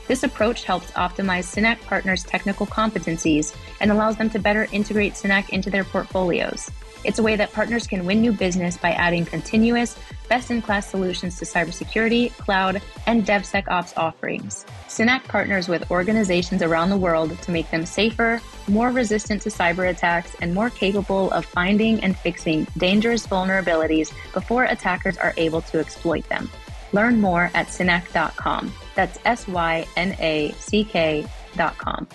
This 0.06 0.22
approach 0.22 0.64
helps 0.64 0.90
optimize 0.90 1.46
Synack 1.50 1.80
partners' 1.80 2.24
technical 2.24 2.66
competencies 2.66 3.56
and 3.80 3.90
allows 3.90 4.18
them 4.18 4.28
to 4.30 4.38
better 4.38 4.68
integrate 4.70 5.14
Synack 5.14 5.48
into 5.48 5.70
their 5.70 5.84
portfolios. 5.84 6.70
It's 7.04 7.18
a 7.18 7.22
way 7.22 7.36
that 7.36 7.54
partners 7.54 7.86
can 7.86 8.04
win 8.04 8.20
new 8.20 8.32
business 8.32 8.76
by 8.76 8.90
adding 8.90 9.24
continuous, 9.24 9.96
best 10.30 10.50
in 10.50 10.62
class 10.62 10.88
solutions 10.88 11.36
to 11.38 11.44
cybersecurity, 11.44 12.32
cloud, 12.38 12.80
and 13.06 13.26
DevSecOps 13.26 13.92
offerings. 13.98 14.64
Synack 14.88 15.24
partners 15.24 15.68
with 15.68 15.90
organizations 15.90 16.62
around 16.62 16.88
the 16.88 16.96
world 16.96 17.36
to 17.42 17.50
make 17.50 17.70
them 17.70 17.84
safer, 17.84 18.40
more 18.68 18.90
resistant 18.90 19.42
to 19.42 19.50
cyber 19.50 19.90
attacks, 19.90 20.34
and 20.40 20.54
more 20.54 20.70
capable 20.70 21.30
of 21.32 21.44
finding 21.44 22.02
and 22.02 22.16
fixing 22.16 22.66
dangerous 22.78 23.26
vulnerabilities 23.26 24.12
before 24.32 24.64
attackers 24.64 25.18
are 25.18 25.34
able 25.36 25.60
to 25.62 25.80
exploit 25.80 26.26
them. 26.28 26.48
Learn 26.92 27.20
more 27.20 27.50
at 27.54 27.66
synack.com. 27.66 28.72
That's 28.94 29.18
S 29.24 29.46
Y 29.46 29.86
N 29.96 30.16
A 30.20 30.52
C 30.58 30.84
K.com. 30.84 32.06